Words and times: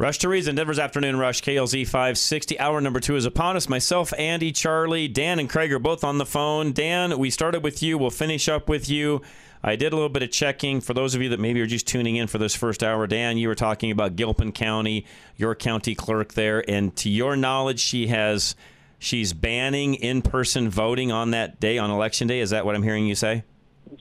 Rush 0.00 0.16
to 0.20 0.30
Reason, 0.30 0.54
Denver's 0.54 0.78
Afternoon 0.78 1.18
Rush, 1.18 1.42
KLZ 1.42 1.86
560. 1.86 2.58
Hour 2.58 2.80
number 2.80 3.00
two 3.00 3.16
is 3.16 3.26
upon 3.26 3.54
us. 3.58 3.68
Myself, 3.68 4.14
Andy, 4.16 4.50
Charlie, 4.50 5.08
Dan, 5.08 5.38
and 5.38 5.46
Craig 5.46 5.70
are 5.74 5.78
both 5.78 6.04
on 6.04 6.16
the 6.16 6.24
phone. 6.24 6.72
Dan, 6.72 7.18
we 7.18 7.28
started 7.28 7.62
with 7.62 7.82
you. 7.82 7.98
We'll 7.98 8.08
finish 8.08 8.48
up 8.48 8.66
with 8.66 8.88
you. 8.88 9.20
I 9.62 9.76
did 9.76 9.92
a 9.92 9.96
little 9.96 10.08
bit 10.08 10.22
of 10.22 10.30
checking. 10.30 10.80
For 10.80 10.94
those 10.94 11.14
of 11.14 11.20
you 11.20 11.28
that 11.28 11.38
maybe 11.38 11.60
are 11.60 11.66
just 11.66 11.86
tuning 11.86 12.16
in 12.16 12.28
for 12.28 12.38
this 12.38 12.54
first 12.54 12.82
hour, 12.82 13.06
Dan, 13.06 13.36
you 13.36 13.46
were 13.46 13.54
talking 13.54 13.90
about 13.90 14.16
Gilpin 14.16 14.52
County, 14.52 15.04
your 15.36 15.54
county 15.54 15.94
clerk 15.94 16.32
there, 16.32 16.64
and 16.66 16.96
to 16.96 17.10
your 17.10 17.36
knowledge, 17.36 17.78
she 17.78 18.06
has 18.06 18.56
she's 18.98 19.34
banning 19.34 19.96
in-person 19.96 20.70
voting 20.70 21.12
on 21.12 21.32
that 21.32 21.60
day 21.60 21.76
on 21.76 21.90
election 21.90 22.26
day. 22.26 22.40
Is 22.40 22.48
that 22.48 22.64
what 22.64 22.74
I'm 22.74 22.82
hearing 22.82 23.06
you 23.06 23.14
say? 23.14 23.44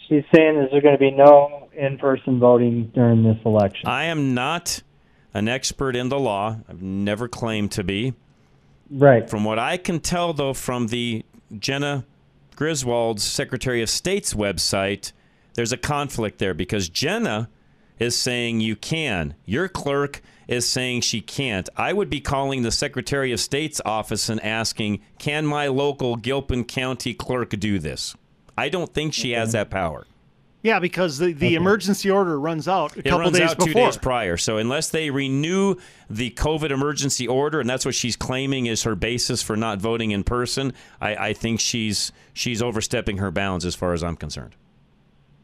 She's 0.07 0.23
saying 0.33 0.55
there's 0.55 0.81
going 0.81 0.93
to 0.93 0.97
be 0.97 1.11
no 1.11 1.67
in-person 1.73 2.39
voting 2.39 2.89
during 2.95 3.23
this 3.23 3.37
election. 3.43 3.89
I 3.89 4.05
am 4.05 4.33
not 4.33 4.81
an 5.33 5.47
expert 5.47 5.95
in 5.95 6.09
the 6.09 6.19
law. 6.19 6.57
I've 6.67 6.81
never 6.81 7.27
claimed 7.27 7.71
to 7.73 7.83
be. 7.83 8.13
Right. 8.89 9.29
From 9.29 9.43
what 9.43 9.59
I 9.59 9.77
can 9.77 9.99
tell, 9.99 10.33
though, 10.33 10.53
from 10.53 10.87
the 10.87 11.23
Jena 11.57 12.05
Griswold's 12.55 13.23
Secretary 13.23 13.81
of 13.81 13.89
State's 13.89 14.33
website, 14.33 15.11
there's 15.53 15.71
a 15.71 15.77
conflict 15.77 16.39
there 16.39 16.53
because 16.53 16.89
Jenna 16.89 17.49
is 17.99 18.19
saying 18.19 18.61
you 18.61 18.75
can. 18.75 19.35
Your 19.45 19.67
clerk 19.67 20.21
is 20.47 20.67
saying 20.67 21.01
she 21.01 21.21
can't. 21.21 21.69
I 21.77 21.93
would 21.93 22.09
be 22.09 22.21
calling 22.21 22.63
the 22.63 22.71
Secretary 22.71 23.31
of 23.31 23.39
State's 23.39 23.79
office 23.85 24.29
and 24.29 24.43
asking, 24.43 25.01
can 25.19 25.45
my 25.45 25.67
local 25.67 26.15
Gilpin 26.15 26.63
County 26.65 27.13
clerk 27.13 27.51
do 27.51 27.77
this? 27.77 28.15
I 28.57 28.69
don't 28.69 28.93
think 28.93 29.13
she 29.13 29.33
okay. 29.33 29.39
has 29.39 29.51
that 29.51 29.69
power. 29.69 30.07
Yeah, 30.61 30.79
because 30.79 31.17
the, 31.17 31.31
the 31.31 31.47
okay. 31.47 31.55
emergency 31.55 32.11
order 32.11 32.37
runs 32.37 32.67
out 32.67 32.95
a 32.95 32.99
it 32.99 33.05
couple 33.05 33.19
runs 33.19 33.37
days 33.37 33.51
out 33.51 33.57
before. 33.57 33.67
two 33.67 33.73
days 33.73 33.97
prior. 33.97 34.35
So 34.35 34.57
unless 34.57 34.89
they 34.89 35.09
renew 35.09 35.75
the 36.09 36.31
COVID 36.31 36.69
emergency 36.69 37.27
order, 37.27 37.61
and 37.61 37.69
that's 37.69 37.85
what 37.85 37.95
she's 37.95 38.17
claiming 38.17 38.65
is 38.65 38.83
her 38.83 38.95
basis 38.95 39.41
for 39.41 39.55
not 39.55 39.79
voting 39.79 40.11
in 40.11 40.23
person, 40.23 40.73
I, 40.99 41.15
I 41.15 41.33
think 41.33 41.61
she's 41.61 42.11
she's 42.33 42.61
overstepping 42.61 43.17
her 43.17 43.31
bounds 43.31 43.65
as 43.65 43.73
far 43.73 43.93
as 43.93 44.03
I'm 44.03 44.17
concerned. 44.17 44.55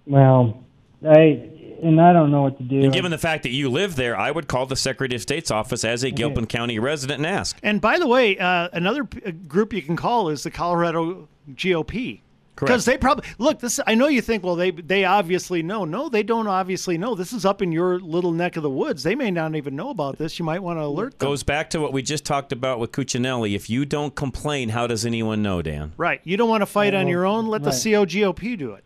Well, 0.05 0.65
I 1.07 1.49
and 1.81 2.01
I 2.01 2.11
don't 2.11 2.31
know 2.31 2.41
what 2.41 2.57
to 2.57 2.63
do. 2.63 2.81
And 2.81 2.91
given 2.91 3.11
the 3.11 3.17
fact 3.17 3.43
that 3.43 3.51
you 3.51 3.69
live 3.69 3.95
there, 3.95 4.17
I 4.17 4.31
would 4.31 4.47
call 4.47 4.65
the 4.65 4.75
Secretary 4.75 5.15
of 5.15 5.21
State's 5.21 5.51
office 5.51 5.85
as 5.85 6.03
a 6.03 6.11
Gilpin 6.11 6.43
okay. 6.43 6.57
County 6.57 6.79
resident 6.79 7.19
and 7.19 7.27
ask. 7.27 7.57
And 7.63 7.79
by 7.79 7.99
the 7.99 8.07
way, 8.07 8.37
uh, 8.37 8.69
another 8.73 9.03
group 9.03 9.71
you 9.71 9.81
can 9.81 9.95
call 9.95 10.29
is 10.29 10.43
the 10.43 10.51
Colorado 10.51 11.27
GOP. 11.51 12.21
Because 12.55 12.85
they 12.85 12.97
probably 12.97 13.25
look. 13.37 13.59
This 13.59 13.79
I 13.85 13.95
know 13.95 14.07
you 14.07 14.21
think. 14.21 14.43
Well, 14.43 14.55
they 14.55 14.71
they 14.71 15.03
obviously 15.03 15.61
know. 15.61 15.83
No, 15.83 16.07
they 16.09 16.23
don't 16.23 16.47
obviously 16.47 16.97
know. 16.97 17.15
This 17.15 17.33
is 17.33 17.45
up 17.45 17.61
in 17.61 17.71
your 17.71 17.99
little 17.99 18.31
neck 18.31 18.55
of 18.55 18.63
the 18.63 18.69
woods. 18.69 19.03
They 19.03 19.15
may 19.15 19.31
not 19.31 19.55
even 19.55 19.75
know 19.75 19.89
about 19.89 20.17
this. 20.17 20.39
You 20.39 20.45
might 20.45 20.59
want 20.63 20.79
to 20.79 20.83
alert 20.83 21.19
them. 21.19 21.27
Goes 21.27 21.43
back 21.43 21.69
to 21.71 21.81
what 21.81 21.91
we 21.91 22.01
just 22.01 22.25
talked 22.25 22.51
about 22.51 22.79
with 22.79 22.91
Cuccinelli. 22.91 23.55
If 23.55 23.69
you 23.69 23.85
don't 23.85 24.15
complain, 24.15 24.69
how 24.69 24.87
does 24.87 25.05
anyone 25.05 25.41
know, 25.41 25.61
Dan? 25.61 25.93
Right. 25.97 26.21
You 26.23 26.37
don't 26.37 26.49
want 26.49 26.61
to 26.61 26.65
fight 26.65 26.93
on 26.93 27.07
your 27.07 27.25
own. 27.25 27.47
Let 27.47 27.61
right. 27.61 27.73
the 27.73 27.91
COGOP 27.91 28.57
do 28.57 28.73
it, 28.73 28.83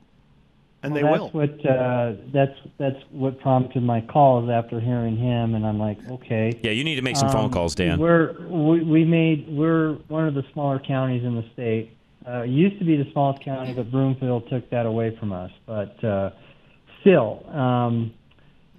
and 0.82 0.94
well, 0.94 1.04
they 1.04 1.08
that's 1.08 1.22
will. 1.22 1.30
What 1.30 1.66
uh, 1.66 2.14
that's 2.34 2.60
that's 2.80 3.04
what 3.12 3.40
prompted 3.40 3.84
my 3.84 4.02
calls 4.02 4.50
after 4.50 4.80
hearing 4.80 5.16
him, 5.16 5.54
and 5.54 5.66
I'm 5.66 5.78
like, 5.78 5.98
okay. 6.10 6.60
Yeah, 6.64 6.72
you 6.72 6.84
need 6.84 6.96
to 6.96 7.04
make 7.04 7.18
some 7.18 7.28
um, 7.28 7.34
phone 7.34 7.52
calls, 7.52 7.76
Dan. 7.76 8.00
We're 8.00 8.36
we, 8.48 8.84
we 8.84 9.06
made 9.06 9.48
we're 9.48 9.94
one 10.08 10.28
of 10.28 10.34
the 10.34 10.44
smaller 10.54 10.80
counties 10.80 11.24
in 11.24 11.36
the 11.36 11.46
state 11.54 11.96
uh, 12.30 12.44
used 12.44 12.78
to 12.80 12.86
be 12.86 12.96
the 12.96 13.10
smallest 13.12 13.44
county, 13.44 13.74
but 13.74 13.92
Broomfield 13.92 14.50
took 14.50 14.70
that 14.70 14.86
away 14.86 15.16
from 15.20 15.34
us. 15.34 15.52
But 15.66 16.04
uh, 16.04 16.32
still, 17.02 17.44
um, 17.50 18.14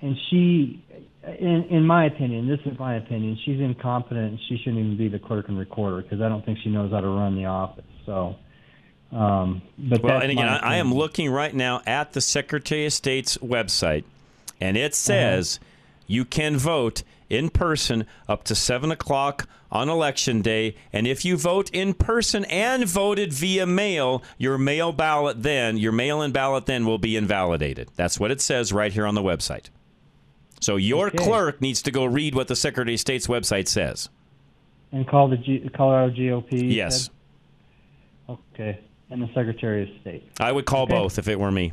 and 0.01 0.17
she, 0.29 0.85
in, 1.25 1.67
in 1.71 1.85
my 1.85 2.07
opinion, 2.07 2.49
this 2.49 2.61
is 2.65 2.79
my 2.79 2.97
opinion, 2.97 3.39
she's 3.45 3.61
incompetent. 3.61 4.31
and 4.31 4.39
She 4.49 4.57
shouldn't 4.59 4.79
even 4.79 4.97
be 4.97 5.09
the 5.09 5.19
clerk 5.19 5.49
and 5.49 5.59
recorder 5.59 6.03
because 6.03 6.21
I 6.21 6.29
don't 6.29 6.45
think 6.45 6.59
she 6.63 6.71
knows 6.71 6.93
how 6.93 7.01
to 7.01 7.09
run 7.09 7.37
the 7.37 7.47
office. 7.47 7.85
So. 8.07 8.37
Um, 9.13 9.63
but 9.77 10.03
well, 10.05 10.21
and 10.21 10.31
again, 10.31 10.49
I, 10.49 10.75
I 10.75 10.77
am 10.77 10.95
looking 10.95 11.33
right 11.33 11.53
now 11.53 11.83
at 11.85 12.13
the 12.13 12.21
Secretary 12.21 12.87
of 12.87 12.93
State's 12.93 13.37
website, 13.39 14.05
and 14.61 14.77
it 14.77 14.93
uh-huh. 14.93 14.95
says 14.95 15.59
uh-huh. 15.61 15.71
you 16.07 16.25
can 16.25 16.57
vote 16.57 17.03
in 17.31 17.49
person 17.49 18.07
up 18.29 18.45
to 18.45 18.55
7 18.55 18.91
o'clock 18.91 19.49
on 19.71 19.89
election 19.89 20.43
day. 20.43 20.75
And 20.93 21.07
if 21.07 21.25
you 21.25 21.37
vote 21.37 21.71
in 21.71 21.95
person 21.95 22.45
and 22.47 22.87
voted 22.87 23.33
via 23.33 23.65
mail, 23.65 24.23
your 24.37 24.59
mail 24.59 24.93
ballot 24.93 25.43
then, 25.43 25.79
your 25.79 25.93
mail 25.93 26.21
in 26.21 26.33
ballot 26.33 26.67
then 26.67 26.85
will 26.85 26.99
be 26.99 27.17
invalidated. 27.17 27.91
That's 27.97 28.21
what 28.21 28.31
it 28.31 28.41
says 28.41 28.73
right 28.73 28.93
here 28.93 29.07
on 29.07 29.15
the 29.15 29.23
website. 29.23 29.71
So 30.61 30.77
your 30.77 31.07
okay. 31.07 31.19
clerk 31.19 31.61
needs 31.61 31.81
to 31.83 31.91
go 31.91 32.05
read 32.05 32.35
what 32.35 32.49
the 32.49 32.57
Secretary 32.57 32.95
of 32.95 33.01
State's 33.01 33.27
website 33.27 33.69
says. 33.69 34.11
And 34.93 35.07
call 35.09 35.29
the 35.29 35.37
G- 35.37 35.71
Colorado 35.75 36.13
GOP? 36.13 36.75
Yes. 36.75 37.05
Said? 37.05 38.39
Okay. 38.55 38.81
And 39.09 39.23
the 39.23 39.29
Secretary 39.29 39.83
of 39.83 40.01
State. 40.03 40.29
I 40.39 40.53
would 40.53 40.67
call 40.67 40.85
okay. 40.85 40.95
both 40.95 41.19
if 41.19 41.29
it 41.29 41.39
were 41.39 41.51
me. 41.51 41.73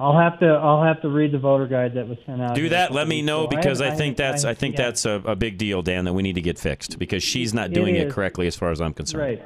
I'll 0.00 0.16
have 0.16 0.38
to 0.40 0.46
I'll 0.46 0.82
have 0.82 1.02
to 1.02 1.08
read 1.08 1.32
the 1.32 1.38
voter 1.38 1.66
guide 1.66 1.94
that 1.94 2.06
was 2.06 2.18
sent 2.24 2.40
out. 2.40 2.54
Do 2.54 2.68
that. 2.68 2.92
Let 2.92 3.08
me 3.08 3.20
know 3.20 3.46
because 3.48 3.80
I, 3.80 3.88
I, 3.88 3.94
think 3.96 4.16
that's 4.16 4.44
I, 4.44 4.50
I 4.50 4.54
think 4.54 4.76
yeah. 4.76 4.84
that's 4.84 5.04
a, 5.04 5.22
a, 5.24 5.34
big 5.34 5.58
deal, 5.58 5.82
Dan. 5.82 6.04
That 6.04 6.12
we 6.12 6.22
need 6.22 6.34
to 6.34 6.40
get 6.40 6.58
fixed 6.58 6.98
because 6.98 7.22
she's 7.22 7.52
not 7.52 7.72
doing 7.72 7.96
it, 7.96 8.06
it 8.06 8.12
correctly 8.12 8.46
as 8.46 8.54
far 8.54 8.70
as 8.70 8.80
I'm 8.80 8.94
concerned. 8.94 9.40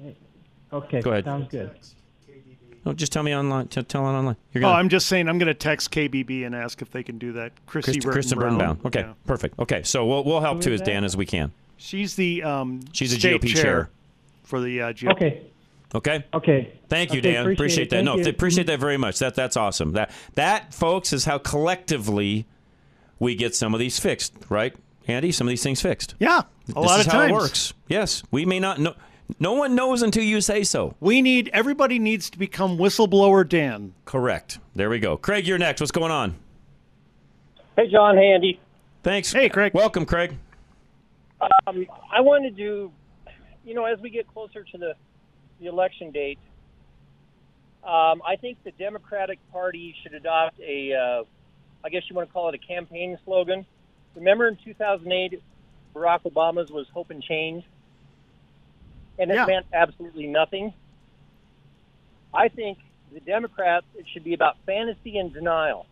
Right. 0.00 0.14
Okay. 0.72 1.00
Go 1.00 1.10
ahead. 1.10 1.24
Sounds 1.24 1.48
good. 1.50 1.70
No, 2.84 2.92
just 2.94 3.12
tell 3.12 3.22
me 3.22 3.34
online. 3.34 3.68
Tell, 3.68 3.82
tell 3.82 4.06
it 4.06 4.12
online. 4.12 4.36
You're 4.52 4.62
gonna... 4.62 4.74
Oh, 4.74 4.76
I'm 4.76 4.88
just 4.88 5.06
saying. 5.06 5.28
I'm 5.28 5.38
going 5.38 5.48
to 5.48 5.54
text 5.54 5.90
KBB 5.90 6.46
and 6.46 6.54
ask 6.54 6.80
if 6.80 6.90
they 6.90 7.02
can 7.02 7.18
do 7.18 7.32
that. 7.32 7.52
Christy 7.66 8.00
Christ, 8.00 8.12
Kristen 8.12 8.38
Brown. 8.38 8.80
Okay, 8.84 9.00
yeah. 9.00 9.12
perfect. 9.26 9.58
Okay, 9.58 9.82
so 9.82 10.06
we'll 10.06 10.24
we'll 10.24 10.40
help 10.40 10.62
too 10.62 10.72
as 10.72 10.80
Dan 10.80 11.04
as 11.04 11.16
we 11.16 11.26
can. 11.26 11.52
She's 11.76 12.14
the 12.14 12.42
um, 12.42 12.80
she's 12.92 13.12
a 13.12 13.16
GOP 13.16 13.48
chair, 13.48 13.62
chair 13.62 13.90
for 14.44 14.60
the 14.60 14.80
uh, 14.80 14.92
GOP. 14.92 15.12
Okay. 15.12 15.49
Okay. 15.94 16.24
Okay. 16.32 16.72
Thank 16.88 17.12
you, 17.12 17.18
okay, 17.18 17.32
Dan. 17.32 17.42
Appreciate, 17.42 17.54
appreciate 17.54 17.90
that. 17.90 18.02
No, 18.02 18.16
you. 18.16 18.28
appreciate 18.28 18.66
that 18.68 18.78
very 18.78 18.96
much. 18.96 19.18
That 19.18 19.34
that's 19.34 19.56
awesome. 19.56 19.92
That 19.92 20.10
that, 20.34 20.72
folks, 20.72 21.12
is 21.12 21.24
how 21.24 21.38
collectively 21.38 22.46
we 23.18 23.34
get 23.34 23.54
some 23.54 23.74
of 23.74 23.80
these 23.80 23.98
fixed, 23.98 24.34
right, 24.48 24.74
Andy? 25.06 25.32
Some 25.32 25.46
of 25.46 25.50
these 25.50 25.62
things 25.62 25.80
fixed. 25.80 26.14
Yeah, 26.18 26.38
a 26.40 26.44
this 26.66 26.76
lot 26.76 27.00
is 27.00 27.06
of 27.06 27.12
how 27.12 27.18
times. 27.20 27.30
it 27.30 27.34
works. 27.34 27.74
Yes, 27.88 28.22
we 28.30 28.44
may 28.46 28.60
not 28.60 28.78
know. 28.78 28.94
No 29.38 29.52
one 29.52 29.74
knows 29.74 30.02
until 30.02 30.24
you 30.24 30.40
say 30.40 30.64
so. 30.64 30.96
We 31.00 31.22
need 31.22 31.50
everybody 31.52 31.98
needs 31.98 32.30
to 32.30 32.38
become 32.38 32.78
whistleblower 32.78 33.48
Dan. 33.48 33.94
Correct. 34.04 34.58
There 34.74 34.90
we 34.90 34.98
go. 34.98 35.16
Craig, 35.16 35.46
you're 35.46 35.58
next. 35.58 35.80
What's 35.80 35.92
going 35.92 36.10
on? 36.10 36.36
Hey, 37.76 37.88
John. 37.90 38.16
Hey, 38.16 38.32
Andy. 38.32 38.60
Thanks. 39.02 39.32
Hey, 39.32 39.48
Craig. 39.48 39.72
Welcome, 39.72 40.04
Craig. 40.04 40.36
Um, 41.66 41.86
I 42.12 42.20
wanted 42.20 42.56
to, 42.56 42.62
do 42.62 42.92
you 43.64 43.74
know, 43.74 43.84
as 43.84 43.98
we 44.00 44.10
get 44.10 44.26
closer 44.26 44.64
to 44.64 44.78
the 44.78 44.94
the 45.60 45.66
election 45.66 46.10
date, 46.10 46.38
um, 47.82 48.20
I 48.26 48.36
think 48.40 48.58
the 48.64 48.72
Democratic 48.72 49.38
Party 49.52 49.94
should 50.02 50.14
adopt 50.14 50.58
a, 50.60 50.92
uh, 50.92 51.24
I 51.84 51.88
guess 51.88 52.02
you 52.10 52.16
want 52.16 52.28
to 52.28 52.32
call 52.32 52.48
it 52.50 52.54
a 52.54 52.58
campaign 52.58 53.18
slogan. 53.24 53.64
Remember 54.14 54.48
in 54.48 54.58
2008, 54.62 55.40
Barack 55.94 56.22
Obama's 56.22 56.70
was 56.70 56.86
hope 56.92 57.10
and 57.10 57.22
change, 57.22 57.64
and 59.18 59.30
it 59.30 59.34
Yeah. 59.34 59.46
meant 59.46 59.66
absolutely 59.72 60.26
nothing. 60.26 60.74
I 62.34 62.48
think 62.48 62.78
the 63.12 63.20
Democrats, 63.20 63.86
it 63.96 64.06
should 64.12 64.24
be 64.24 64.34
about 64.34 64.56
fantasy 64.66 65.18
and 65.18 65.32
denial. 65.32 65.86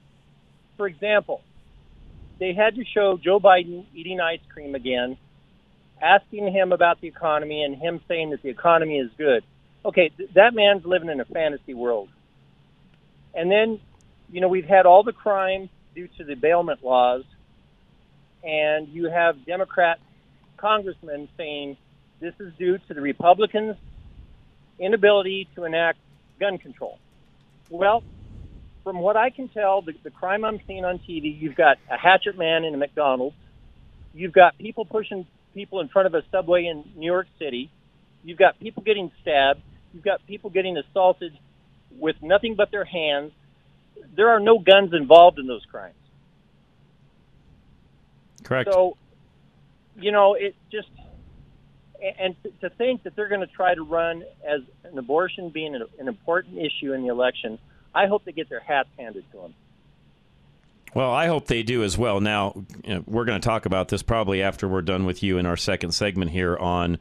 For 0.77 0.87
example, 0.87 1.43
they 2.39 2.53
had 2.53 2.77
to 2.77 2.85
show 2.85 3.17
Joe 3.17 3.41
Biden 3.41 3.87
eating 3.95 4.21
ice 4.21 4.41
cream 4.53 4.75
again, 4.75 5.17
asking 6.01 6.53
him 6.53 6.73
about 6.73 7.01
the 7.01 7.09
economy, 7.09 7.65
and 7.65 7.75
him 7.75 8.01
saying 8.07 8.31
that 8.31 8.43
the 8.43 8.51
economy 8.51 8.99
is 8.99 9.11
good 9.17 9.43
okay, 9.85 10.11
th- 10.17 10.31
that 10.35 10.55
man's 10.55 10.85
living 10.85 11.09
in 11.09 11.21
a 11.21 11.25
fantasy 11.25 11.75
world. 11.75 12.09
And 13.35 13.51
then, 13.51 13.81
you 14.31 14.41
know, 14.41 14.49
we've 14.49 14.65
had 14.65 14.87
all 14.87 15.03
the 15.03 15.13
crime 15.13 15.69
due 15.95 16.09
to 16.19 16.25
the 16.25 16.35
bailment 16.35 16.85
laws, 16.85 17.25
and 18.43 18.89
you 18.89 19.09
have 19.11 19.45
Democrat 19.47 19.99
congressmen 20.57 21.29
saying 21.37 21.77
this 22.21 22.35
is 22.41 22.53
due 22.59 22.79
to 22.89 22.95
the 22.95 23.01
Republicans' 23.01 23.77
inability 24.79 25.49
to 25.55 25.65
enact 25.65 25.99
gun 26.41 26.59
control. 26.59 26.99
Well, 27.71 28.03
from 28.85 29.01
what 29.01 29.17
I 29.17 29.31
can 29.31 29.49
tell, 29.49 29.83
the, 29.83 29.93
the 30.03 30.11
crime 30.11 30.45
I'm 30.45 30.61
seeing 30.67 30.85
on 30.85 30.99
TV, 30.99 31.39
you've 31.39 31.57
got 31.57 31.79
a 31.91 31.97
hatchet 31.99 32.39
man 32.39 32.65
in 32.65 32.75
a 32.75 32.77
McDonald's, 32.77 33.37
you've 34.15 34.33
got 34.33 34.57
people 34.59 34.85
pushing 34.85 35.27
people 35.55 35.81
in 35.81 35.89
front 35.89 36.07
of 36.07 36.15
a 36.15 36.23
subway 36.31 36.67
in 36.67 36.85
New 36.97 37.07
York 37.07 37.27
City, 37.39 37.71
you've 38.29 38.39
got 38.39 38.59
people 38.61 38.83
getting 38.83 39.11
stabbed, 39.23 39.61
You've 39.93 40.05
got 40.05 40.27
people 40.27 40.51
getting 40.51 40.77
assaulted 40.77 41.37
with 41.99 42.17
nothing 42.23 42.55
but 42.55 42.71
their 42.71 42.85
hands. 42.85 43.33
There 44.15 44.29
are 44.29 44.41
no 44.41 44.59
guns 44.59 44.93
involved 44.93 45.39
in 45.39 45.47
those 45.47 45.65
crimes. 45.65 45.95
Correct. 48.45 48.71
So, 48.73 48.97
you 49.97 50.13
know, 50.13 50.35
it 50.35 50.55
just 50.71 50.89
and 52.21 52.37
to 52.61 52.71
think 52.71 53.03
that 53.03 53.17
they're 53.17 53.29
going 53.29 53.41
to 53.41 53.49
try 53.49 53.75
to 53.75 53.83
run 53.83 54.23
as 54.47 54.61
an 54.85 54.97
abortion 54.99 55.51
being 55.51 55.75
an, 55.75 55.83
an 55.99 56.07
important 56.07 56.59
issue 56.59 56.93
in 56.93 57.03
the 57.03 57.09
election, 57.09 57.59
I 57.93 58.07
hope 58.07 58.25
they 58.25 58.33
get 58.33 58.49
their 58.49 58.61
hats 58.61 58.89
handed 58.97 59.25
to 59.33 59.39
them. 59.39 59.55
Well, 60.95 61.11
I 61.11 61.27
hope 61.27 61.47
they 61.49 61.65
do 61.65 61.83
as 61.83 61.99
well. 61.99 62.21
Now, 62.21 62.53
you 62.85 62.95
know, 62.95 63.05
we're 63.07 63.25
going 63.25 63.41
to 63.41 63.47
talk 63.47 63.67
about 63.67 63.89
this 63.89 64.03
probably 64.03 64.43
after 64.43 64.69
we're 64.69 64.83
done 64.83 65.05
with 65.05 65.23
you 65.23 65.39
in 65.39 65.47
our 65.47 65.57
second 65.57 65.93
segment 65.93 66.31
here 66.31 66.57
on. 66.57 66.99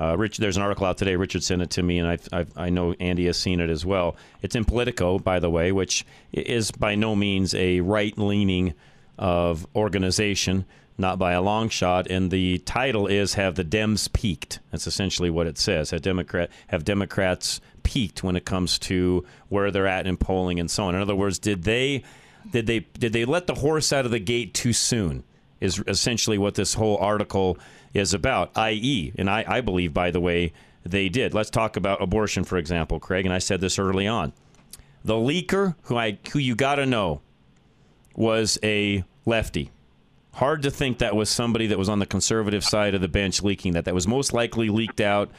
Uh, 0.00 0.16
Rich, 0.16 0.38
there's 0.38 0.56
an 0.56 0.62
article 0.62 0.86
out 0.86 0.96
today. 0.96 1.14
Richard 1.14 1.42
sent 1.42 1.60
it 1.60 1.68
to 1.70 1.82
me, 1.82 1.98
and 1.98 2.08
I've, 2.08 2.26
I've, 2.32 2.56
i 2.56 2.70
know 2.70 2.94
Andy 3.00 3.26
has 3.26 3.38
seen 3.38 3.60
it 3.60 3.68
as 3.68 3.84
well. 3.84 4.16
It's 4.40 4.56
in 4.56 4.64
Politico, 4.64 5.18
by 5.18 5.40
the 5.40 5.50
way, 5.50 5.72
which 5.72 6.06
is 6.32 6.70
by 6.70 6.94
no 6.94 7.14
means 7.14 7.54
a 7.54 7.80
right-leaning 7.80 8.72
of 9.18 9.66
organization, 9.76 10.64
not 10.96 11.18
by 11.18 11.32
a 11.32 11.42
long 11.42 11.68
shot. 11.68 12.06
And 12.06 12.30
the 12.30 12.58
title 12.60 13.06
is 13.08 13.34
"Have 13.34 13.56
the 13.56 13.64
Dems 13.64 14.10
Peaked?" 14.10 14.60
That's 14.70 14.86
essentially 14.86 15.28
what 15.28 15.46
it 15.46 15.58
says. 15.58 15.90
Have 15.90 16.00
Democrat 16.00 16.48
have 16.68 16.82
Democrats 16.82 17.60
peaked 17.82 18.22
when 18.24 18.36
it 18.36 18.46
comes 18.46 18.78
to 18.78 19.26
where 19.50 19.70
they're 19.70 19.86
at 19.86 20.06
in 20.06 20.16
polling 20.16 20.58
and 20.58 20.70
so 20.70 20.84
on? 20.84 20.94
In 20.94 21.02
other 21.02 21.14
words, 21.14 21.38
did 21.38 21.64
they 21.64 22.04
did 22.50 22.66
they 22.66 22.80
did 22.80 23.12
they 23.12 23.26
let 23.26 23.46
the 23.46 23.56
horse 23.56 23.92
out 23.92 24.06
of 24.06 24.12
the 24.12 24.18
gate 24.18 24.54
too 24.54 24.72
soon? 24.72 25.24
Is 25.60 25.82
essentially 25.86 26.38
what 26.38 26.54
this 26.54 26.72
whole 26.72 26.96
article 26.96 27.58
is 27.94 28.14
about. 28.14 28.56
I.e., 28.56 29.12
and 29.16 29.28
I, 29.28 29.44
I 29.46 29.60
believe, 29.60 29.92
by 29.92 30.10
the 30.10 30.20
way, 30.20 30.52
they 30.84 31.08
did. 31.08 31.34
Let's 31.34 31.50
talk 31.50 31.76
about 31.76 32.02
abortion, 32.02 32.44
for 32.44 32.56
example, 32.56 33.00
Craig. 33.00 33.26
And 33.26 33.34
I 33.34 33.38
said 33.38 33.60
this 33.60 33.78
early 33.78 34.06
on. 34.06 34.32
The 35.04 35.14
leaker, 35.14 35.76
who 35.84 35.96
I 35.96 36.18
who 36.32 36.38
you 36.38 36.54
got 36.54 36.76
to 36.76 36.86
know, 36.86 37.20
was 38.14 38.58
a 38.62 39.04
lefty. 39.24 39.70
Hard 40.34 40.62
to 40.62 40.70
think 40.70 40.98
that 40.98 41.16
was 41.16 41.28
somebody 41.28 41.66
that 41.68 41.78
was 41.78 41.88
on 41.88 41.98
the 41.98 42.06
conservative 42.06 42.64
side 42.64 42.94
of 42.94 43.00
the 43.00 43.08
bench 43.08 43.42
leaking 43.42 43.72
that. 43.72 43.84
That 43.84 43.94
was 43.94 44.06
most 44.06 44.32
likely 44.32 44.68
leaked 44.68 45.00
out 45.00 45.30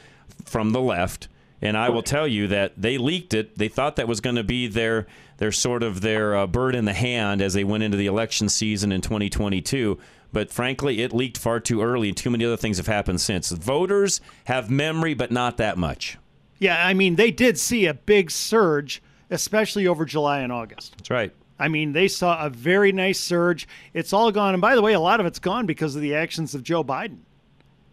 from 0.44 0.70
the 0.70 0.80
left. 0.80 1.28
And 1.62 1.76
I 1.76 1.90
will 1.90 2.02
tell 2.02 2.26
you 2.26 2.48
that 2.48 2.72
they 2.76 2.98
leaked 2.98 3.34
it. 3.34 3.56
They 3.56 3.68
thought 3.68 3.96
that 3.96 4.08
was 4.08 4.20
going 4.20 4.36
to 4.36 4.42
be 4.42 4.66
their 4.66 5.06
their 5.38 5.52
sort 5.52 5.84
of 5.84 6.00
their 6.00 6.36
uh, 6.36 6.46
bird 6.46 6.74
in 6.74 6.84
the 6.84 6.92
hand 6.92 7.40
as 7.40 7.54
they 7.54 7.64
went 7.64 7.84
into 7.84 7.96
the 7.96 8.06
election 8.06 8.48
season 8.48 8.90
in 8.90 9.00
2022. 9.00 9.98
But 10.32 10.50
frankly, 10.50 11.02
it 11.02 11.12
leaked 11.12 11.38
far 11.38 11.60
too 11.60 11.82
early, 11.82 12.08
and 12.08 12.16
too 12.16 12.30
many 12.30 12.44
other 12.44 12.56
things 12.56 12.78
have 12.78 12.86
happened 12.86 13.20
since. 13.20 13.50
Voters 13.50 14.20
have 14.44 14.70
memory, 14.70 15.14
but 15.14 15.30
not 15.30 15.58
that 15.58 15.76
much. 15.76 16.16
Yeah, 16.58 16.84
I 16.84 16.94
mean, 16.94 17.16
they 17.16 17.30
did 17.30 17.58
see 17.58 17.86
a 17.86 17.94
big 17.94 18.30
surge, 18.30 19.02
especially 19.30 19.86
over 19.86 20.04
July 20.04 20.40
and 20.40 20.52
August. 20.52 20.94
That's 20.96 21.10
right. 21.10 21.32
I 21.58 21.68
mean, 21.68 21.92
they 21.92 22.08
saw 22.08 22.44
a 22.44 22.50
very 22.50 22.92
nice 22.92 23.20
surge. 23.20 23.68
It's 23.92 24.12
all 24.12 24.32
gone, 24.32 24.54
and 24.54 24.60
by 24.60 24.74
the 24.74 24.82
way, 24.82 24.94
a 24.94 25.00
lot 25.00 25.20
of 25.20 25.26
it's 25.26 25.38
gone 25.38 25.66
because 25.66 25.94
of 25.94 26.02
the 26.02 26.14
actions 26.14 26.54
of 26.54 26.62
Joe 26.62 26.82
Biden. 26.82 27.18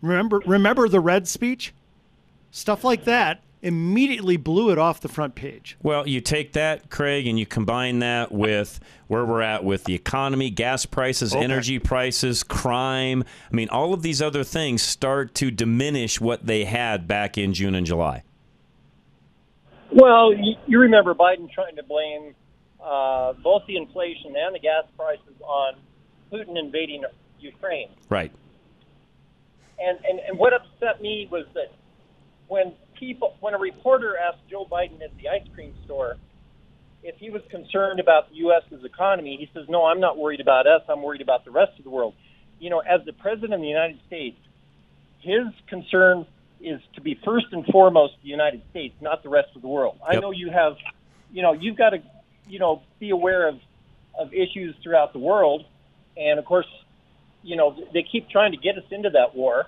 Remember, 0.01 0.41
remember 0.45 0.87
the 0.87 0.99
red 1.01 1.27
speech, 1.27 1.73
stuff 2.51 2.83
like 2.83 3.03
that 3.03 3.43
immediately 3.61 4.37
blew 4.37 4.71
it 4.71 4.77
off 4.77 5.01
the 5.01 5.09
front 5.09 5.35
page. 5.35 5.77
Well, 5.81 6.07
you 6.07 6.21
take 6.21 6.53
that, 6.53 6.89
Craig, 6.89 7.27
and 7.27 7.37
you 7.37 7.45
combine 7.45 7.99
that 7.99 8.31
with 8.31 8.79
where 9.07 9.25
we're 9.25 9.41
at 9.41 9.63
with 9.63 9.83
the 9.83 9.93
economy, 9.93 10.49
gas 10.49 10.85
prices, 10.85 11.33
okay. 11.33 11.43
energy 11.43 11.79
prices, 11.79 12.43
crime. 12.43 13.23
I 13.51 13.55
mean, 13.55 13.69
all 13.69 13.93
of 13.93 14.01
these 14.01 14.21
other 14.21 14.43
things 14.43 14.81
start 14.81 15.33
to 15.35 15.51
diminish 15.51 16.21
what 16.21 16.45
they 16.45 16.65
had 16.65 17.07
back 17.07 17.37
in 17.37 17.53
June 17.53 17.75
and 17.75 17.85
July. 17.85 18.23
Well, 19.91 20.33
you 20.33 20.79
remember 20.79 21.15
Biden 21.15 21.51
trying 21.51 21.75
to 21.75 21.83
blame 21.83 22.35
uh, 22.81 23.33
both 23.33 23.63
the 23.67 23.75
inflation 23.75 24.35
and 24.37 24.53
the 24.53 24.59
gas 24.59 24.83
prices 24.95 25.41
on 25.41 25.73
Putin 26.31 26.57
invading 26.59 27.03
Ukraine. 27.39 27.89
Right. 28.07 28.31
And, 29.79 29.97
and, 30.07 30.19
and 30.19 30.37
what 30.37 30.53
upset 30.53 31.01
me 31.01 31.27
was 31.31 31.45
that 31.55 31.71
when 32.47 32.73
people, 32.99 33.35
when 33.39 33.53
a 33.53 33.57
reporter 33.57 34.15
asked 34.17 34.47
Joe 34.49 34.67
Biden 34.69 35.01
at 35.01 35.15
the 35.17 35.29
ice 35.29 35.47
cream 35.55 35.73
store 35.85 36.17
if 37.03 37.15
he 37.15 37.29
was 37.29 37.41
concerned 37.49 37.99
about 37.99 38.29
the 38.29 38.35
U.S.'s 38.37 38.83
economy, 38.83 39.37
he 39.39 39.49
says, 39.53 39.69
"No, 39.69 39.85
I'm 39.85 39.99
not 39.99 40.17
worried 40.17 40.41
about 40.41 40.67
us. 40.67 40.81
I'm 40.89 41.01
worried 41.01 41.21
about 41.21 41.45
the 41.45 41.51
rest 41.51 41.77
of 41.77 41.83
the 41.83 41.89
world." 41.89 42.13
You 42.59 42.69
know, 42.69 42.79
as 42.79 43.05
the 43.05 43.13
president 43.13 43.53
of 43.53 43.61
the 43.61 43.67
United 43.67 43.99
States, 44.07 44.37
his 45.21 45.45
concern 45.67 46.25
is 46.59 46.81
to 46.95 47.01
be 47.01 47.17
first 47.23 47.47
and 47.51 47.65
foremost 47.67 48.15
the 48.21 48.29
United 48.29 48.61
States, 48.71 48.93
not 49.01 49.23
the 49.23 49.29
rest 49.29 49.49
of 49.55 49.61
the 49.61 49.67
world. 49.67 49.97
Yep. 50.01 50.17
I 50.17 50.19
know 50.19 50.31
you 50.31 50.49
have, 50.51 50.75
you 51.31 51.41
know, 51.41 51.53
you've 51.53 51.77
got 51.77 51.91
to, 51.91 51.99
you 52.49 52.59
know, 52.59 52.81
be 52.99 53.11
aware 53.11 53.47
of 53.47 53.55
of 54.17 54.33
issues 54.33 54.75
throughout 54.83 55.13
the 55.13 55.19
world, 55.19 55.63
and 56.17 56.37
of 56.37 56.43
course, 56.43 56.67
you 57.43 57.55
know, 57.55 57.77
they 57.93 58.03
keep 58.03 58.29
trying 58.29 58.51
to 58.51 58.57
get 58.57 58.77
us 58.77 58.83
into 58.91 59.09
that 59.11 59.35
war. 59.35 59.67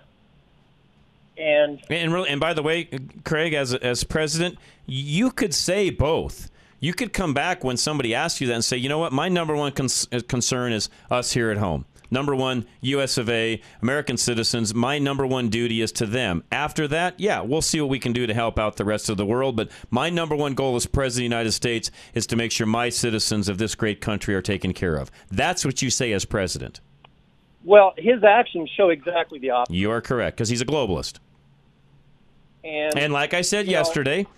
And 1.38 1.82
and 1.90 2.14
really, 2.14 2.30
and 2.30 2.40
by 2.40 2.54
the 2.54 2.62
way, 2.62 2.90
Craig, 3.24 3.54
as 3.54 3.74
as 3.74 4.04
president, 4.04 4.58
you 4.86 5.32
could 5.32 5.54
say 5.54 5.90
both. 5.90 6.50
You 6.80 6.94
could 6.94 7.14
come 7.14 7.34
back 7.36 7.64
when 7.64 7.78
somebody 7.78 8.16
asks 8.16 8.42
you 8.42 8.48
that 8.48 8.56
and 8.56 8.66
say, 8.66 8.76
you 8.76 8.90
know 8.90 8.98
what, 8.98 9.14
my 9.14 9.30
number 9.30 9.56
one 9.56 9.72
cons- 9.72 10.08
uh, 10.12 10.20
concern 10.28 10.74
is 10.74 10.90
us 11.12 11.32
here 11.32 11.52
at 11.52 11.58
home. 11.58 11.86
Number 12.10 12.36
one, 12.36 12.66
U.S. 12.82 13.18
of 13.18 13.30
A. 13.30 13.62
American 13.82 14.18
citizens. 14.18 14.74
My 14.74 15.00
number 15.00 15.26
one 15.26 15.50
duty 15.50 15.82
is 15.82 15.94
to 15.94 16.06
them. 16.06 16.44
After 16.52 16.88
that, 16.90 17.18
yeah, 17.20 17.40
we'll 17.40 17.62
see 17.62 17.80
what 17.80 17.90
we 17.90 18.00
can 18.00 18.12
do 18.12 18.28
to 18.28 18.34
help 18.34 18.60
out 18.60 18.76
the 18.76 18.84
rest 18.84 19.10
of 19.10 19.16
the 19.16 19.26
world. 19.26 19.56
But 19.56 19.72
my 19.90 20.10
number 20.10 20.36
one 20.36 20.54
goal 20.54 20.76
as 20.76 20.86
president 20.86 21.28
of 21.28 21.30
the 21.30 21.36
United 21.36 21.52
States 21.54 21.90
is 22.14 22.28
to 22.28 22.36
make 22.36 22.52
sure 22.52 22.68
my 22.68 22.90
citizens 22.90 23.48
of 23.48 23.58
this 23.58 23.76
great 23.76 24.02
country 24.02 24.36
are 24.36 24.42
taken 24.42 24.74
care 24.74 24.98
of. 24.98 25.10
That's 25.30 25.64
what 25.64 25.82
you 25.82 25.90
say 25.90 26.12
as 26.12 26.26
president. 26.26 26.82
Well, 27.64 27.94
his 27.98 28.24
actions 28.24 28.70
show 28.76 28.90
exactly 28.90 29.40
the 29.40 29.52
opposite. 29.52 29.76
You 29.76 29.92
are 29.92 30.02
correct 30.02 30.38
because 30.38 30.50
he's 30.50 30.62
a 30.62 30.66
globalist. 30.66 31.20
And, 32.64 32.98
and 32.98 33.14
like 33.14 33.34
I 33.34 33.42
said 33.42 33.68
yesterday, 33.68 34.24
know, 34.24 34.30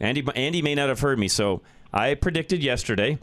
Andy 0.00 0.24
Andy 0.34 0.62
may 0.62 0.74
not 0.74 0.88
have 0.88 1.00
heard 1.00 1.18
me, 1.18 1.28
so 1.28 1.62
I 1.92 2.14
predicted 2.14 2.62
yesterday 2.62 3.18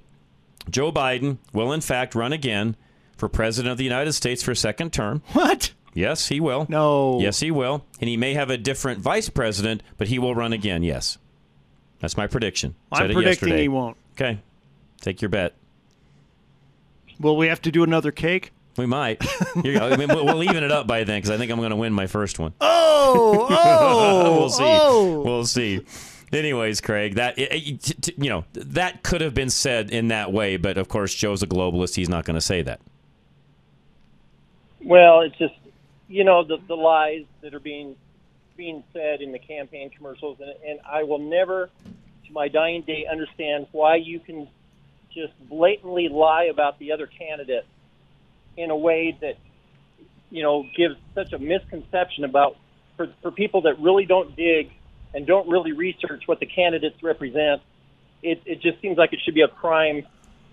Joe 0.70 0.92
Biden 0.92 1.38
will 1.54 1.72
in 1.72 1.82
fact 1.82 2.16
run 2.16 2.34
again 2.34 2.76
for 3.16 3.30
president 3.30 3.72
of 3.72 3.78
the 3.78 3.84
United 3.84 4.14
States 4.14 4.44
for 4.44 4.52
a 4.52 4.56
second 4.56 4.94
term. 4.94 5.22
What? 5.34 5.74
Yes, 5.94 6.28
he 6.28 6.40
will. 6.40 6.68
No. 6.70 7.20
Yes, 7.20 7.40
he 7.40 7.50
will. 7.50 7.84
And 8.00 8.08
he 8.08 8.18
may 8.18 8.36
have 8.36 8.52
a 8.52 8.58
different 8.58 9.00
vice 9.00 9.30
president, 9.30 9.82
but 9.98 10.08
he 10.08 10.20
will 10.20 10.36
run 10.36 10.54
again. 10.54 10.84
Yes. 10.84 11.18
That's 12.00 12.16
my 12.16 12.28
prediction. 12.28 12.76
I'm 12.92 13.08
predicting 13.08 13.24
yesterday. 13.28 13.62
he 13.64 13.68
won't. 13.68 13.98
Okay. 14.14 14.40
Take 15.02 15.22
your 15.22 15.30
bet. 15.30 15.56
Will 17.20 17.36
we 17.36 17.48
have 17.48 17.62
to 17.64 17.72
do 17.72 17.84
another 17.84 18.12
cake? 18.12 18.52
We 18.78 18.86
might. 18.86 19.26
I 19.56 19.96
mean, 19.96 20.08
we'll 20.08 20.44
even 20.44 20.64
it 20.64 20.72
up 20.72 20.86
by 20.86 21.04
then 21.04 21.18
because 21.18 21.32
I 21.32 21.38
think 21.38 21.52
I'm 21.52 21.58
going 21.58 21.72
to 21.72 21.76
win 21.76 21.94
my 21.94 22.06
first 22.08 22.38
one. 22.38 22.54
Oh, 22.62 23.48
oh, 23.50 24.32
we'll 24.40 24.50
see. 24.50 24.64
Oh. 24.64 25.22
We'll 25.22 25.46
see. 25.46 25.82
Anyways, 26.32 26.82
Craig, 26.82 27.16
that 27.16 27.38
you 27.38 28.30
know 28.30 28.46
that 28.54 29.02
could 29.02 29.22
have 29.22 29.34
been 29.34 29.50
said 29.50 29.90
in 29.90 30.10
that 30.10 30.32
way, 30.32 30.58
but 30.58 30.78
of 30.78 30.90
course, 30.90 31.14
Joe's 31.16 31.42
a 31.42 31.48
globalist. 31.48 31.96
He's 31.96 32.10
not 32.10 32.26
going 32.26 32.36
to 32.36 32.42
say 32.42 32.62
that. 32.62 32.82
Well, 34.84 35.22
it's 35.22 35.38
just 35.38 35.56
you 36.08 36.24
know 36.24 36.44
the 36.44 36.58
the 36.68 36.76
lies 36.76 37.24
that 37.42 37.54
are 37.54 37.60
being 37.60 37.96
being 38.58 38.84
said 38.92 39.22
in 39.22 39.32
the 39.32 39.40
campaign 39.40 39.90
commercials, 39.90 40.40
and, 40.40 40.54
and 40.68 40.80
I 40.86 41.04
will 41.04 41.20
never, 41.20 41.70
to 42.26 42.34
my 42.34 42.48
dying 42.48 42.82
day, 42.82 43.06
understand 43.10 43.68
why 43.72 43.96
you 43.96 44.20
can 44.20 44.50
just 45.14 45.34
blatantly 45.48 46.10
lie 46.10 46.46
about 46.46 46.78
the 46.80 46.92
other 46.92 47.08
candidate 47.08 47.66
in 48.58 48.72
a 48.72 48.76
way 48.76 49.18
that 49.22 49.38
you 50.30 50.44
know 50.44 50.66
gives 50.76 50.96
such 51.16 51.32
a 51.34 51.40
misconception 51.40 52.24
about 52.24 52.58
for, 52.98 53.08
for 53.22 53.32
people 53.32 53.62
that 53.62 53.80
really 53.80 54.06
don't 54.06 54.36
dig 54.36 54.72
and 55.14 55.26
don't 55.26 55.48
really 55.48 55.72
research 55.72 56.24
what 56.26 56.40
the 56.40 56.46
candidates 56.46 57.02
represent. 57.02 57.62
It, 58.24 58.42
it 58.46 58.62
just 58.62 58.82
seems 58.82 58.98
like 58.98 59.14
it 59.14 59.20
should 59.24 59.36
be 59.36 59.42
a 59.42 59.48
crime 59.48 60.06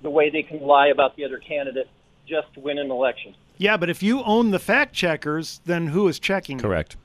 the 0.02 0.10
way 0.10 0.30
they 0.30 0.42
can 0.42 0.60
lie 0.60 0.88
about 0.88 1.16
the 1.16 1.24
other 1.24 1.38
candidate 1.38 1.88
just 2.28 2.52
to 2.54 2.60
win 2.60 2.78
an 2.78 2.90
election. 2.90 3.34
Yeah, 3.56 3.76
but 3.76 3.88
if 3.90 4.02
you 4.02 4.22
own 4.22 4.50
the 4.50 4.58
fact 4.58 4.94
checkers, 4.94 5.60
then 5.64 5.88
who 5.88 6.06
is 6.08 6.18
checking? 6.18 6.58
Correct. 6.58 6.96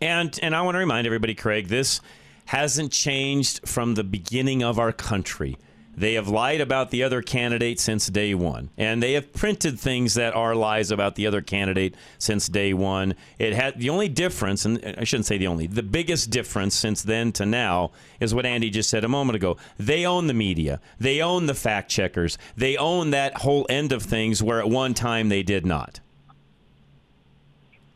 And 0.00 0.38
and 0.42 0.54
I 0.54 0.62
want 0.62 0.74
to 0.74 0.80
remind 0.80 1.06
everybody, 1.06 1.34
Craig, 1.34 1.68
this 1.68 2.00
hasn't 2.46 2.92
changed 2.92 3.66
from 3.66 3.94
the 3.94 4.04
beginning 4.04 4.62
of 4.62 4.78
our 4.78 4.92
country. 4.92 5.56
They 5.96 6.14
have 6.14 6.28
lied 6.28 6.60
about 6.60 6.90
the 6.90 7.02
other 7.02 7.22
candidate 7.22 7.78
since 7.78 8.08
day 8.08 8.34
one, 8.34 8.70
and 8.76 9.02
they 9.02 9.12
have 9.12 9.32
printed 9.32 9.78
things 9.78 10.14
that 10.14 10.34
are 10.34 10.54
lies 10.54 10.90
about 10.90 11.14
the 11.14 11.26
other 11.26 11.40
candidate 11.40 11.94
since 12.18 12.48
day 12.48 12.74
one. 12.74 13.14
It 13.38 13.52
had 13.52 13.78
the 13.78 13.90
only 13.90 14.08
difference, 14.08 14.64
and 14.64 14.96
I 14.98 15.04
shouldn't 15.04 15.26
say 15.26 15.38
the 15.38 15.46
only, 15.46 15.66
the 15.66 15.82
biggest 15.82 16.30
difference 16.30 16.74
since 16.74 17.02
then 17.02 17.32
to 17.32 17.46
now 17.46 17.92
is 18.20 18.34
what 18.34 18.46
Andy 18.46 18.70
just 18.70 18.90
said 18.90 19.04
a 19.04 19.08
moment 19.08 19.36
ago. 19.36 19.56
They 19.78 20.04
own 20.04 20.26
the 20.26 20.34
media, 20.34 20.80
they 20.98 21.20
own 21.20 21.46
the 21.46 21.54
fact 21.54 21.90
checkers, 21.90 22.38
they 22.56 22.76
own 22.76 23.10
that 23.10 23.38
whole 23.38 23.66
end 23.68 23.92
of 23.92 24.02
things 24.02 24.42
where 24.42 24.60
at 24.60 24.68
one 24.68 24.94
time 24.94 25.28
they 25.28 25.42
did 25.42 25.64
not. 25.64 26.00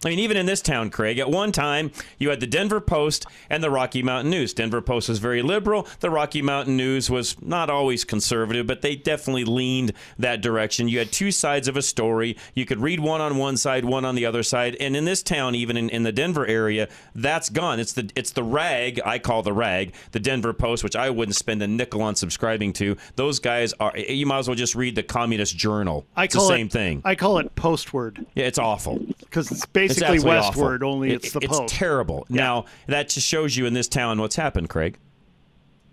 I 0.04 0.10
mean, 0.10 0.20
even 0.20 0.36
in 0.36 0.46
this 0.46 0.60
town, 0.60 0.90
Craig, 0.90 1.18
at 1.18 1.28
one 1.28 1.50
time 1.50 1.90
you 2.18 2.30
had 2.30 2.38
the 2.38 2.46
Denver 2.46 2.80
Post 2.80 3.26
and 3.50 3.64
the 3.64 3.70
Rocky 3.70 4.00
Mountain 4.00 4.30
News. 4.30 4.54
Denver 4.54 4.80
Post 4.80 5.08
was 5.08 5.18
very 5.18 5.42
liberal. 5.42 5.88
The 5.98 6.10
Rocky 6.10 6.40
Mountain 6.40 6.76
News 6.76 7.10
was 7.10 7.40
not 7.42 7.68
always 7.68 8.04
conservative, 8.04 8.66
but 8.66 8.80
they 8.80 8.94
definitely 8.94 9.44
leaned 9.44 9.92
that 10.16 10.40
direction. 10.40 10.86
You 10.86 11.00
had 11.00 11.10
two 11.10 11.32
sides 11.32 11.66
of 11.66 11.76
a 11.76 11.82
story. 11.82 12.36
You 12.54 12.64
could 12.64 12.80
read 12.80 13.00
one 13.00 13.20
on 13.20 13.38
one 13.38 13.56
side, 13.56 13.84
one 13.84 14.04
on 14.04 14.14
the 14.14 14.24
other 14.24 14.44
side. 14.44 14.76
And 14.78 14.96
in 14.96 15.04
this 15.04 15.20
town, 15.20 15.56
even 15.56 15.76
in, 15.76 15.90
in 15.90 16.04
the 16.04 16.12
Denver 16.12 16.46
area, 16.46 16.88
that's 17.16 17.48
gone. 17.48 17.80
It's 17.80 17.92
the 17.92 18.08
it's 18.14 18.30
the 18.30 18.44
rag 18.44 19.00
I 19.04 19.18
call 19.18 19.42
the 19.42 19.52
rag, 19.52 19.94
the 20.12 20.20
Denver 20.20 20.52
Post, 20.52 20.84
which 20.84 20.94
I 20.94 21.10
wouldn't 21.10 21.34
spend 21.34 21.60
a 21.60 21.66
nickel 21.66 22.02
on 22.02 22.14
subscribing 22.14 22.72
to. 22.74 22.96
Those 23.16 23.40
guys 23.40 23.74
are. 23.80 23.96
You 23.96 24.26
might 24.26 24.38
as 24.38 24.48
well 24.48 24.54
just 24.54 24.76
read 24.76 24.94
the 24.94 25.02
Communist 25.02 25.56
Journal. 25.56 26.06
I 26.16 26.24
it's 26.24 26.36
call 26.36 26.46
the 26.48 26.54
same 26.54 26.66
it, 26.66 26.72
thing. 26.72 27.02
I 27.04 27.16
call 27.16 27.38
it 27.38 27.52
postword. 27.56 28.24
Yeah, 28.36 28.44
it's 28.44 28.58
awful 28.58 29.00
because 29.18 29.50
it's 29.50 29.66
basically 29.66 29.87
it's 29.90 30.24
Westword. 30.24 30.76
Awful. 30.76 30.88
Only 30.88 31.10
it, 31.10 31.16
it's 31.24 31.32
the 31.32 31.40
it's 31.40 31.58
post. 31.58 31.74
terrible. 31.74 32.26
Yeah. 32.28 32.36
Now 32.42 32.64
that 32.86 33.08
just 33.08 33.26
shows 33.26 33.56
you 33.56 33.66
in 33.66 33.72
this 33.74 33.88
town 33.88 34.20
what's 34.20 34.36
happened, 34.36 34.68
Craig. 34.68 34.98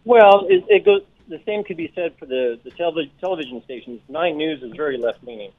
Well, 0.04 0.46
it, 0.50 0.64
it 0.70 0.86
goes. 0.86 1.02
The 1.28 1.42
same 1.46 1.64
could 1.64 1.78
be 1.78 1.92
said 1.96 2.14
for 2.20 2.26
the 2.26 2.60
the 2.64 2.72
television 2.72 3.12
television 3.20 3.64
stations. 3.64 4.02
Nine 4.10 4.38
News 4.38 4.62
is 4.62 4.72
very 4.76 4.98
left 4.98 5.24
leaning. 5.24 5.52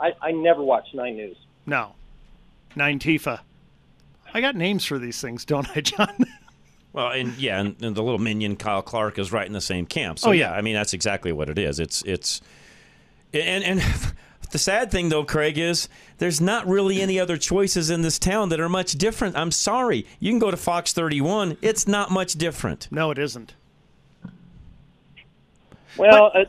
I, 0.00 0.12
I 0.20 0.32
never 0.32 0.62
watch 0.62 0.88
Nine 0.94 1.16
News. 1.16 1.36
No, 1.66 1.92
nine 2.76 2.98
Tifa. 2.98 3.40
I 4.34 4.40
got 4.42 4.54
names 4.56 4.84
for 4.84 4.98
these 4.98 5.20
things, 5.20 5.44
don't 5.46 5.66
I, 5.76 5.80
John? 5.80 6.08
Well, 6.94 7.10
and 7.12 7.36
yeah, 7.36 7.60
and, 7.60 7.80
and 7.82 7.94
the 7.94 8.02
little 8.02 8.18
minion 8.18 8.56
Kyle 8.56 8.80
Clark 8.80 9.18
is 9.18 9.30
right 9.30 9.46
in 9.46 9.52
the 9.52 9.60
same 9.60 9.84
camp. 9.84 10.18
So 10.18 10.30
Oh, 10.30 10.32
yeah. 10.32 10.50
yeah. 10.50 10.56
I 10.56 10.62
mean 10.62 10.74
that's 10.74 10.94
exactly 10.94 11.32
what 11.32 11.50
it 11.50 11.58
is. 11.58 11.78
It's 11.78 12.02
it's 12.02 12.40
and 13.34 13.62
and 13.62 13.80
the 14.50 14.58
sad 14.58 14.90
thing 14.90 15.08
though, 15.08 15.24
Craig, 15.24 15.58
is 15.58 15.88
there's 16.18 16.40
not 16.40 16.66
really 16.66 17.00
any 17.00 17.18
other 17.20 17.36
choices 17.36 17.90
in 17.90 18.02
this 18.02 18.18
town 18.18 18.48
that 18.50 18.60
are 18.60 18.68
much 18.68 18.92
different. 18.92 19.36
I'm 19.36 19.50
sorry. 19.50 20.06
You 20.20 20.30
can 20.30 20.38
go 20.38 20.50
to 20.50 20.56
Fox 20.56 20.92
31. 20.92 21.56
It's 21.62 21.86
not 21.86 22.10
much 22.10 22.34
different. 22.34 22.88
no, 22.90 23.10
it 23.10 23.18
isn't. 23.18 23.54
Well, 25.96 26.30
uh, 26.34 26.44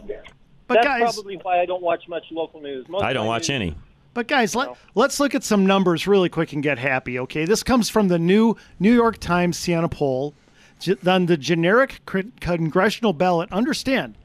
But 0.67 0.75
that's 0.75 0.85
guys, 0.85 1.01
probably 1.15 1.37
why 1.41 1.59
I 1.59 1.65
don't 1.65 1.81
watch 1.81 2.07
much 2.07 2.25
local 2.31 2.61
news. 2.61 2.87
Most 2.87 3.03
I 3.03 3.13
don't 3.13 3.27
watch 3.27 3.49
news- 3.49 3.55
any. 3.55 3.75
But 4.13 4.27
guys, 4.27 4.55
let, 4.55 4.69
let's 4.95 5.19
look 5.19 5.35
at 5.35 5.43
some 5.43 5.65
numbers 5.65 6.07
really 6.07 6.29
quick 6.29 6.51
and 6.51 6.63
get 6.63 6.77
happy. 6.79 7.19
Okay, 7.19 7.45
this 7.45 7.63
comes 7.63 7.89
from 7.89 8.07
the 8.07 8.19
new 8.19 8.55
New 8.79 8.93
York 8.93 9.17
Times 9.19 9.57
Siena 9.57 9.87
poll. 9.87 10.33
G- 10.79 10.95
on 11.05 11.25
the 11.27 11.37
generic 11.37 12.01
congressional 12.39 13.13
ballot, 13.13 13.51
understand, 13.51 14.15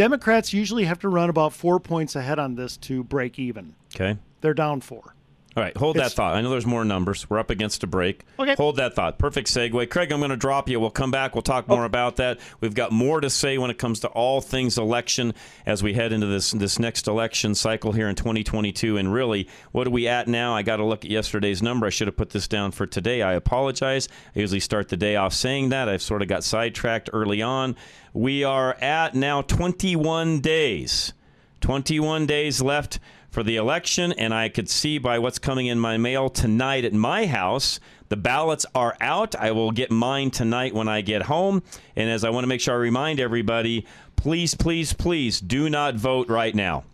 Democrats 0.00 0.54
usually 0.54 0.84
have 0.86 0.98
to 0.98 1.10
run 1.10 1.28
about 1.28 1.52
four 1.52 1.78
points 1.78 2.16
ahead 2.16 2.38
on 2.38 2.54
this 2.54 2.78
to 2.78 3.04
break 3.04 3.38
even. 3.38 3.74
Okay. 3.94 4.16
They're 4.40 4.54
down 4.54 4.80
four. 4.80 5.14
All 5.56 5.64
right, 5.64 5.76
hold 5.76 5.96
that 5.96 6.12
thought. 6.12 6.36
I 6.36 6.42
know 6.42 6.50
there's 6.50 6.66
more 6.66 6.84
numbers. 6.84 7.28
We're 7.28 7.40
up 7.40 7.50
against 7.50 7.82
a 7.82 7.88
break. 7.88 8.24
Okay. 8.38 8.54
Hold 8.54 8.76
that 8.76 8.94
thought. 8.94 9.18
Perfect 9.18 9.48
segue. 9.48 9.90
Craig, 9.90 10.12
I'm 10.12 10.20
going 10.20 10.30
to 10.30 10.36
drop 10.36 10.68
you. 10.68 10.78
We'll 10.78 10.90
come 10.90 11.10
back. 11.10 11.34
We'll 11.34 11.42
talk 11.42 11.64
oh. 11.68 11.74
more 11.74 11.84
about 11.84 12.16
that. 12.16 12.38
We've 12.60 12.74
got 12.74 12.92
more 12.92 13.20
to 13.20 13.28
say 13.28 13.58
when 13.58 13.68
it 13.68 13.76
comes 13.76 13.98
to 14.00 14.08
all 14.08 14.40
things 14.40 14.78
election 14.78 15.34
as 15.66 15.82
we 15.82 15.92
head 15.92 16.12
into 16.12 16.28
this 16.28 16.52
this 16.52 16.78
next 16.78 17.08
election 17.08 17.56
cycle 17.56 17.90
here 17.90 18.08
in 18.08 18.14
2022. 18.14 18.96
And 18.96 19.12
really, 19.12 19.48
what 19.72 19.88
are 19.88 19.90
we 19.90 20.06
at 20.06 20.28
now? 20.28 20.54
I 20.54 20.62
got 20.62 20.76
to 20.76 20.84
look 20.84 21.04
at 21.04 21.10
yesterday's 21.10 21.62
number. 21.62 21.88
I 21.88 21.90
should 21.90 22.06
have 22.06 22.16
put 22.16 22.30
this 22.30 22.46
down 22.46 22.70
for 22.70 22.86
today. 22.86 23.22
I 23.22 23.32
apologize. 23.32 24.08
I 24.36 24.38
usually 24.38 24.60
start 24.60 24.88
the 24.88 24.96
day 24.96 25.16
off 25.16 25.32
saying 25.32 25.70
that. 25.70 25.88
I've 25.88 26.02
sort 26.02 26.22
of 26.22 26.28
got 26.28 26.44
sidetracked 26.44 27.10
early 27.12 27.42
on. 27.42 27.74
We 28.12 28.44
are 28.44 28.74
at 28.74 29.16
now 29.16 29.42
21 29.42 30.40
days. 30.40 31.12
21 31.60 32.26
days 32.26 32.62
left 32.62 33.00
for 33.30 33.42
the 33.42 33.56
election, 33.56 34.12
and 34.12 34.34
I 34.34 34.48
could 34.48 34.68
see 34.68 34.98
by 34.98 35.18
what's 35.18 35.38
coming 35.38 35.66
in 35.66 35.78
my 35.78 35.96
mail 35.96 36.28
tonight 36.28 36.84
at 36.84 36.92
my 36.92 37.26
house. 37.26 37.80
The 38.08 38.16
ballots 38.16 38.66
are 38.74 38.96
out. 39.00 39.36
I 39.36 39.52
will 39.52 39.70
get 39.70 39.90
mine 39.90 40.30
tonight 40.30 40.74
when 40.74 40.88
I 40.88 41.00
get 41.00 41.22
home. 41.22 41.62
And 41.94 42.10
as 42.10 42.24
I 42.24 42.30
want 42.30 42.42
to 42.42 42.48
make 42.48 42.60
sure 42.60 42.74
I 42.74 42.78
remind 42.78 43.20
everybody, 43.20 43.86
please, 44.16 44.54
please, 44.54 44.92
please 44.92 45.40
do 45.40 45.70
not 45.70 45.94
vote 45.94 46.28
right 46.28 46.54
now. 46.54 46.84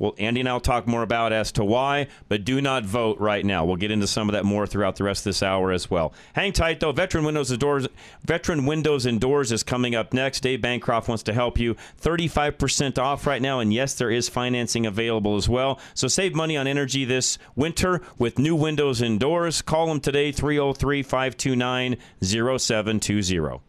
Well, 0.00 0.14
Andy 0.18 0.40
and 0.40 0.48
I 0.48 0.54
will 0.54 0.60
talk 0.60 0.86
more 0.86 1.02
about 1.02 1.34
as 1.34 1.52
to 1.52 1.64
why, 1.64 2.06
but 2.28 2.42
do 2.42 2.62
not 2.62 2.86
vote 2.86 3.20
right 3.20 3.44
now. 3.44 3.66
We'll 3.66 3.76
get 3.76 3.90
into 3.90 4.06
some 4.06 4.30
of 4.30 4.32
that 4.32 4.46
more 4.46 4.66
throughout 4.66 4.96
the 4.96 5.04
rest 5.04 5.20
of 5.20 5.24
this 5.24 5.42
hour 5.42 5.72
as 5.72 5.90
well. 5.90 6.14
Hang 6.32 6.54
tight 6.54 6.80
though. 6.80 6.90
Veteran 6.90 7.22
Windows 7.22 7.50
and 7.50 7.60
Doors, 7.60 7.86
Veteran 8.24 8.64
Windows 8.64 9.04
and 9.04 9.20
Doors 9.20 9.52
is 9.52 9.62
coming 9.62 9.94
up 9.94 10.14
next. 10.14 10.40
Dave 10.40 10.62
Bancroft 10.62 11.06
wants 11.06 11.22
to 11.24 11.34
help 11.34 11.58
you. 11.58 11.76
35% 12.00 12.98
off 12.98 13.26
right 13.26 13.42
now, 13.42 13.60
and 13.60 13.74
yes, 13.74 13.92
there 13.92 14.10
is 14.10 14.26
financing 14.26 14.86
available 14.86 15.36
as 15.36 15.50
well. 15.50 15.78
So 15.92 16.08
save 16.08 16.34
money 16.34 16.56
on 16.56 16.66
energy 16.66 17.04
this 17.04 17.36
winter 17.54 18.00
with 18.18 18.38
new 18.38 18.56
windows 18.56 19.02
and 19.02 19.20
doors. 19.20 19.60
Call 19.60 19.86
them 19.86 20.00
today 20.00 20.32
303 20.32 21.02
529 21.02 21.96
0720. 22.22 23.60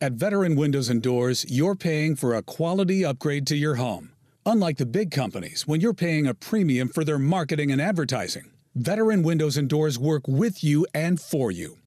At 0.00 0.12
Veteran 0.12 0.54
Windows 0.54 0.90
and 0.90 1.02
Doors, 1.02 1.44
you're 1.48 1.74
paying 1.74 2.14
for 2.14 2.34
a 2.34 2.42
quality 2.42 3.04
upgrade 3.04 3.46
to 3.48 3.56
your 3.56 3.76
home. 3.76 4.12
Unlike 4.48 4.76
the 4.76 4.86
big 4.86 5.10
companies, 5.10 5.66
when 5.66 5.80
you're 5.80 5.92
paying 5.92 6.28
a 6.28 6.32
premium 6.32 6.88
for 6.88 7.02
their 7.02 7.18
marketing 7.18 7.72
and 7.72 7.82
advertising, 7.82 8.52
Veteran 8.76 9.24
Windows 9.24 9.56
and 9.56 9.68
Doors 9.68 9.98
work 9.98 10.22
with 10.28 10.62
you 10.62 10.86
and 10.94 11.20
for 11.20 11.50
you. 11.50 11.78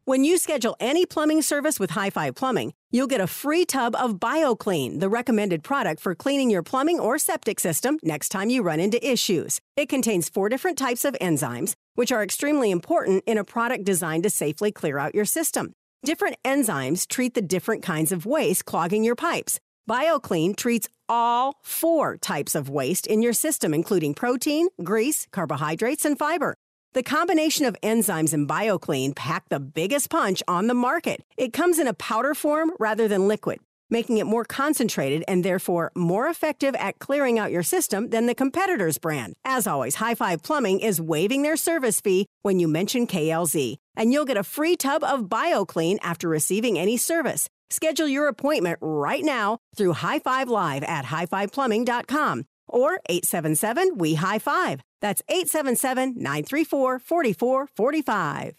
When 0.08 0.24
you 0.24 0.38
schedule 0.38 0.78
any 0.80 1.06
plumbing 1.06 1.42
service 1.42 1.82
with 1.82 1.90
High 1.90 2.12
Five 2.12 2.36
Plumbing, 2.36 2.72
you'll 2.92 3.08
get 3.08 3.20
a 3.20 3.28
free 3.28 3.66
tub 3.66 3.94
of 3.94 4.20
BioClean, 4.20 5.02
the 5.02 5.10
recommended 5.10 5.66
product 5.66 6.00
for 6.00 6.16
cleaning 6.16 6.50
your 6.50 6.64
plumbing 6.64 6.98
or 6.98 7.18
septic 7.18 7.60
system 7.60 8.00
next 8.02 8.30
time 8.30 8.50
you 8.50 8.64
run 8.64 8.80
into 8.80 9.06
issues. 9.06 9.60
It 9.76 9.90
contains 9.90 10.30
four 10.30 10.48
different 10.48 10.78
types 10.78 11.04
of 11.04 11.18
enzymes, 11.20 11.74
which 11.96 12.14
are 12.14 12.24
extremely 12.24 12.72
important 12.72 13.26
in 13.28 13.38
a 13.38 13.44
product 13.44 13.84
designed 13.84 14.24
to 14.24 14.30
safely 14.30 14.72
clear 14.72 14.98
out 14.98 15.14
your 15.14 15.26
system. 15.26 15.74
Different 16.06 16.38
enzymes 16.46 17.06
treat 17.06 17.34
the 17.34 17.42
different 17.42 17.84
kinds 17.84 18.14
of 18.14 18.26
waste 18.26 18.64
clogging 18.64 19.04
your 19.04 19.16
pipes. 19.18 19.60
BioClean 19.90 20.56
treats 20.56 20.88
all 21.10 21.60
four 21.66 22.16
types 22.16 22.56
of 22.56 22.70
waste 22.70 23.08
in 23.08 23.22
your 23.22 23.34
system, 23.34 23.74
including 23.74 24.14
protein, 24.14 24.70
grease, 24.82 25.28
carbohydrates, 25.34 26.06
and 26.06 26.18
fiber. 26.18 26.56
The 26.98 27.04
combination 27.04 27.68
of 27.68 27.80
enzymes 27.84 28.34
in 28.34 28.48
BioClean 28.48 29.16
pack 29.16 29.50
the 29.50 29.60
biggest 29.60 30.10
punch 30.10 30.42
on 30.48 30.66
the 30.66 30.74
market. 30.74 31.24
It 31.38 31.54
comes 31.54 31.78
in 31.78 31.86
a 31.86 31.94
powder 31.94 32.34
form 32.34 32.72
rather 32.80 33.08
than 33.08 33.28
liquid, 33.28 33.60
making 33.88 34.18
it 34.18 34.26
more 34.26 34.44
concentrated 34.44 35.24
and 35.28 35.46
therefore 35.46 35.92
more 35.96 36.28
effective 36.28 36.74
at 36.74 36.98
clearing 36.98 37.38
out 37.38 37.52
your 37.52 37.62
system 37.62 38.10
than 38.10 38.26
the 38.26 38.34
competitor's 38.34 38.98
brand. 38.98 39.36
As 39.46 39.68
always, 39.68 39.94
High 39.94 40.16
Five 40.16 40.42
Plumbing 40.42 40.80
is 40.80 41.00
waiving 41.00 41.44
their 41.44 41.56
service 41.56 42.02
fee 42.02 42.26
when 42.42 42.60
you 42.60 42.68
mention 42.68 43.06
KLZ, 43.06 43.76
and 43.96 44.12
you'll 44.12 44.26
get 44.26 44.36
a 44.36 44.44
free 44.44 44.76
tub 44.76 45.04
of 45.04 45.30
BioClean 45.30 46.00
after 46.02 46.28
receiving 46.28 46.80
any 46.80 46.98
service. 46.98 47.48
Schedule 47.70 48.08
your 48.08 48.28
appointment 48.28 48.80
right 48.82 49.24
now 49.24 49.60
through 49.76 49.94
High 49.94 50.18
Five 50.18 50.50
Live 50.50 50.82
at 50.82 51.06
highfiveplumbing.com 51.06 52.46
or 52.68 53.00
877 53.10 53.98
We 53.98 54.16
High 54.16 54.40
Five. 54.40 54.82
That's 55.02 55.22
877 55.30 56.16
934 56.18 57.00
4445. 57.00 58.54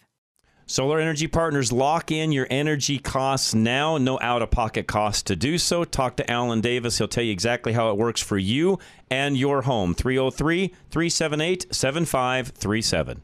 Solar 0.69 0.99
Energy 0.99 1.27
Partners 1.27 1.71
lock 1.71 2.11
in 2.11 2.31
your 2.31 2.45
energy 2.51 2.99
costs 2.99 3.55
now. 3.55 3.97
No 3.97 4.19
out 4.21 4.43
of 4.43 4.51
pocket 4.51 4.85
cost 4.85 5.25
to 5.25 5.35
do 5.35 5.57
so. 5.57 5.83
Talk 5.83 6.15
to 6.17 6.31
Alan 6.31 6.61
Davis. 6.61 6.99
He'll 6.99 7.07
tell 7.07 7.23
you 7.23 7.31
exactly 7.31 7.73
how 7.73 7.89
it 7.89 7.97
works 7.97 8.21
for 8.21 8.37
you 8.37 8.77
and 9.09 9.35
your 9.35 9.63
home. 9.63 9.95
303 9.95 10.67
378 10.91 11.73
7537. 11.73 13.21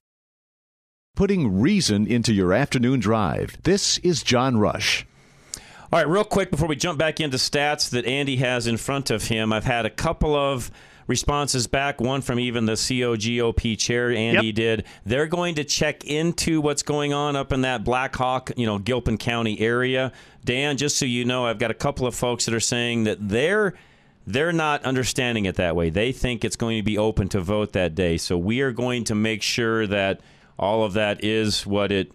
putting 1.15 1.61
reason 1.61 2.07
into 2.07 2.33
your 2.33 2.53
afternoon 2.53 2.99
drive. 3.01 3.57
This 3.63 3.99
is 3.99 4.23
John 4.23 4.57
Rush. 4.57 5.07
All 5.93 6.01
right, 6.01 6.09
real 6.09 6.25
quick 6.25 6.51
before 6.51 6.67
we 6.67 6.75
jump 6.75 6.99
back 6.99 7.21
into 7.21 7.37
stats 7.37 7.89
that 7.91 8.05
Andy 8.05 8.37
has 8.37 8.67
in 8.67 8.77
front 8.77 9.11
of 9.11 9.25
him, 9.29 9.53
I've 9.53 9.65
had 9.65 9.87
a 9.87 9.91
couple 9.91 10.35
of 10.35 10.73
responses 11.07 11.69
back. 11.69 12.01
One 12.01 12.21
from 12.21 12.41
even 12.41 12.67
the 12.67 12.73
COGOP 12.73 13.79
chair, 13.79 14.11
Andy 14.11 14.47
yep. 14.47 14.55
did. 14.57 14.85
They're 15.05 15.29
going 15.29 15.55
to 15.57 15.65
check 15.65 16.03
into 16.03 16.61
what's 16.61 16.83
going 16.83 17.13
on 17.13 17.37
up 17.37 17.53
in 17.53 17.61
that 17.61 17.85
Black 17.85 18.17
Hawk, 18.17 18.51
you 18.57 18.67
know, 18.67 18.79
Gilpin 18.79 19.19
County 19.19 19.61
area. 19.61 20.11
Dan, 20.45 20.77
just 20.77 20.99
so 20.99 21.05
you 21.05 21.25
know, 21.25 21.47
I've 21.47 21.61
got 21.61 21.71
a 21.71 21.75
couple 21.75 22.09
of 22.09 22.15
folks 22.17 22.47
that 22.47 22.55
are 22.55 22.61
saying 22.61 23.05
that 23.05 23.29
they're 23.29 23.75
they're 24.27 24.53
not 24.53 24.83
understanding 24.85 25.45
it 25.45 25.57
that 25.57 25.77
way. 25.77 25.91
They 25.91 26.11
think 26.11 26.45
it's 26.45 26.57
going 26.57 26.79
to 26.79 26.83
be 26.83 26.97
open 26.97 27.29
to 27.29 27.41
vote 27.41 27.75
that 27.75 27.95
day. 27.95 28.17
So 28.17 28.39
we 28.39 28.63
are 28.63 28.73
going 28.73 29.05
to 29.05 29.15
make 29.15 29.43
sure 29.43 29.87
that 29.87 30.23
all 30.59 30.85
of 30.85 30.95
that 30.95 31.25
is 31.25 31.67
what 31.67 31.93
it 31.93 32.13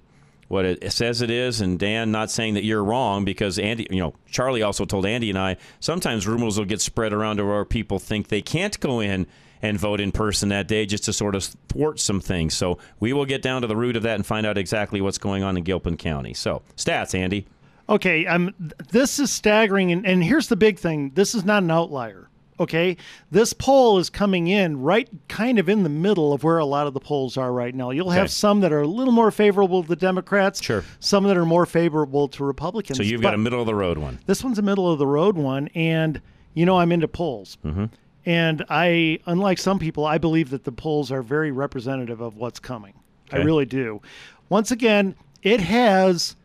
what 0.47 0.65
it 0.65 0.91
says 0.91 1.21
it 1.21 1.29
is. 1.29 1.61
And 1.61 1.77
Dan, 1.77 2.11
not 2.11 2.31
saying 2.31 2.55
that 2.55 2.63
you're 2.63 2.83
wrong 2.83 3.23
because 3.23 3.59
Andy, 3.59 3.85
you 3.91 3.99
know, 3.99 4.15
Charlie 4.31 4.63
also 4.63 4.83
told 4.83 5.05
Andy 5.05 5.29
and 5.29 5.37
I 5.37 5.57
sometimes 5.79 6.27
rumors 6.27 6.57
will 6.57 6.65
get 6.65 6.81
spread 6.81 7.13
around 7.13 7.37
to 7.37 7.45
where 7.45 7.63
people 7.65 7.99
think 7.99 8.27
they 8.29 8.41
can't 8.41 8.77
go 8.79 8.99
in 8.99 9.27
and 9.61 9.77
vote 9.77 9.99
in 9.99 10.11
person 10.11 10.49
that 10.49 10.67
day 10.67 10.85
just 10.85 11.03
to 11.05 11.13
sort 11.13 11.35
of 11.35 11.43
thwart 11.67 11.99
some 11.99 12.19
things. 12.19 12.55
So 12.55 12.79
we 12.99 13.13
will 13.13 13.25
get 13.25 13.41
down 13.41 13.61
to 13.61 13.67
the 13.67 13.75
root 13.75 13.95
of 13.95 14.03
that 14.03 14.15
and 14.15 14.25
find 14.25 14.45
out 14.45 14.57
exactly 14.57 15.01
what's 15.01 15.17
going 15.17 15.43
on 15.43 15.57
in 15.57 15.63
Gilpin 15.63 15.97
County. 15.97 16.33
So 16.33 16.61
stats, 16.75 17.13
Andy. 17.13 17.45
Okay, 17.87 18.27
um, 18.27 18.53
this 18.91 19.17
is 19.17 19.31
staggering, 19.31 19.91
and, 19.91 20.05
and 20.05 20.23
here's 20.23 20.47
the 20.47 20.55
big 20.55 20.77
thing: 20.77 21.11
this 21.15 21.33
is 21.33 21.43
not 21.43 21.63
an 21.63 21.71
outlier. 21.71 22.28
Okay, 22.59 22.97
this 23.31 23.53
poll 23.53 23.99
is 23.99 24.09
coming 24.09 24.47
in 24.47 24.81
right 24.81 25.07
kind 25.29 25.59
of 25.59 25.69
in 25.69 25.83
the 25.83 25.89
middle 25.89 26.33
of 26.33 26.43
where 26.43 26.57
a 26.57 26.65
lot 26.65 26.87
of 26.87 26.93
the 26.93 26.99
polls 26.99 27.37
are 27.37 27.53
right 27.53 27.73
now. 27.73 27.91
You'll 27.91 28.09
have 28.09 28.25
okay. 28.25 28.31
some 28.31 28.59
that 28.61 28.73
are 28.73 28.81
a 28.81 28.87
little 28.87 29.13
more 29.13 29.31
favorable 29.31 29.81
to 29.81 29.87
the 29.87 29.95
Democrats, 29.95 30.61
sure. 30.61 30.83
some 30.99 31.23
that 31.25 31.37
are 31.37 31.45
more 31.45 31.65
favorable 31.65 32.27
to 32.29 32.43
Republicans. 32.43 32.97
So 32.97 33.03
you've 33.03 33.21
got 33.21 33.33
a 33.33 33.37
middle 33.37 33.61
of 33.61 33.65
the 33.65 33.75
road 33.75 33.97
one. 33.97 34.19
This 34.25 34.43
one's 34.43 34.59
a 34.59 34.61
middle 34.61 34.91
of 34.91 34.99
the 34.99 35.07
road 35.07 35.37
one, 35.37 35.69
and 35.69 36.21
you 36.53 36.65
know 36.65 36.77
I'm 36.77 36.91
into 36.91 37.07
polls. 37.07 37.57
Mm-hmm. 37.63 37.85
And 38.25 38.65
I, 38.69 39.19
unlike 39.25 39.57
some 39.57 39.79
people, 39.79 40.05
I 40.05 40.17
believe 40.17 40.49
that 40.49 40.65
the 40.65 40.71
polls 40.71 41.11
are 41.11 41.21
very 41.21 41.51
representative 41.51 42.19
of 42.19 42.35
what's 42.35 42.59
coming. 42.59 42.93
Okay. 43.29 43.41
I 43.41 43.45
really 43.45 43.65
do. 43.65 44.01
Once 44.49 44.71
again, 44.71 45.15
it 45.41 45.61
has 45.61 46.35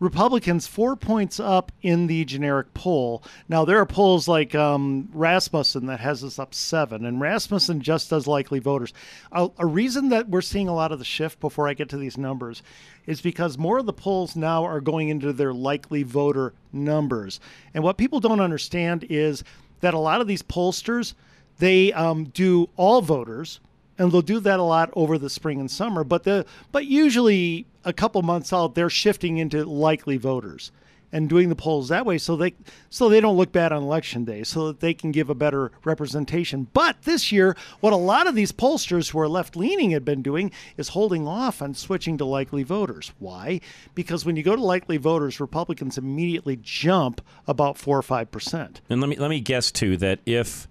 Republicans 0.00 0.66
four 0.66 0.96
points 0.96 1.38
up 1.38 1.70
in 1.82 2.06
the 2.06 2.24
generic 2.24 2.74
poll. 2.74 3.22
Now 3.48 3.64
there 3.64 3.78
are 3.78 3.86
polls 3.86 4.26
like 4.26 4.54
um, 4.54 5.08
Rasmussen 5.12 5.86
that 5.86 6.00
has 6.00 6.24
us 6.24 6.38
up 6.38 6.52
seven, 6.52 7.04
and 7.04 7.20
Rasmussen 7.20 7.80
just 7.80 8.10
does 8.10 8.26
likely 8.26 8.58
voters. 8.58 8.92
A, 9.32 9.50
a, 9.58 9.66
reason 9.66 10.08
that 10.08 10.28
we're 10.28 10.40
seeing 10.40 10.68
a 10.68 10.74
lot 10.74 10.92
of 10.92 10.98
the 10.98 11.04
shift 11.04 11.40
before 11.40 11.68
I 11.68 11.74
get 11.74 11.88
to 11.90 11.96
these 11.96 12.18
numbers 12.18 12.62
is 13.06 13.20
because 13.20 13.56
more 13.56 13.78
of 13.78 13.86
the 13.86 13.92
polls 13.92 14.34
now 14.34 14.64
are 14.64 14.80
going 14.80 15.08
into 15.08 15.32
their 15.32 15.54
likely 15.54 16.02
voter 16.02 16.54
numbers, 16.72 17.40
and 17.72 17.84
what 17.84 17.96
people 17.96 18.20
don't 18.20 18.40
understand 18.40 19.06
is 19.08 19.44
that 19.80 19.94
a 19.94 19.98
lot 19.98 20.20
of 20.20 20.26
these 20.26 20.42
pollsters 20.42 21.14
they 21.58 21.92
um, 21.92 22.24
do 22.24 22.68
all 22.76 23.00
voters 23.00 23.60
and 23.98 24.12
they'll 24.12 24.22
do 24.22 24.40
that 24.40 24.60
a 24.60 24.64
lot 24.64 24.90
over 24.94 25.18
the 25.18 25.30
spring 25.30 25.60
and 25.60 25.70
summer. 25.70 26.04
But 26.04 26.24
the 26.24 26.46
but 26.72 26.86
usually 26.86 27.66
a 27.84 27.92
couple 27.92 28.22
months 28.22 28.52
out, 28.52 28.74
they're 28.74 28.90
shifting 28.90 29.38
into 29.38 29.64
likely 29.64 30.16
voters 30.16 30.72
and 31.14 31.28
doing 31.28 31.48
the 31.48 31.54
polls 31.54 31.88
that 31.88 32.04
way, 32.04 32.18
so 32.18 32.34
they 32.34 32.54
so 32.90 33.08
they 33.08 33.20
don't 33.20 33.36
look 33.36 33.52
bad 33.52 33.72
on 33.72 33.84
election 33.84 34.24
day, 34.24 34.42
so 34.42 34.66
that 34.66 34.80
they 34.80 34.92
can 34.92 35.12
give 35.12 35.30
a 35.30 35.34
better 35.34 35.70
representation. 35.84 36.66
But 36.72 37.02
this 37.02 37.30
year, 37.30 37.56
what 37.78 37.92
a 37.92 37.96
lot 37.96 38.26
of 38.26 38.34
these 38.34 38.50
pollsters 38.50 39.12
who 39.12 39.20
are 39.20 39.28
left 39.28 39.54
leaning 39.54 39.92
had 39.92 40.04
been 40.04 40.22
doing 40.22 40.50
is 40.76 40.88
holding 40.88 41.28
off 41.28 41.62
on 41.62 41.74
switching 41.74 42.18
to 42.18 42.24
likely 42.24 42.64
voters. 42.64 43.12
Why? 43.20 43.60
Because 43.94 44.24
when 44.24 44.34
you 44.34 44.42
go 44.42 44.56
to 44.56 44.62
likely 44.62 44.96
voters, 44.96 45.38
Republicans 45.38 45.96
immediately 45.96 46.58
jump 46.60 47.20
about 47.46 47.78
four 47.78 47.96
or 47.96 48.02
five 48.02 48.32
percent. 48.32 48.80
And 48.90 49.00
let 49.00 49.08
me 49.08 49.16
let 49.16 49.30
me 49.30 49.38
guess 49.38 49.70
too 49.70 49.96
that 49.98 50.18
if 50.26 50.66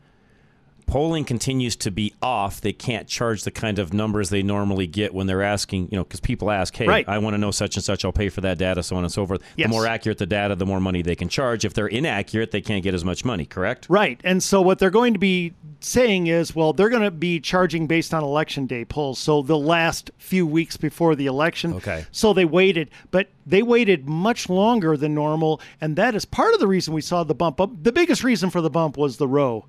polling 0.86 1.26
continues 1.26 1.76
to 1.78 1.92
be 1.92 2.14
off, 2.22 2.62
they 2.62 2.74
can't 2.74 3.08
charge 3.08 3.44
the 3.44 3.52
kind 3.52 3.80
of 3.80 3.94
numbers 3.94 4.30
they 4.30 4.44
normally 4.44 4.88
get 4.88 5.14
when 5.14 5.28
they're 5.28 5.44
asking, 5.44 5.90
you 5.92 5.98
know, 5.98 6.04
because 6.04 6.20
people 6.20 6.52
ask, 6.52 6.76
hey, 6.76 6.88
right. 6.88 7.08
I 7.08 7.18
want 7.18 7.34
to 7.34 7.38
know 7.38 7.52
such 7.52 7.76
and 7.76 7.84
such, 7.84 8.06
I'll 8.06 8.12
pay 8.12 8.30
for 8.30 8.42
that 8.42 8.58
data, 8.58 8.84
so 8.84 8.96
on 8.96 9.04
and 9.04 9.12
so 9.12 9.26
forth. 9.26 9.42
Yes. 9.56 9.68
The 9.68 9.72
more 9.72 9.88
accurate 9.88 10.18
the 10.18 10.26
data, 10.26 10.56
the 10.56 10.66
more 10.66 10.80
money 10.80 11.02
they 11.02 11.16
can 11.16 11.30
charge. 11.30 11.66
If 11.66 11.74
they're 11.74 11.88
inaccurate, 11.88 12.52
they 12.52 12.62
can't 12.62 12.84
get 12.84 12.94
as 12.94 13.04
much 13.04 13.26
money, 13.26 13.46
correct? 13.46 13.88
Right. 13.90 14.20
And 14.24 14.42
so 14.44 14.62
what 14.62 14.80
they're 14.80 14.90
going 14.90 15.14
to 15.14 15.20
be 15.20 15.54
saying 15.80 16.28
is, 16.28 16.56
well, 16.56 16.74
they're 16.74 16.90
going 16.90 17.04
to 17.04 17.12
be 17.12 17.40
charging 17.40 17.88
based 17.88 18.14
on 18.14 18.24
election 18.24 18.66
day 18.66 18.86
polls. 18.86 19.20
So 19.20 19.42
the 19.42 19.58
last 19.58 20.12
few 20.18 20.48
weeks 20.48 20.78
before 20.78 21.16
the 21.16 21.26
election. 21.26 21.74
Okay. 21.74 22.06
So 22.12 22.34
they 22.34 22.46
waited, 22.46 22.90
but 23.12 23.28
they 23.46 23.62
waited 23.62 24.08
much 24.08 24.50
longer 24.50 24.96
than 24.96 25.14
normal. 25.14 25.60
And 25.82 25.96
that 25.98 26.16
is 26.16 26.26
part 26.26 26.54
of 26.54 26.60
the 26.60 26.68
reason 26.68 26.94
we 26.94 27.02
saw 27.02 27.24
the 27.24 27.36
bump. 27.36 27.60
The 27.84 27.92
biggest 27.92 28.24
reason 28.24 28.50
for 28.50 28.62
the 28.62 28.70
bump 28.70 28.98
was 28.98 29.18
the 29.18 29.28
Roe 29.28 29.66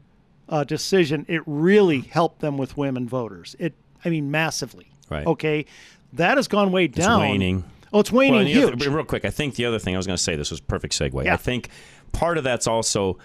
uh, 0.49 0.65
decision, 0.65 1.25
it 1.29 1.43
really 1.47 2.01
helped 2.01 2.41
them 2.41 2.59
with 2.59 2.77
women 2.77 3.09
voters. 3.09 3.57
It, 3.59 3.75
I 4.05 4.11
mean, 4.11 4.31
massively. 4.31 4.89
Right. 5.11 5.27
Okay, 5.27 5.67
that 6.15 6.37
has 6.37 6.49
gone 6.49 6.73
way 6.73 6.87
down. 6.87 7.21
It's 7.21 7.31
waning. 7.31 7.65
Oh, 7.93 8.01
it's 8.01 8.13
waning 8.13 8.35
well, 8.35 8.45
huge. 8.45 8.83
Other, 8.83 8.91
real 8.91 9.05
quick, 9.05 9.25
I 9.25 9.31
think 9.31 9.55
the 9.55 9.67
other 9.67 9.79
thing 9.79 9.95
I 9.95 9.97
was 9.97 10.07
going 10.07 10.17
to 10.17 10.23
say 10.23 10.35
this 10.37 10.51
was 10.51 10.61
perfect 10.61 10.99
segue. 10.99 11.25
Yeah. 11.25 11.35
I 11.35 11.37
think 11.37 11.69
part 12.13 12.39
of 12.39 12.45
that's 12.45 12.67
also 12.67 13.19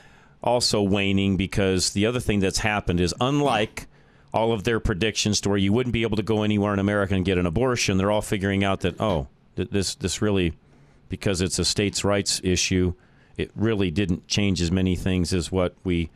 also 0.44 0.82
waning 0.82 1.38
because 1.38 1.92
the 1.92 2.06
other 2.06 2.20
thing 2.20 2.40
that's 2.40 2.60
happened 2.60 3.02
is 3.02 3.14
unlike 3.20 3.88
all 4.34 4.54
of 4.54 4.64
their 4.64 4.80
predictions 4.80 5.42
to 5.42 5.50
where 5.50 5.58
you 5.58 5.74
wouldn't 5.74 5.92
be 5.92 6.04
able 6.04 6.16
to 6.16 6.24
go 6.24 6.44
anywhere 6.44 6.72
in 6.72 6.80
America 6.80 7.16
and 7.16 7.26
get 7.26 7.38
an 7.38 7.46
abortion, 7.46 7.98
they're 7.98 8.12
all 8.12 8.22
figuring 8.22 8.64
out 8.64 8.82
that 8.82 9.00
oh, 9.02 9.28
this 9.56 9.96
this 9.96 10.22
really 10.22 10.54
because 11.10 11.42
it's 11.42 11.58
a 11.58 11.66
states' 11.66 12.04
rights 12.04 12.40
issue, 12.44 12.94
it 13.38 13.52
really 13.56 13.90
didn't 13.90 14.28
change 14.28 14.62
as 14.62 14.72
many 14.72 14.96
things 14.96 15.34
as 15.34 15.52
what 15.52 15.76
we 15.84 16.10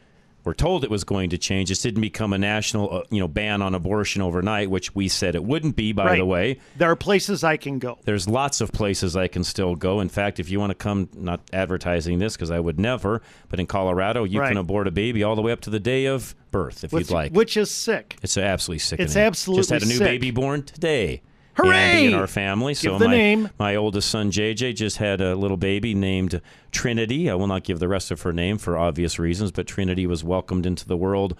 were 0.43 0.53
told 0.53 0.83
it 0.83 0.89
was 0.89 1.03
going 1.03 1.29
to 1.29 1.37
change. 1.37 1.69
This 1.69 1.81
didn't 1.81 2.01
become 2.01 2.33
a 2.33 2.37
national, 2.37 2.93
uh, 2.93 3.03
you 3.09 3.19
know, 3.19 3.27
ban 3.27 3.61
on 3.61 3.75
abortion 3.75 4.21
overnight, 4.21 4.69
which 4.69 4.93
we 4.93 5.07
said 5.07 5.35
it 5.35 5.43
wouldn't 5.43 5.75
be. 5.75 5.93
By 5.93 6.05
right. 6.05 6.17
the 6.17 6.25
way, 6.25 6.59
there 6.77 6.89
are 6.89 6.95
places 6.95 7.43
I 7.43 7.57
can 7.57 7.79
go. 7.79 7.97
There's 8.03 8.27
lots 8.27 8.61
of 8.61 8.71
places 8.71 9.15
I 9.15 9.27
can 9.27 9.43
still 9.43 9.75
go. 9.75 9.99
In 9.99 10.09
fact, 10.09 10.39
if 10.39 10.49
you 10.49 10.59
want 10.59 10.71
to 10.71 10.75
come, 10.75 11.09
not 11.13 11.41
advertising 11.53 12.19
this 12.19 12.35
because 12.35 12.51
I 12.51 12.59
would 12.59 12.79
never, 12.79 13.21
but 13.49 13.59
in 13.59 13.67
Colorado, 13.67 14.23
you 14.23 14.39
right. 14.39 14.49
can 14.49 14.57
abort 14.57 14.87
a 14.87 14.91
baby 14.91 15.23
all 15.23 15.35
the 15.35 15.41
way 15.41 15.51
up 15.51 15.61
to 15.61 15.69
the 15.69 15.79
day 15.79 16.05
of 16.05 16.35
birth 16.51 16.83
if 16.83 16.91
which, 16.91 17.09
you'd 17.09 17.13
like. 17.13 17.31
Which 17.33 17.57
is 17.57 17.71
sick. 17.71 18.17
It's 18.21 18.37
absolutely 18.37 18.79
sick. 18.79 18.99
It's 18.99 19.15
absolutely 19.15 19.63
sick. 19.63 19.69
just 19.69 19.83
had 19.83 19.89
a 19.89 19.91
new 19.91 19.97
sick. 19.97 20.07
baby 20.07 20.31
born 20.31 20.63
today. 20.63 21.21
Hooray! 21.55 22.07
In 22.07 22.13
our 22.13 22.27
family. 22.27 22.73
So 22.73 22.91
give 22.91 22.99
the 22.99 23.07
my, 23.07 23.17
name. 23.17 23.49
my 23.59 23.75
oldest 23.75 24.09
son 24.09 24.31
JJ 24.31 24.75
just 24.75 24.97
had 24.97 25.21
a 25.21 25.35
little 25.35 25.57
baby 25.57 25.93
named 25.93 26.41
Trinity. 26.71 27.29
I 27.29 27.35
will 27.35 27.47
not 27.47 27.63
give 27.63 27.79
the 27.79 27.87
rest 27.87 28.11
of 28.11 28.21
her 28.23 28.33
name 28.33 28.57
for 28.57 28.77
obvious 28.77 29.19
reasons, 29.19 29.51
but 29.51 29.67
Trinity 29.67 30.07
was 30.07 30.23
welcomed 30.23 30.65
into 30.65 30.87
the 30.87 30.97
world 30.97 31.37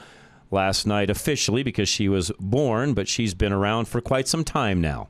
last 0.51 0.85
night 0.85 1.09
officially 1.09 1.63
because 1.63 1.89
she 1.89 2.07
was 2.07 2.31
born, 2.39 2.93
but 2.93 3.07
she's 3.07 3.33
been 3.33 3.51
around 3.51 3.87
for 3.87 4.01
quite 4.01 4.27
some 4.27 4.43
time 4.43 4.79
now. 4.79 5.09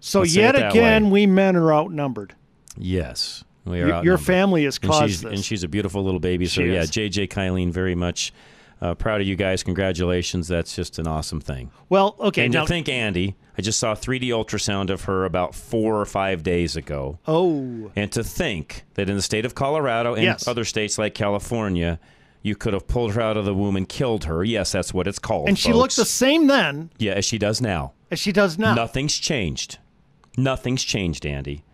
So 0.00 0.20
Let's 0.20 0.34
yet 0.34 0.56
again, 0.56 1.06
way. 1.06 1.10
we 1.10 1.26
men 1.26 1.56
are 1.56 1.72
outnumbered. 1.72 2.34
Yes. 2.76 3.44
We 3.64 3.82
are 3.82 4.02
your, 4.02 4.18
family 4.18 4.64
has 4.64 4.78
and 4.82 4.90
caused 4.90 5.04
she's, 5.04 5.22
this. 5.22 5.32
And 5.32 5.44
she's 5.44 5.62
a 5.62 5.68
beautiful 5.68 6.02
little 6.02 6.20
baby. 6.20 6.46
So, 6.46 6.62
She 6.62 6.72
yeah, 6.72 6.80
is. 6.80 6.90
JJ 6.90 7.28
Kylene 7.28 7.70
very 7.70 7.94
much 7.94 8.32
uh, 8.80 8.94
proud 8.94 9.20
of 9.20 9.26
you 9.26 9.36
guys. 9.36 9.62
Congratulations. 9.62 10.48
That's 10.48 10.74
just 10.74 10.98
an 10.98 11.06
awesome 11.06 11.40
thing. 11.40 11.70
Well, 11.88 12.16
okay. 12.20 12.44
And 12.46 12.54
now, 12.54 12.62
to 12.62 12.66
think, 12.68 12.88
Andy, 12.88 13.36
I 13.58 13.62
just 13.62 13.78
saw 13.78 13.94
3D 13.94 14.28
ultrasound 14.28 14.90
of 14.90 15.04
her 15.04 15.24
about 15.24 15.54
four 15.54 16.00
or 16.00 16.04
five 16.06 16.42
days 16.42 16.76
ago. 16.76 17.18
oh, 17.26 17.90
And 17.96 18.10
to 18.12 18.24
think 18.24 18.84
that 18.94 19.08
in 19.10 19.16
the 19.16 19.22
state 19.22 19.44
of 19.44 19.54
Colorado 19.54 20.14
and 20.14 20.22
Yes. 20.24 20.48
other 20.48 20.64
states 20.64 20.98
like 20.98 21.14
California, 21.14 22.00
you 22.42 22.56
could 22.56 22.72
have 22.72 22.86
pulled 22.88 23.12
her 23.14 23.20
out 23.20 23.36
of 23.36 23.44
the 23.44 23.52
womb 23.54 23.76
and 23.76 23.86
killed 23.88 24.24
her. 24.24 24.42
Yes, 24.42 24.72
that's 24.72 24.94
what 24.94 25.06
it's 25.06 25.18
called. 25.18 25.48
and 25.48 25.58
she 25.58 25.72
looked 25.74 25.96
the 25.96 26.06
same 26.06 26.46
then 26.46 26.90
yeah, 26.98 27.12
as 27.12 27.24
she 27.26 27.36
does 27.36 27.60
now. 27.60 27.92
as 28.10 28.18
she 28.18 28.32
does 28.32 28.56
now. 28.58 28.74
Nothing's 28.74 29.18
changed. 29.18 29.78
Nothing's 30.38 30.82
changed, 30.84 31.26
Andy. 31.26 31.64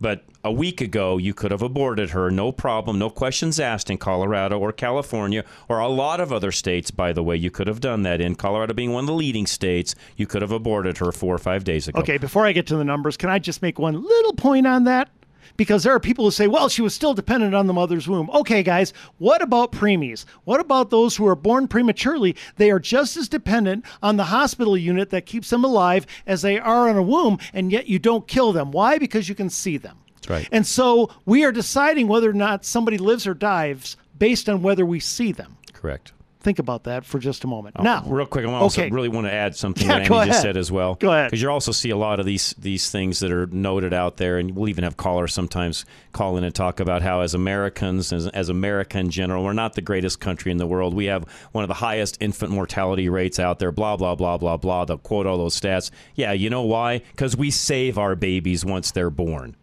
But 0.00 0.24
a 0.42 0.50
week 0.50 0.80
ago, 0.80 1.18
you 1.18 1.34
could 1.34 1.50
have 1.50 1.62
aborted 1.62 2.10
her, 2.10 2.30
no 2.30 2.52
problem, 2.52 2.98
no 2.98 3.10
questions 3.10 3.60
asked 3.60 3.90
in 3.90 3.98
Colorado 3.98 4.58
or 4.58 4.72
California 4.72 5.44
or 5.68 5.78
a 5.78 5.88
lot 5.88 6.20
of 6.20 6.32
other 6.32 6.50
states, 6.50 6.90
by 6.90 7.12
the 7.12 7.22
way. 7.22 7.36
You 7.36 7.50
could 7.50 7.66
have 7.66 7.80
done 7.80 8.02
that 8.02 8.20
in 8.20 8.34
Colorado 8.34 8.72
being 8.72 8.92
one 8.92 9.04
of 9.04 9.08
the 9.08 9.12
leading 9.12 9.46
states. 9.46 9.94
You 10.16 10.26
could 10.26 10.40
have 10.40 10.52
aborted 10.52 10.98
her 10.98 11.12
four 11.12 11.34
or 11.34 11.38
five 11.38 11.64
days 11.64 11.88
ago. 11.88 12.00
Okay, 12.00 12.16
before 12.16 12.46
I 12.46 12.52
get 12.52 12.66
to 12.68 12.76
the 12.76 12.84
numbers, 12.84 13.16
can 13.16 13.28
I 13.28 13.38
just 13.38 13.60
make 13.60 13.78
one 13.78 14.02
little 14.02 14.32
point 14.32 14.66
on 14.66 14.84
that? 14.84 15.10
Because 15.56 15.82
there 15.82 15.94
are 15.94 16.00
people 16.00 16.24
who 16.24 16.30
say, 16.30 16.46
well, 16.46 16.68
she 16.68 16.82
was 16.82 16.94
still 16.94 17.14
dependent 17.14 17.54
on 17.54 17.66
the 17.66 17.72
mother's 17.72 18.08
womb. 18.08 18.30
Okay, 18.30 18.62
guys, 18.62 18.92
what 19.18 19.42
about 19.42 19.72
preemies? 19.72 20.24
What 20.44 20.60
about 20.60 20.90
those 20.90 21.16
who 21.16 21.26
are 21.26 21.36
born 21.36 21.68
prematurely? 21.68 22.36
They 22.56 22.70
are 22.70 22.78
just 22.78 23.16
as 23.16 23.28
dependent 23.28 23.84
on 24.02 24.16
the 24.16 24.24
hospital 24.24 24.76
unit 24.76 25.10
that 25.10 25.26
keeps 25.26 25.50
them 25.50 25.64
alive 25.64 26.06
as 26.26 26.42
they 26.42 26.58
are 26.58 26.88
on 26.88 26.96
a 26.96 27.02
womb, 27.02 27.38
and 27.52 27.72
yet 27.72 27.88
you 27.88 27.98
don't 27.98 28.28
kill 28.28 28.52
them. 28.52 28.70
Why? 28.70 28.98
Because 28.98 29.28
you 29.28 29.34
can 29.34 29.50
see 29.50 29.76
them. 29.76 29.98
That's 30.14 30.28
right. 30.28 30.48
And 30.52 30.66
so 30.66 31.10
we 31.24 31.44
are 31.44 31.52
deciding 31.52 32.08
whether 32.08 32.30
or 32.30 32.34
not 32.34 32.64
somebody 32.64 32.98
lives 32.98 33.26
or 33.26 33.34
dies 33.34 33.96
based 34.18 34.48
on 34.48 34.62
whether 34.62 34.84
we 34.84 35.00
see 35.00 35.32
them. 35.32 35.56
Correct. 35.72 36.12
Think 36.40 36.58
about 36.58 36.84
that 36.84 37.04
for 37.04 37.18
just 37.18 37.44
a 37.44 37.46
moment. 37.46 37.76
Oh, 37.78 37.82
now, 37.82 38.02
real 38.06 38.24
quick, 38.24 38.46
I 38.46 38.52
also 38.52 38.80
okay. 38.80 38.90
really 38.90 39.10
want 39.10 39.26
to 39.26 39.32
add 39.32 39.54
something 39.54 39.86
Yeah, 39.86 39.98
that 39.98 40.10
Andy 40.10 40.30
just 40.30 40.40
said 40.40 40.56
as 40.56 40.72
well. 40.72 40.94
Go 40.94 41.12
ahead. 41.12 41.30
Because 41.30 41.42
you 41.42 41.50
also 41.50 41.70
see 41.70 41.90
a 41.90 41.96
lot 41.98 42.18
of 42.18 42.24
these 42.24 42.54
these 42.58 42.90
things 42.90 43.20
that 43.20 43.30
are 43.30 43.46
noted 43.48 43.92
out 43.92 44.16
there, 44.16 44.38
and 44.38 44.56
we'll 44.56 44.70
even 44.70 44.84
have 44.84 44.96
callers 44.96 45.34
sometimes 45.34 45.84
call 46.12 46.38
in 46.38 46.44
and 46.44 46.54
talk 46.54 46.80
about 46.80 47.02
how, 47.02 47.20
as 47.20 47.34
Americans, 47.34 48.10
as, 48.10 48.26
as 48.28 48.48
America 48.48 48.98
in 48.98 49.10
general, 49.10 49.44
we're 49.44 49.52
not 49.52 49.74
the 49.74 49.82
greatest 49.82 50.18
country 50.20 50.50
in 50.50 50.56
the 50.56 50.66
world. 50.66 50.94
We 50.94 51.04
have 51.06 51.24
one 51.52 51.62
of 51.62 51.68
the 51.68 51.74
highest 51.74 52.16
infant 52.20 52.50
mortality 52.50 53.10
rates 53.10 53.38
out 53.38 53.58
there. 53.58 53.70
Blah 53.70 53.98
blah 53.98 54.14
blah 54.14 54.38
blah 54.38 54.56
blah. 54.56 54.86
They'll 54.86 54.96
quote 54.96 55.26
all 55.26 55.36
those 55.36 55.60
stats. 55.60 55.90
Yeah, 56.14 56.32
you 56.32 56.48
know 56.48 56.62
why? 56.62 57.02
Because 57.10 57.36
we 57.36 57.50
save 57.50 57.98
our 57.98 58.16
babies 58.16 58.64
once 58.64 58.92
they're 58.92 59.10
born. 59.10 59.56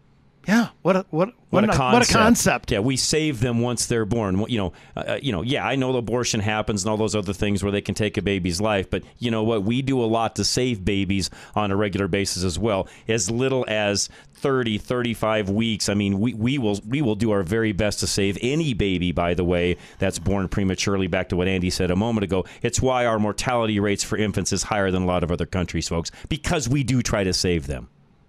Yeah, 0.46 0.68
what 0.82 0.96
a 0.96 1.06
what 1.10 1.28
What, 1.28 1.34
what, 1.50 1.64
a 1.64 1.66
concept! 1.68 1.92
what 1.92 2.10
a 2.10 2.12
concept. 2.12 2.70
Yeah, 2.70 2.80
we 2.80 2.96
save 2.96 3.40
them 3.40 3.60
once 3.60 3.86
they're 3.86 4.04
born. 4.04 4.44
You 4.48 4.58
know, 4.58 4.72
uh, 4.96 5.18
you 5.20 5.32
know. 5.32 5.42
Yeah, 5.42 5.66
I 5.66 5.76
know 5.76 5.94
abortion 5.96 6.40
happens 6.40 6.84
and 6.84 6.90
all 6.90 6.96
those 6.96 7.14
other 7.14 7.32
things 7.32 7.62
where 7.62 7.72
they 7.72 7.80
can 7.80 7.94
take 7.94 8.16
a 8.16 8.22
baby's 8.22 8.60
life, 8.60 8.88
but 8.88 9.02
you 9.18 9.30
know 9.30 9.42
what? 9.42 9.64
We 9.64 9.82
do 9.82 10.02
a 10.02 10.06
lot 10.06 10.36
to 10.36 10.44
save 10.44 10.84
babies 10.84 11.30
on 11.54 11.70
a 11.70 11.76
regular 11.76 12.08
basis 12.08 12.44
as 12.44 12.58
well. 12.58 12.88
As 13.08 13.30
little 13.30 13.64
as 13.68 14.08
30, 14.38 14.78
35 14.78 15.50
weeks. 15.50 15.88
I 15.88 15.94
mean, 15.94 16.20
we, 16.20 16.32
we 16.34 16.58
will 16.58 16.80
we 16.86 17.02
will 17.02 17.16
do 17.16 17.30
our 17.32 17.42
very 17.42 17.72
best 17.72 18.00
to 18.00 18.06
save 18.06 18.38
any 18.40 18.72
baby. 18.74 19.12
By 19.12 19.34
the 19.34 19.44
way, 19.44 19.76
that's 19.98 20.18
born 20.18 20.48
prematurely. 20.48 21.08
Back 21.08 21.28
to 21.30 21.36
what 21.36 21.48
Andy 21.48 21.70
said 21.70 21.90
a 21.90 21.96
moment 21.96 22.24
ago. 22.24 22.44
It's 22.62 22.80
why 22.80 23.04
our 23.06 23.18
mortality 23.18 23.80
rates 23.80 24.04
for 24.04 24.16
infants 24.16 24.52
is 24.52 24.62
higher 24.64 24.90
than 24.90 25.02
a 25.02 25.06
lot 25.06 25.24
of 25.24 25.32
other 25.32 25.46
countries, 25.46 25.88
folks, 25.88 26.10
because 26.28 26.68
we 26.68 26.84
do 26.84 27.02
try 27.02 27.24
to 27.24 27.32
save 27.32 27.66
them. 27.66 27.88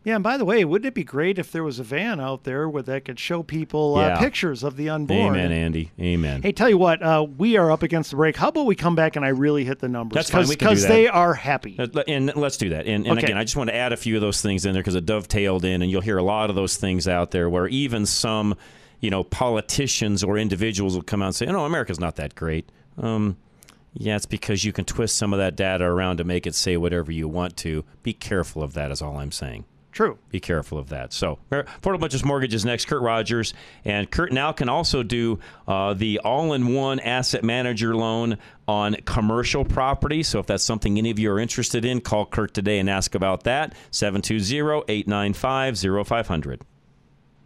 Yeah, 0.10 0.16
and 0.16 0.24
by 0.24 0.38
the 0.38 0.46
way, 0.46 0.66
wouldn't 0.66 0.88
it 0.88 0.96
be 0.96 1.04
great 1.04 1.38
if 1.38 1.52
there 1.52 1.64
was 1.64 1.78
a 1.80 1.84
van 1.84 2.20
out 2.20 2.44
there 2.44 2.68
where 2.68 2.82
that 2.82 3.06
could 3.06 3.20
show 3.20 3.44
people 3.44 3.96
Yeah. 3.98 4.16
uh, 4.16 4.20
pictures 4.20 4.64
of 4.64 4.76
the 4.76 4.90
unborn? 4.90 5.36
Amen, 5.36 5.52
Andy. 5.52 5.92
Amen. 6.02 6.42
Hey, 6.42 6.52
tell 6.52 6.68
you 6.68 6.80
what, 6.80 7.04
uh, 7.04 7.28
we 7.38 7.58
are 7.58 7.72
up 7.72 7.84
against 7.84 8.10
the 8.10 8.16
break. 8.16 8.36
How 8.36 8.48
about 8.48 8.66
we 8.66 8.76
come 8.76 8.96
back 8.96 9.16
and 9.16 9.24
I 9.24 9.30
really 9.30 9.66
hit 9.66 9.78
the 9.80 9.88
numbers? 9.88 10.16
That's 10.16 10.32
fine, 10.32 10.48
we 10.48 10.56
can 10.56 10.70
do 10.74 10.76
that. 10.82 10.88
they 10.88 11.08
are 11.08 11.36
happy. 11.36 11.76
Uh, 11.78 11.86
le- 11.94 12.04
And 12.08 12.36
let's 12.36 12.58
do 12.58 12.70
that. 12.70 12.88
And, 12.88 13.06
and 13.06 13.18
Okay. 13.20 13.28
again, 13.28 13.38
I 13.38 13.44
just 13.44 13.56
want 13.56 13.70
to 13.70 13.76
add 13.76 13.94
a 13.94 13.98
few 13.98 14.16
of 14.16 14.22
those 14.22 14.42
things 14.42 14.66
in 14.66 14.74
there 14.74 14.82
because 14.82 14.96
it 14.96 15.06
dovetailed 15.06 15.64
in, 15.64 15.84
and 15.84 15.92
you'll 15.92 16.02
hear 16.02 16.18
a 16.18 16.24
lot 16.24 16.50
of 16.50 16.56
those 16.56 16.76
things 16.76 17.08
out 17.08 17.30
there 17.30 17.48
where 17.48 17.68
even 17.68 18.08
some, 18.08 18.56
you 19.02 19.12
know, 19.12 19.24
politicians 19.24 20.24
or 20.24 20.40
individuals 20.40 20.96
will 20.96 21.04
come 21.04 21.22
out 21.22 21.28
and 21.28 21.36
say, 21.36 21.46
"No, 21.46 21.66
America's 21.66 22.00
not 22.00 22.16
that 22.16 22.34
great." 22.34 22.68
Um, 22.98 23.38
yeah, 23.94 24.16
it's 24.16 24.26
because 24.26 24.64
you 24.66 24.74
can 24.74 24.86
twist 24.86 25.18
some 25.18 25.34
of 25.34 25.40
that 25.40 25.56
data 25.56 25.84
around 25.84 26.18
to 26.18 26.24
make 26.24 26.48
it 26.48 26.56
say 26.56 26.78
whatever 26.78 27.12
you 27.12 27.28
want 27.28 27.58
to. 27.58 27.84
Be 28.02 28.14
careful 28.14 28.64
of 28.64 28.74
that. 28.74 28.92
Is 28.92 29.02
all 29.04 29.18
I'm 29.18 29.32
saying. 29.32 29.66
True. 29.92 30.20
Be 30.30 30.40
careful 30.40 30.78
of 30.78 30.90
that. 30.90 31.14
So, 31.14 31.40
Affordable 31.52 32.02
Budgets 32.02 32.24
Mortgages 32.24 32.64
next. 32.64 32.86
Kurt 32.86 33.02
Rogers 33.02 33.56
and 33.84 34.08
Kurt 34.10 34.32
now 34.32 34.52
can 34.52 34.70
also 34.70 35.02
do 35.02 35.40
uh, 35.68 35.96
the 35.96 36.20
all-in-one 36.20 37.00
asset 37.00 37.44
manager 37.44 37.96
loan 37.96 38.38
on 38.68 38.98
commercial 39.06 39.66
property. 39.66 40.22
So, 40.22 40.38
if 40.40 40.46
that's 40.46 40.64
something 40.64 40.96
any 40.98 41.10
of 41.10 41.18
you 41.18 41.32
are 41.32 41.40
interested 41.40 41.86
in, 41.86 42.02
call 42.02 42.28
Kurt 42.28 42.54
today 42.54 42.78
and 42.80 42.88
ask 42.90 43.16
about 43.16 43.46
that. 43.46 43.74
720-895-0500. 43.92 46.62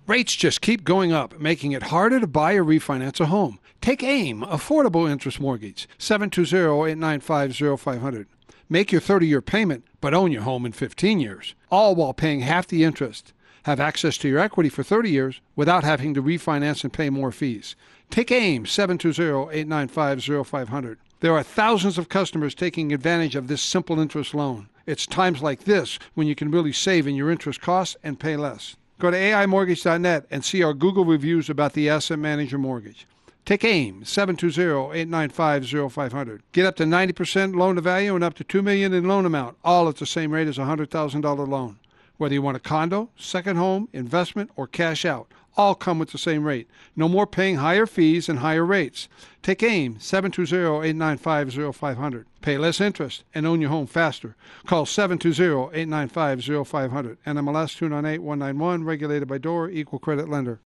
Rates 0.06 0.36
just 0.36 0.60
keep 0.60 0.84
going 0.84 1.13
up, 1.13 1.39
making 1.39 1.71
it 1.71 1.84
harder 1.84 2.19
to 2.19 2.27
buy 2.27 2.56
or 2.56 2.65
refinance 2.65 3.21
a 3.21 3.27
home. 3.27 3.58
Take 3.79 4.03
AIM, 4.03 4.41
Affordable 4.41 5.10
Interest 5.10 5.39
Mortgage, 5.39 5.88
720-895-0500. 5.97 8.25
Make 8.69 8.91
your 8.91 9.02
30-year 9.02 9.41
payment, 9.41 9.84
but 9.99 10.13
own 10.13 10.32
your 10.32 10.43
home 10.43 10.65
in 10.65 10.71
15 10.71 11.19
years, 11.19 11.56
all 11.69 11.95
while 11.95 12.13
paying 12.13 12.41
half 12.41 12.67
the 12.67 12.84
interest. 12.84 13.34
Have 13.63 13.80
access 13.80 14.17
to 14.19 14.28
your 14.28 14.39
equity 14.39 14.69
for 14.69 14.84
30 14.84 15.10
years 15.10 15.41
without 15.56 15.84
having 15.84 16.13
to 16.13 16.23
refinance 16.23 16.84
and 16.84 16.91
pay 16.91 17.10
more 17.10 17.32
fees. 17.32 17.76
Take 18.10 18.32
AIM, 18.32 18.65
720-895-0500. 18.65 20.97
There 21.19 21.34
are 21.34 21.43
thousands 21.43 21.97
of 21.97 22.10
customers 22.10 22.54
taking 22.54 22.91
advantage 22.91 23.36
of 23.36 23.47
this 23.47 23.62
simple 23.62 23.99
interest 23.99 24.34
loan. 24.34 24.67
It's 24.86 25.06
times 25.06 25.41
like 25.41 25.63
this 25.63 25.97
when 26.13 26.28
you 26.28 26.36
can 26.36 26.52
really 26.52 26.73
save 26.73 27.08
in 27.08 27.15
your 27.15 27.32
interest 27.32 27.62
costs 27.62 27.95
and 28.04 28.19
pay 28.19 28.36
less. 28.36 28.76
Go 28.99 29.10
to 29.10 29.17
AIMortgage.net 29.17 30.26
and 30.30 30.43
see 30.43 30.63
our 30.63 30.73
Google 30.73 31.06
reviews 31.06 31.49
about 31.49 31.73
the 31.73 31.89
Asset 31.89 32.19
Manager 32.19 32.58
Mortgage. 32.58 33.08
Take 33.45 33.65
AIM 33.65 34.03
720-895-0500. 34.03 36.39
Get 36.53 36.65
up 36.65 36.77
to 36.77 36.86
90% 36.86 37.56
loan 37.56 37.75
to 37.75 37.82
value 37.82 38.15
and 38.15 38.23
up 38.23 38.36
to 38.36 38.45
2 38.45 38.62
million 38.62 38.93
in 38.93 39.06
loan 39.06 39.25
amount, 39.25 39.58
all 39.65 39.89
at 39.89 39.97
the 39.97 40.06
same 40.06 40.32
rate 40.32 40.47
as 40.47 40.58
a 40.58 40.62
$100,000 40.62 41.47
loan. 41.49 41.77
Whether 42.15 42.36
you 42.36 42.41
want 42.41 42.56
a 42.56 42.62
condo, 42.62 43.10
second 43.17 43.58
home, 43.58 43.89
investment, 43.91 44.49
or 44.56 44.65
cash 44.65 45.03
out, 45.03 45.27
all 45.58 45.75
come 45.75 45.99
with 45.99 46.12
the 46.12 46.17
same 46.17 46.45
rate. 46.45 46.69
No 46.95 47.10
more 47.10 47.27
paying 47.27 47.58
higher 47.58 47.86
fees 47.86 48.29
and 48.29 48.39
higher 48.39 48.65
rates. 48.65 49.10
Take 49.41 49.62
AIM 49.62 49.95
720-895-0500. 49.95 52.23
Pay 52.41 52.58
less 52.58 52.79
interest 52.79 53.25
and 53.36 53.45
own 53.45 53.60
your 53.60 53.71
home 53.71 53.88
faster. 53.88 54.38
Call 54.65 54.86
720-895-0500. 54.86 57.17
NMLS 57.25 57.75
298191, 57.75 58.86
regulated 58.86 59.27
by 59.27 59.38
DOR, 59.38 59.69
equal 59.69 59.99
credit 59.99 60.29
lender. 60.29 60.62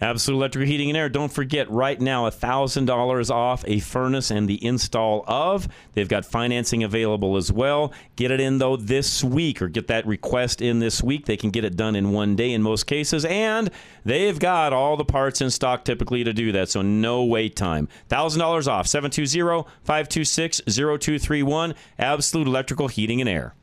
Absolute 0.00 0.38
Electrical 0.38 0.66
Heating 0.66 0.88
and 0.88 0.96
Air. 0.96 1.08
Don't 1.08 1.32
forget, 1.32 1.70
right 1.70 2.00
now, 2.00 2.28
$1,000 2.28 3.30
off 3.30 3.64
a 3.66 3.80
furnace 3.80 4.30
and 4.30 4.48
the 4.48 4.64
install 4.64 5.24
of. 5.26 5.68
They've 5.92 6.08
got 6.08 6.24
financing 6.24 6.82
available 6.82 7.36
as 7.36 7.52
well. 7.52 7.92
Get 8.16 8.30
it 8.30 8.40
in, 8.40 8.58
though, 8.58 8.76
this 8.76 9.22
week 9.22 9.60
or 9.60 9.68
get 9.68 9.88
that 9.88 10.06
request 10.06 10.62
in 10.62 10.78
this 10.78 11.02
week. 11.02 11.26
They 11.26 11.36
can 11.36 11.50
get 11.50 11.64
it 11.64 11.76
done 11.76 11.96
in 11.96 12.12
one 12.12 12.34
day 12.34 12.52
in 12.52 12.62
most 12.62 12.86
cases. 12.86 13.24
And 13.26 13.70
they've 14.04 14.38
got 14.38 14.72
all 14.72 14.96
the 14.96 15.04
parts 15.04 15.40
in 15.40 15.50
stock 15.50 15.84
typically 15.84 16.24
to 16.24 16.32
do 16.32 16.52
that, 16.52 16.70
so 16.70 16.80
no 16.80 17.24
wait 17.24 17.54
time. 17.54 17.88
$1,000 18.08 18.68
off. 18.68 18.86
720 18.86 19.68
526 19.84 20.62
0231. 20.66 21.74
Absolute 21.98 22.46
Electrical 22.46 22.88
Heating 22.88 23.20
and 23.20 23.28
Air. 23.28 23.54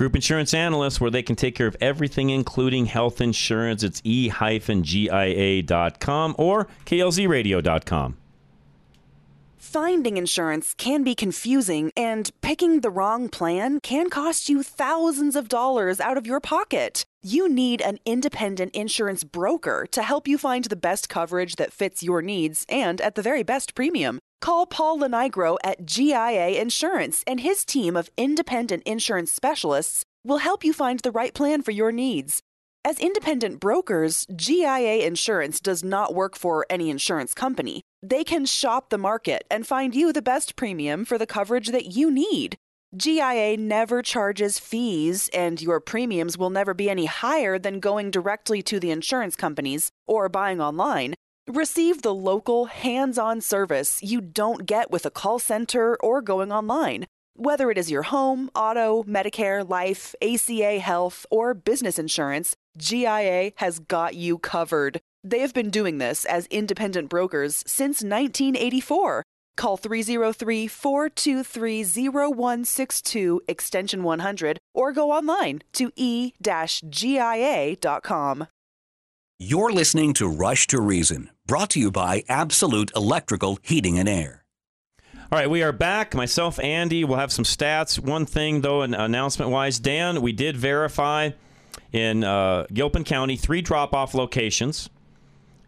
Group 0.00 0.14
Insurance 0.14 0.54
Analysts, 0.54 0.98
where 0.98 1.10
they 1.10 1.22
can 1.22 1.36
take 1.36 1.54
care 1.54 1.66
of 1.66 1.76
everything, 1.78 2.30
including 2.30 2.86
health 2.86 3.20
insurance. 3.20 3.82
It's 3.82 4.00
e-gia.com 4.02 4.34
or 6.38 6.68
klzradio.com. 6.86 8.16
Finding 9.58 10.16
insurance 10.16 10.72
can 10.78 11.04
be 11.04 11.14
confusing, 11.14 11.92
and 11.98 12.30
picking 12.40 12.80
the 12.80 12.88
wrong 12.88 13.28
plan 13.28 13.78
can 13.80 14.08
cost 14.08 14.48
you 14.48 14.62
thousands 14.62 15.36
of 15.36 15.48
dollars 15.48 16.00
out 16.00 16.16
of 16.16 16.26
your 16.26 16.40
pocket. 16.40 17.04
You 17.22 17.46
need 17.46 17.82
an 17.82 17.98
independent 18.06 18.74
insurance 18.74 19.22
broker 19.22 19.86
to 19.90 20.02
help 20.02 20.26
you 20.26 20.38
find 20.38 20.64
the 20.64 20.76
best 20.76 21.10
coverage 21.10 21.56
that 21.56 21.74
fits 21.74 22.02
your 22.02 22.22
needs 22.22 22.64
and 22.70 23.02
at 23.02 23.16
the 23.16 23.22
very 23.22 23.42
best 23.42 23.74
premium. 23.74 24.18
Call 24.40 24.64
Paul 24.64 25.00
Lenigro 25.00 25.58
at 25.62 25.84
GIA 25.84 26.60
Insurance, 26.60 27.22
and 27.26 27.40
his 27.40 27.62
team 27.62 27.94
of 27.94 28.08
independent 28.16 28.82
insurance 28.84 29.30
specialists 29.30 30.02
will 30.24 30.38
help 30.38 30.64
you 30.64 30.72
find 30.72 31.00
the 31.00 31.10
right 31.10 31.34
plan 31.34 31.60
for 31.60 31.72
your 31.72 31.92
needs. 31.92 32.40
As 32.82 32.98
independent 32.98 33.60
brokers, 33.60 34.26
GIA 34.34 35.06
Insurance 35.06 35.60
does 35.60 35.84
not 35.84 36.14
work 36.14 36.36
for 36.36 36.64
any 36.70 36.88
insurance 36.88 37.34
company. 37.34 37.82
They 38.02 38.24
can 38.24 38.46
shop 38.46 38.88
the 38.88 38.96
market 38.96 39.44
and 39.50 39.66
find 39.66 39.94
you 39.94 40.10
the 40.10 40.22
best 40.22 40.56
premium 40.56 41.04
for 41.04 41.18
the 41.18 41.26
coverage 41.26 41.68
that 41.68 41.94
you 41.94 42.10
need. 42.10 42.56
GIA 42.96 43.58
never 43.58 44.00
charges 44.00 44.58
fees, 44.58 45.28
and 45.34 45.60
your 45.60 45.80
premiums 45.80 46.38
will 46.38 46.50
never 46.50 46.72
be 46.72 46.88
any 46.88 47.04
higher 47.04 47.58
than 47.58 47.78
going 47.78 48.10
directly 48.10 48.62
to 48.62 48.80
the 48.80 48.90
insurance 48.90 49.36
companies 49.36 49.90
or 50.06 50.30
buying 50.30 50.62
online. 50.62 51.14
Receive 51.48 52.02
the 52.02 52.14
local, 52.14 52.66
hands 52.66 53.18
on 53.18 53.40
service 53.40 54.02
you 54.02 54.20
don't 54.20 54.66
get 54.66 54.90
with 54.90 55.06
a 55.06 55.10
call 55.10 55.38
center 55.38 55.96
or 55.96 56.20
going 56.20 56.52
online. 56.52 57.06
Whether 57.34 57.70
it 57.70 57.78
is 57.78 57.90
your 57.90 58.02
home, 58.02 58.50
auto, 58.54 59.02
Medicare, 59.04 59.68
life, 59.68 60.14
ACA 60.20 60.78
health, 60.78 61.24
or 61.30 61.54
business 61.54 61.98
insurance, 61.98 62.54
GIA 62.76 63.52
has 63.56 63.78
got 63.78 64.14
you 64.14 64.38
covered. 64.38 65.00
They 65.24 65.40
have 65.40 65.54
been 65.54 65.70
doing 65.70 65.98
this 65.98 66.24
as 66.24 66.46
independent 66.46 67.08
brokers 67.08 67.64
since 67.66 68.02
1984. 68.02 69.24
Call 69.56 69.76
303 69.76 70.68
423 70.68 72.10
0162 72.10 73.40
extension 73.48 74.02
100 74.02 74.58
or 74.74 74.92
go 74.92 75.10
online 75.10 75.62
to 75.72 75.90
e 75.96 76.32
GIA.com. 76.40 78.46
You're 79.42 79.72
listening 79.72 80.12
to 80.14 80.28
Rush 80.28 80.66
to 80.66 80.78
Reason, 80.82 81.30
brought 81.46 81.70
to 81.70 81.80
you 81.80 81.90
by 81.90 82.24
Absolute 82.28 82.92
Electrical 82.94 83.58
Heating 83.62 83.98
and 83.98 84.06
Air. 84.06 84.44
All 85.14 85.38
right, 85.38 85.48
we 85.48 85.62
are 85.62 85.72
back. 85.72 86.14
Myself, 86.14 86.60
Andy, 86.60 87.04
we'll 87.04 87.16
have 87.16 87.32
some 87.32 87.46
stats. 87.46 87.98
One 87.98 88.26
thing, 88.26 88.60
though, 88.60 88.82
an 88.82 88.92
announcement 88.92 89.50
wise, 89.50 89.78
Dan, 89.78 90.20
we 90.20 90.32
did 90.32 90.58
verify 90.58 91.30
in 91.90 92.22
uh, 92.22 92.66
Gilpin 92.70 93.02
County 93.02 93.36
three 93.36 93.62
drop 93.62 93.94
off 93.94 94.12
locations. 94.12 94.90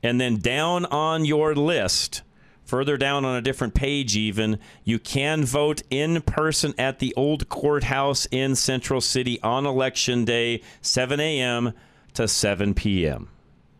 And 0.02 0.20
then 0.20 0.36
down 0.36 0.84
on 0.84 1.24
your 1.24 1.54
list, 1.54 2.20
further 2.66 2.98
down 2.98 3.24
on 3.24 3.36
a 3.36 3.40
different 3.40 3.72
page, 3.72 4.18
even, 4.18 4.58
you 4.84 4.98
can 4.98 5.46
vote 5.46 5.80
in 5.88 6.20
person 6.20 6.74
at 6.76 6.98
the 6.98 7.14
old 7.16 7.48
courthouse 7.48 8.26
in 8.30 8.54
Central 8.54 9.00
City 9.00 9.40
on 9.40 9.64
election 9.64 10.26
day, 10.26 10.60
7 10.82 11.18
a.m. 11.20 11.72
to 12.12 12.28
7 12.28 12.74
p.m. 12.74 13.30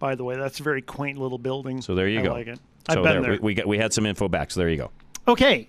By 0.03 0.17
the 0.17 0.25
way, 0.25 0.35
that's 0.35 0.59
a 0.59 0.65
very 0.65 0.83
quaint 0.83 1.17
little 1.17 1.39
building. 1.39 1.81
So 1.81 1.95
there 1.95 2.09
you 2.09 2.19
I 2.19 2.23
go. 2.25 2.33
like 2.33 2.49
it. 2.49 2.59
So 2.91 2.97
I've 2.99 3.05
been 3.05 3.05
there, 3.05 3.23
there. 3.23 3.31
We, 3.35 3.39
we, 3.39 3.55
got, 3.55 3.69
we 3.69 3.79
had 3.79 3.93
some 3.93 4.05
info 4.05 4.29
back, 4.29 4.51
so 4.51 4.59
there 4.59 4.69
you 4.69 4.77
go. 4.77 4.91
Okay. 5.29 5.69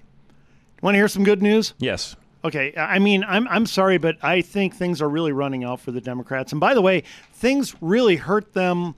Want 0.82 0.96
to 0.96 0.98
hear 0.98 1.08
some 1.08 1.24
good 1.24 1.44
news? 1.44 1.76
Yes. 1.78 2.16
Okay, 2.44 2.74
I 2.76 2.98
mean, 2.98 3.24
I'm 3.28 3.48
I'm 3.48 3.68
sorry, 3.68 4.00
but 4.00 4.18
I 4.24 4.42
think 4.42 4.74
things 4.74 5.04
are 5.04 5.08
really 5.08 5.32
running 5.34 5.64
out 5.64 5.82
for 5.82 5.92
the 5.92 6.02
Democrats. 6.02 6.52
And 6.52 6.60
by 6.60 6.74
the 6.74 6.82
way, 6.82 7.04
things 7.34 7.76
really 7.80 8.16
hurt 8.16 8.54
them. 8.54 8.96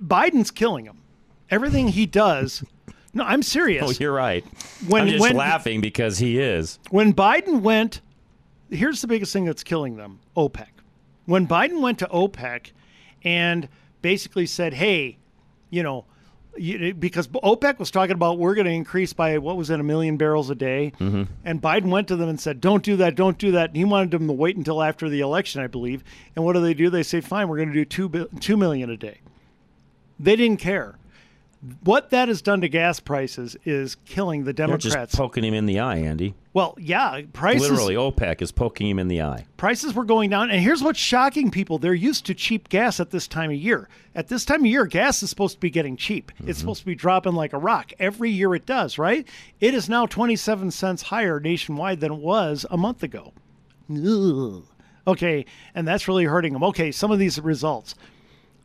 Biden's 0.00 0.52
killing 0.52 0.84
them. 0.84 1.02
Everything 1.50 1.88
he 1.88 2.06
does. 2.06 2.62
No, 3.14 3.24
I'm 3.24 3.42
serious. 3.42 3.84
Oh, 3.84 3.92
you're 3.98 4.14
right. 4.14 4.44
When- 4.86 5.02
I'm 5.02 5.08
just 5.08 5.20
when- 5.22 5.34
laughing 5.36 5.80
because 5.80 6.18
he 6.18 6.38
is. 6.38 6.78
When 6.90 7.12
Biden 7.12 7.62
went, 7.62 8.00
here's 8.70 9.00
the 9.00 9.08
biggest 9.08 9.32
thing 9.32 9.44
that's 9.44 9.64
killing 9.64 9.96
them 9.96 10.20
OPEC. 10.36 10.68
When 11.26 11.48
Biden 11.48 11.80
went 11.80 11.98
to 11.98 12.06
OPEC 12.06 12.70
and 13.24 13.68
basically 14.02 14.46
said, 14.46 14.74
hey, 14.74 15.18
you 15.70 15.82
know, 15.82 16.04
you, 16.56 16.94
because 16.94 17.28
OPEC 17.28 17.78
was 17.78 17.90
talking 17.90 18.14
about 18.14 18.38
we're 18.38 18.54
going 18.54 18.66
to 18.66 18.72
increase 18.72 19.12
by 19.12 19.38
what 19.38 19.56
was 19.56 19.70
it, 19.70 19.78
a 19.78 19.82
million 19.82 20.16
barrels 20.16 20.50
a 20.50 20.54
day. 20.54 20.92
Mm-hmm. 20.98 21.24
And 21.44 21.62
Biden 21.62 21.88
went 21.90 22.08
to 22.08 22.16
them 22.16 22.28
and 22.28 22.40
said, 22.40 22.60
don't 22.60 22.82
do 22.82 22.96
that, 22.96 23.14
don't 23.14 23.38
do 23.38 23.52
that. 23.52 23.70
And 23.70 23.76
he 23.76 23.84
wanted 23.84 24.10
them 24.10 24.26
to 24.26 24.32
wait 24.32 24.56
until 24.56 24.82
after 24.82 25.08
the 25.08 25.20
election, 25.20 25.62
I 25.62 25.66
believe. 25.66 26.02
And 26.34 26.44
what 26.44 26.54
do 26.54 26.60
they 26.60 26.74
do? 26.74 26.90
They 26.90 27.02
say, 27.02 27.20
fine, 27.20 27.48
we're 27.48 27.58
going 27.58 27.72
to 27.72 27.74
do 27.74 27.84
two, 27.84 28.28
two 28.40 28.56
million 28.56 28.90
a 28.90 28.96
day. 28.96 29.20
They 30.18 30.34
didn't 30.34 30.58
care. 30.58 30.98
What 31.82 32.10
that 32.10 32.28
has 32.28 32.40
done 32.40 32.60
to 32.60 32.68
gas 32.68 33.00
prices 33.00 33.56
is 33.64 33.96
killing 34.04 34.40
the 34.44 34.52
They're 34.52 34.66
Democrats. 34.68 35.12
just 35.12 35.16
poking 35.16 35.42
him 35.42 35.54
in 35.54 35.66
the 35.66 35.80
eye, 35.80 35.96
Andy. 35.96 36.34
well, 36.52 36.76
yeah, 36.78 37.22
prices 37.32 37.68
Literally, 37.68 37.96
OPEC 37.96 38.40
is 38.40 38.52
poking 38.52 38.88
him 38.88 39.00
in 39.00 39.08
the 39.08 39.22
eye. 39.22 39.44
prices 39.56 39.92
were 39.92 40.04
going 40.04 40.30
down. 40.30 40.50
And 40.50 40.60
here's 40.60 40.82
what's 40.84 41.00
shocking 41.00 41.50
people 41.50 41.78
they're 41.78 41.94
used 41.94 42.26
to 42.26 42.34
cheap 42.34 42.68
gas 42.68 43.00
at 43.00 43.10
this 43.10 43.26
time 43.26 43.50
of 43.50 43.56
year. 43.56 43.88
At 44.14 44.28
this 44.28 44.44
time 44.44 44.60
of 44.60 44.66
year, 44.66 44.86
gas 44.86 45.20
is 45.22 45.30
supposed 45.30 45.54
to 45.54 45.60
be 45.60 45.70
getting 45.70 45.96
cheap. 45.96 46.30
It's 46.30 46.40
mm-hmm. 46.40 46.52
supposed 46.52 46.80
to 46.80 46.86
be 46.86 46.94
dropping 46.94 47.32
like 47.32 47.52
a 47.52 47.58
rock. 47.58 47.92
Every 47.98 48.30
year 48.30 48.54
it 48.54 48.64
does, 48.64 48.96
right? 48.96 49.26
It 49.58 49.74
is 49.74 49.88
now 49.88 50.06
27 50.06 50.70
cents 50.70 51.02
higher 51.02 51.40
nationwide 51.40 51.98
than 51.98 52.12
it 52.12 52.20
was 52.20 52.66
a 52.70 52.76
month 52.76 53.02
ago. 53.02 53.32
Ugh. 53.90 54.64
Okay, 55.08 55.46
and 55.74 55.88
that's 55.88 56.06
really 56.06 56.26
hurting 56.26 56.52
them. 56.52 56.62
Okay, 56.62 56.92
some 56.92 57.10
of 57.10 57.18
these 57.18 57.40
results. 57.40 57.94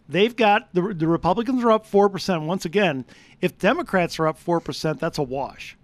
They've 0.08 0.36
got 0.36 0.74
the, 0.74 0.94
the 0.94 1.08
Republicans 1.08 1.64
are 1.64 1.72
up 1.72 1.90
4%. 1.90 2.46
Once 2.46 2.66
again, 2.66 3.06
if 3.42 3.58
Democrats 3.58 4.20
are 4.20 4.28
up 4.28 4.44
4%, 4.44 5.00
that's 5.00 5.18
a 5.18 5.24
wash. 5.24 5.78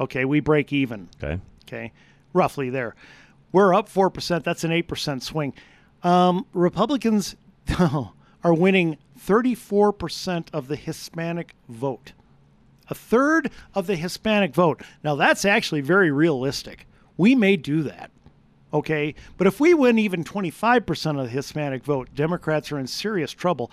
Okay, 0.00 0.24
we 0.24 0.40
break 0.40 0.72
even. 0.72 1.08
Okay. 1.22 1.40
Okay, 1.66 1.92
roughly 2.32 2.70
there. 2.70 2.94
We're 3.52 3.74
up 3.74 3.88
4%. 3.88 4.44
That's 4.44 4.64
an 4.64 4.70
8% 4.70 5.22
swing. 5.22 5.52
Um, 6.02 6.46
Republicans 6.52 7.36
are 7.78 8.54
winning 8.54 8.98
34% 9.18 10.46
of 10.52 10.68
the 10.68 10.76
Hispanic 10.76 11.54
vote. 11.68 12.12
A 12.88 12.94
third 12.94 13.50
of 13.74 13.86
the 13.86 13.96
Hispanic 13.96 14.54
vote. 14.54 14.82
Now, 15.02 15.14
that's 15.14 15.44
actually 15.44 15.80
very 15.82 16.10
realistic. 16.10 16.86
We 17.16 17.34
may 17.34 17.56
do 17.56 17.82
that. 17.82 18.10
Okay. 18.72 19.14
But 19.36 19.46
if 19.46 19.60
we 19.60 19.74
win 19.74 19.98
even 19.98 20.24
25% 20.24 21.18
of 21.18 21.24
the 21.24 21.30
Hispanic 21.30 21.84
vote, 21.84 22.08
Democrats 22.14 22.70
are 22.72 22.78
in 22.78 22.86
serious 22.86 23.32
trouble. 23.32 23.70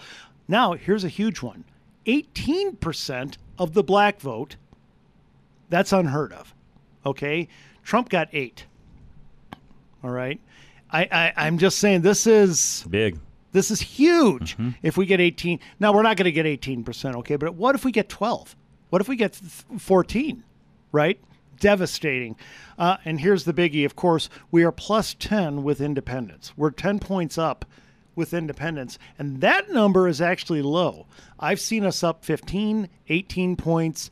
Now, 0.47 0.73
here's 0.73 1.03
a 1.03 1.10
huge 1.10 1.41
one 1.41 1.65
18% 2.05 3.38
of 3.58 3.73
the 3.73 3.84
black 3.84 4.19
vote. 4.19 4.58
That's 5.69 5.91
unheard 5.91 6.31
of. 6.34 6.53
Okay. 7.05 7.47
Trump 7.84 8.10
got 8.10 8.29
eight. 8.34 8.65
All 10.03 10.12
right. 10.12 10.39
I, 10.91 11.08
I, 11.12 11.34
I'm 11.47 11.58
just 11.58 11.79
saying 11.79 12.01
this 12.01 12.27
is 12.27 12.86
Big. 12.89 13.17
this 13.51 13.71
is 13.71 13.81
huge. 13.81 14.53
Mm-hmm. 14.53 14.69
If 14.84 14.97
we 14.97 15.05
get 15.05 15.19
18, 15.19 15.60
now 15.79 15.91
we're 15.93 16.03
not 16.03 16.15
going 16.15 16.25
to 16.25 16.31
get 16.31 16.45
18%, 16.45 17.15
okay, 17.15 17.36
but 17.36 17.55
what 17.55 17.75
if 17.75 17.84
we 17.84 17.91
get 17.91 18.08
12? 18.08 18.55
What 18.91 19.01
if 19.01 19.08
we 19.08 19.15
get 19.15 19.36
14? 19.36 20.43
Right? 20.91 21.19
Devastating. 21.59 22.35
Uh, 22.77 22.97
and 23.05 23.19
here's 23.19 23.45
the 23.45 23.53
biggie 23.53 23.85
of 23.85 23.95
course, 23.95 24.29
we 24.51 24.63
are 24.63 24.71
plus 24.71 25.13
10 25.13 25.63
with 25.63 25.81
independents. 25.81 26.53
We're 26.57 26.71
10 26.71 26.99
points 26.99 27.37
up 27.37 27.65
with 28.15 28.33
independents, 28.33 28.97
and 29.19 29.41
that 29.41 29.69
number 29.71 30.07
is 30.07 30.21
actually 30.21 30.61
low. 30.61 31.05
I've 31.39 31.59
seen 31.59 31.85
us 31.85 32.03
up 32.03 32.23
15, 32.23 32.89
18 33.09 33.55
points. 33.55 34.09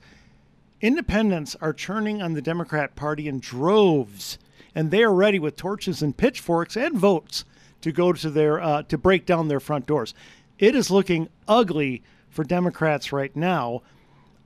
Independents 0.82 1.56
are 1.62 1.72
churning 1.72 2.22
on 2.22 2.34
the 2.34 2.42
Democrat 2.42 2.96
Party 2.96 3.28
in 3.28 3.40
droves, 3.40 4.38
and 4.76 4.92
they 4.92 5.04
are 5.04 5.14
ready 5.14 5.40
with 5.40 5.56
torches 5.56 6.02
and 6.02 6.18
pitchforks 6.18 6.76
and 6.76 6.98
votes 6.98 7.46
to 7.82 7.92
go 7.92 8.12
to 8.14 8.30
their 8.30 8.62
uh, 8.62 8.84
to 8.84 8.98
break 8.98 9.26
down 9.26 9.48
their 9.48 9.60
front 9.60 9.86
doors. 9.86 10.14
It 10.60 10.76
is 10.76 10.92
looking 10.92 11.30
ugly 11.48 12.04
for 12.30 12.44
Democrats 12.44 13.12
right 13.14 13.36
now. 13.36 13.82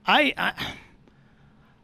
I 0.05 0.33
I, 0.37 0.53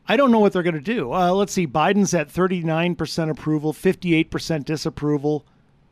I 0.07 0.17
don't 0.17 0.31
know 0.31 0.39
what 0.39 0.51
they're 0.53 0.63
going 0.63 0.73
to 0.75 0.81
do. 0.81 1.13
Uh, 1.13 1.31
let's 1.31 1.53
see. 1.53 1.65
Biden's 1.65 2.13
at 2.13 2.27
39% 2.27 3.29
approval, 3.29 3.71
58% 3.73 4.65
disapproval. 4.65 5.45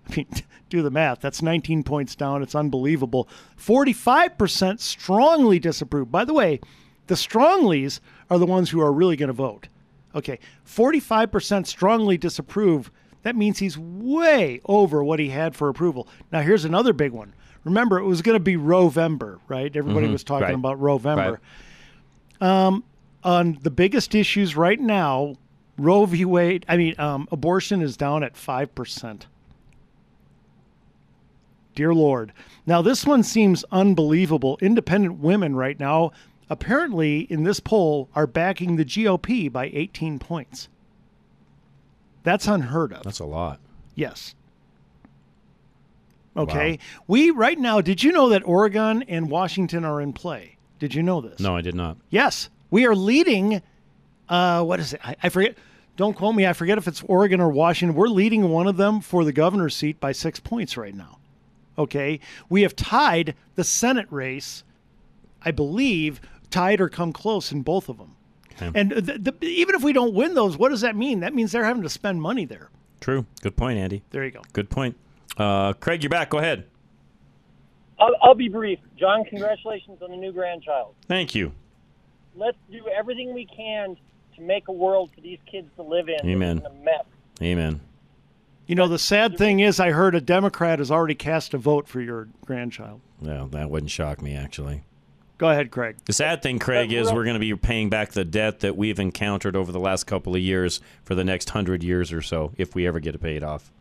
I 0.09 0.15
mean, 0.17 0.27
do 0.69 0.81
the 0.81 0.91
math. 0.91 1.21
That's 1.21 1.41
19 1.41 1.83
points 1.83 2.15
down. 2.15 2.43
It's 2.43 2.55
unbelievable. 2.55 3.29
45% 3.57 4.79
strongly 4.79 5.59
disapprove. 5.59 6.11
By 6.11 6.25
the 6.25 6.33
way, 6.33 6.59
the 7.07 7.15
stronglies 7.15 7.99
are 8.29 8.37
the 8.37 8.45
ones 8.45 8.69
who 8.69 8.81
are 8.81 8.91
really 8.91 9.15
going 9.15 9.27
to 9.27 9.33
vote. 9.33 9.67
Okay, 10.13 10.39
45% 10.67 11.65
strongly 11.67 12.17
disapprove. 12.17 12.91
That 13.23 13.35
means 13.37 13.59
he's 13.59 13.77
way 13.77 14.59
over 14.65 15.03
what 15.03 15.19
he 15.19 15.29
had 15.29 15.55
for 15.55 15.69
approval. 15.69 16.07
Now, 16.33 16.41
here's 16.41 16.65
another 16.65 16.91
big 16.91 17.11
one. 17.13 17.33
Remember, 17.63 17.97
it 17.99 18.05
was 18.05 18.21
going 18.21 18.35
to 18.35 18.39
be 18.43 18.55
Rovember, 18.57 19.39
right? 19.47 19.73
Everybody 19.73 20.07
Mhm, 20.07 20.11
was 20.11 20.23
talking 20.23 20.47
right. 20.47 20.55
about 20.55 20.81
Rovember. 20.81 21.37
Um, 22.41 22.83
on 23.23 23.59
the 23.61 23.71
biggest 23.71 24.15
issues 24.15 24.55
right 24.55 24.79
now, 24.79 25.35
Roe 25.77 26.05
v. 26.05 26.25
Wade, 26.25 26.65
I 26.67 26.77
mean, 26.77 26.95
um, 26.99 27.27
abortion 27.31 27.81
is 27.81 27.97
down 27.97 28.23
at 28.23 28.33
5%. 28.35 29.21
Dear 31.73 31.93
Lord. 31.93 32.33
Now, 32.65 32.81
this 32.81 33.05
one 33.05 33.23
seems 33.23 33.63
unbelievable. 33.71 34.57
Independent 34.61 35.19
women 35.19 35.55
right 35.55 35.79
now, 35.79 36.11
apparently 36.49 37.21
in 37.21 37.43
this 37.43 37.59
poll, 37.59 38.09
are 38.13 38.27
backing 38.27 38.75
the 38.75 38.85
GOP 38.85 39.51
by 39.51 39.71
18 39.73 40.19
points. 40.19 40.67
That's 42.23 42.47
unheard 42.47 42.93
of. 42.93 43.03
That's 43.03 43.19
a 43.19 43.25
lot. 43.25 43.59
Yes. 43.95 44.35
Okay. 46.35 46.79
We, 47.07 47.31
right 47.31 47.59
now, 47.59 47.81
did 47.81 48.03
you 48.03 48.11
know 48.11 48.29
that 48.29 48.45
Oregon 48.45 49.03
and 49.03 49.29
Washington 49.29 49.83
are 49.83 49.99
in 49.99 50.13
play? 50.13 50.57
Did 50.79 50.93
you 50.95 51.03
know 51.03 51.21
this? 51.21 51.39
No, 51.39 51.55
I 51.55 51.61
did 51.61 51.75
not. 51.75 51.97
Yes, 52.09 52.49
we 52.71 52.87
are 52.87 52.95
leading. 52.95 53.61
Uh, 54.27 54.63
what 54.63 54.79
is 54.79 54.93
it? 54.93 55.01
I, 55.03 55.15
I 55.21 55.29
forget. 55.29 55.57
Don't 55.97 56.15
quote 56.15 56.33
me. 56.33 56.47
I 56.47 56.53
forget 56.53 56.79
if 56.79 56.87
it's 56.87 57.03
Oregon 57.03 57.39
or 57.39 57.49
Washington. 57.49 57.95
We're 57.95 58.07
leading 58.07 58.49
one 58.49 58.65
of 58.65 58.77
them 58.77 59.01
for 59.01 59.23
the 59.23 59.33
governor's 59.33 59.75
seat 59.75 59.99
by 59.99 60.13
six 60.13 60.39
points 60.39 60.77
right 60.77 60.95
now. 60.95 61.19
Okay, 61.77 62.19
we 62.49 62.63
have 62.63 62.75
tied 62.75 63.35
the 63.55 63.63
Senate 63.63 64.07
race. 64.09 64.63
I 65.43 65.51
believe 65.51 66.21
tied 66.49 66.81
or 66.81 66.89
come 66.89 67.13
close 67.13 67.51
in 67.51 67.61
both 67.61 67.89
of 67.89 67.97
them. 67.97 68.15
Okay. 68.53 68.71
And 68.79 68.91
the, 68.91 69.17
the, 69.17 69.45
even 69.45 69.75
if 69.75 69.83
we 69.83 69.93
don't 69.93 70.13
win 70.13 70.33
those, 70.33 70.57
what 70.57 70.69
does 70.69 70.81
that 70.81 70.95
mean? 70.95 71.21
That 71.21 71.33
means 71.33 71.51
they're 71.51 71.63
having 71.63 71.83
to 71.83 71.89
spend 71.89 72.21
money 72.21 72.45
there. 72.45 72.69
True. 72.99 73.25
Good 73.41 73.57
point, 73.57 73.79
Andy. 73.79 74.03
There 74.11 74.23
you 74.23 74.31
go. 74.31 74.41
Good 74.53 74.69
point. 74.69 74.95
Uh, 75.37 75.73
Craig, 75.73 76.03
you're 76.03 76.09
back. 76.09 76.29
Go 76.29 76.37
ahead. 76.37 76.65
I'll, 77.99 78.15
I'll 78.21 78.35
be 78.35 78.49
brief. 78.49 78.79
John, 78.97 79.23
congratulations 79.25 80.01
on 80.01 80.11
the 80.11 80.17
new 80.17 80.31
grandchild. 80.31 80.93
Thank 81.07 81.33
you. 81.33 81.53
Let's 82.35 82.57
do 82.71 82.87
everything 82.87 83.33
we 83.33 83.45
can 83.45 83.97
to 84.35 84.41
make 84.41 84.67
a 84.67 84.71
world 84.71 85.11
for 85.13 85.21
these 85.21 85.39
kids 85.45 85.69
to 85.75 85.83
live 85.83 86.07
in. 86.09 86.29
Amen. 86.29 86.57
In 86.59 86.87
a. 86.87 87.01
Amen. 87.41 87.81
You 88.67 88.75
know, 88.75 88.87
the 88.87 88.99
sad 88.99 89.37
thing 89.37 89.59
is, 89.59 89.79
I 89.79 89.91
heard 89.91 90.15
a 90.15 90.21
Democrat 90.21 90.79
has 90.79 90.91
already 90.91 91.15
cast 91.15 91.53
a 91.53 91.57
vote 91.57 91.87
for 91.87 91.99
your 91.99 92.29
grandchild. 92.45 93.01
Well, 93.19 93.47
that 93.47 93.69
wouldn't 93.69 93.91
shock 93.91 94.21
me, 94.21 94.33
actually. 94.35 94.83
Go 95.37 95.49
ahead, 95.49 95.71
Craig. 95.71 95.97
The 96.05 96.13
sad 96.13 96.43
thing, 96.43 96.59
Craig, 96.59 96.93
is 96.93 97.11
we're 97.11 97.23
going 97.23 97.33
to 97.33 97.39
be 97.39 97.55
paying 97.55 97.89
back 97.89 98.11
the 98.11 98.23
debt 98.23 98.59
that 98.59 98.77
we've 98.77 98.99
encountered 98.99 99.55
over 99.55 99.71
the 99.71 99.79
last 99.79 100.03
couple 100.03 100.35
of 100.35 100.41
years 100.41 100.79
for 101.03 101.15
the 101.15 101.23
next 101.23 101.49
hundred 101.49 101.83
years 101.83 102.13
or 102.13 102.21
so, 102.21 102.53
if 102.57 102.75
we 102.75 102.85
ever 102.85 102.99
get 102.99 103.15
it 103.15 103.17
paid 103.17 103.43
off. 103.43 103.71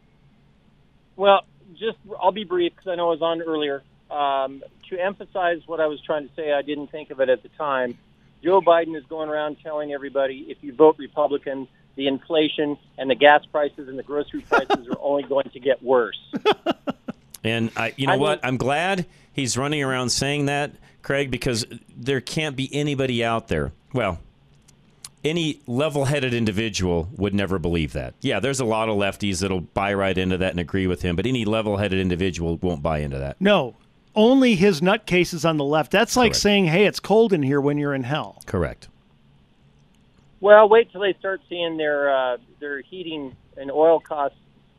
Well, 1.16 1.42
just 1.78 1.98
I'll 2.18 2.32
be 2.32 2.44
brief 2.44 2.72
because 2.74 2.90
I 2.90 2.94
know 2.94 3.08
I 3.08 3.10
was 3.12 3.22
on 3.22 3.42
earlier. 3.42 3.82
Um, 4.10 4.62
to 4.88 4.98
emphasize 4.98 5.60
what 5.66 5.80
I 5.80 5.86
was 5.86 6.00
trying 6.00 6.26
to 6.26 6.34
say, 6.34 6.50
I 6.50 6.62
didn't 6.62 6.90
think 6.90 7.10
of 7.10 7.20
it 7.20 7.28
at 7.28 7.42
the 7.42 7.50
time. 7.50 7.98
Joe 8.42 8.60
Biden 8.60 8.96
is 8.96 9.04
going 9.08 9.28
around 9.28 9.56
telling 9.62 9.92
everybody 9.92 10.46
if 10.48 10.58
you 10.62 10.74
vote 10.74 10.96
Republican, 10.98 11.68
the 11.96 12.06
inflation 12.06 12.78
and 12.98 13.10
the 13.10 13.14
gas 13.14 13.44
prices 13.46 13.88
and 13.88 13.98
the 13.98 14.02
grocery 14.02 14.40
prices 14.40 14.88
are 14.88 14.98
only 15.00 15.22
going 15.24 15.50
to 15.50 15.60
get 15.60 15.82
worse. 15.82 16.18
And 17.42 17.70
I, 17.76 17.94
you 17.96 18.06
know 18.06 18.12
I 18.12 18.16
mean- 18.16 18.20
what? 18.22 18.40
I'm 18.42 18.56
glad 18.58 19.06
he's 19.32 19.56
running 19.56 19.82
around 19.82 20.10
saying 20.10 20.44
that, 20.46 20.72
Craig, 21.02 21.30
because 21.30 21.64
there 21.96 22.20
can't 22.20 22.54
be 22.54 22.68
anybody 22.70 23.24
out 23.24 23.48
there. 23.48 23.72
Well, 23.94 24.18
any 25.24 25.60
level-headed 25.66 26.34
individual 26.34 27.08
would 27.16 27.34
never 27.34 27.58
believe 27.58 27.94
that. 27.94 28.14
Yeah, 28.20 28.40
there's 28.40 28.60
a 28.60 28.64
lot 28.64 28.88
of 28.88 28.96
lefties 28.96 29.40
that'll 29.40 29.60
buy 29.62 29.94
right 29.94 30.16
into 30.16 30.36
that 30.38 30.50
and 30.50 30.60
agree 30.60 30.86
with 30.86 31.02
him, 31.02 31.16
but 31.16 31.26
any 31.26 31.44
level-headed 31.44 31.98
individual 31.98 32.58
won't 32.58 32.82
buy 32.82 32.98
into 32.98 33.18
that. 33.18 33.40
No, 33.40 33.74
only 34.14 34.54
his 34.54 34.80
nutcases 34.80 35.48
on 35.48 35.56
the 35.56 35.64
left. 35.64 35.90
That's 35.90 36.16
like 36.16 36.32
Correct. 36.32 36.42
saying, 36.42 36.66
"Hey, 36.66 36.86
it's 36.86 37.00
cold 37.00 37.32
in 37.32 37.42
here 37.42 37.60
when 37.60 37.78
you're 37.78 37.94
in 37.94 38.04
hell." 38.04 38.42
Correct. 38.46 38.88
Well, 40.40 40.68
wait 40.68 40.90
till 40.90 41.02
they 41.02 41.14
start 41.14 41.40
seeing 41.48 41.76
their 41.76 42.14
uh, 42.14 42.36
their 42.60 42.80
heating 42.80 43.36
and 43.56 43.70
oil 43.70 44.00
costs 44.00 44.38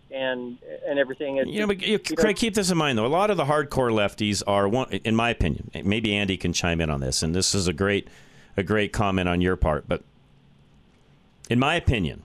and 0.10 0.58
and 0.88 1.00
everything. 1.00 1.38
It's, 1.38 1.50
You 1.50 1.62
know, 1.62 1.68
but 1.68 1.82
you, 1.82 2.00
you 2.10 2.16
Craig, 2.16 2.36
keep 2.36 2.54
this 2.56 2.70
in 2.72 2.78
mind 2.78 2.98
though. 2.98 3.06
A 3.06 3.08
lot 3.08 3.30
of 3.30 3.38
the 3.38 3.46
hardcore 3.46 3.92
lefties 3.92 4.44
are 4.46 4.68
one, 4.68 4.90
in 4.90 5.16
my 5.16 5.30
opinion. 5.30 5.72
Maybe 5.84 6.16
Andy 6.16 6.38
can 6.38 6.54
chime 6.54 6.82
in 6.82 6.90
on 6.90 7.00
this, 7.00 7.24
and 7.24 7.34
this 7.34 7.56
is 7.56 7.68
a 7.68 7.74
great, 7.74 8.08
a 8.58 8.64
great 8.64 8.92
comment 8.92 9.30
on 9.30 9.42
your 9.42 9.56
part. 9.56 9.88
But 9.88 10.04
in 11.50 11.60
my 11.60 11.76
opinion, 11.76 12.24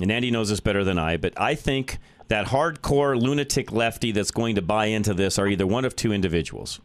and 0.00 0.10
Andy 0.10 0.30
knows 0.30 0.50
this 0.50 0.60
better 0.60 0.84
than 0.84 0.98
I, 0.98 1.16
but 1.16 1.32
I 1.40 1.54
think 1.54 1.98
that 2.28 2.46
hardcore 2.46 3.20
lunatic 3.20 3.72
lefty 3.72 4.12
that's 4.12 4.30
going 4.30 4.54
to 4.54 4.62
buy 4.62 4.86
into 4.86 5.14
this 5.14 5.38
are 5.38 5.46
either 5.46 5.66
one 5.66 5.84
of 5.84 5.94
two 5.94 6.12
individuals. 6.12 6.80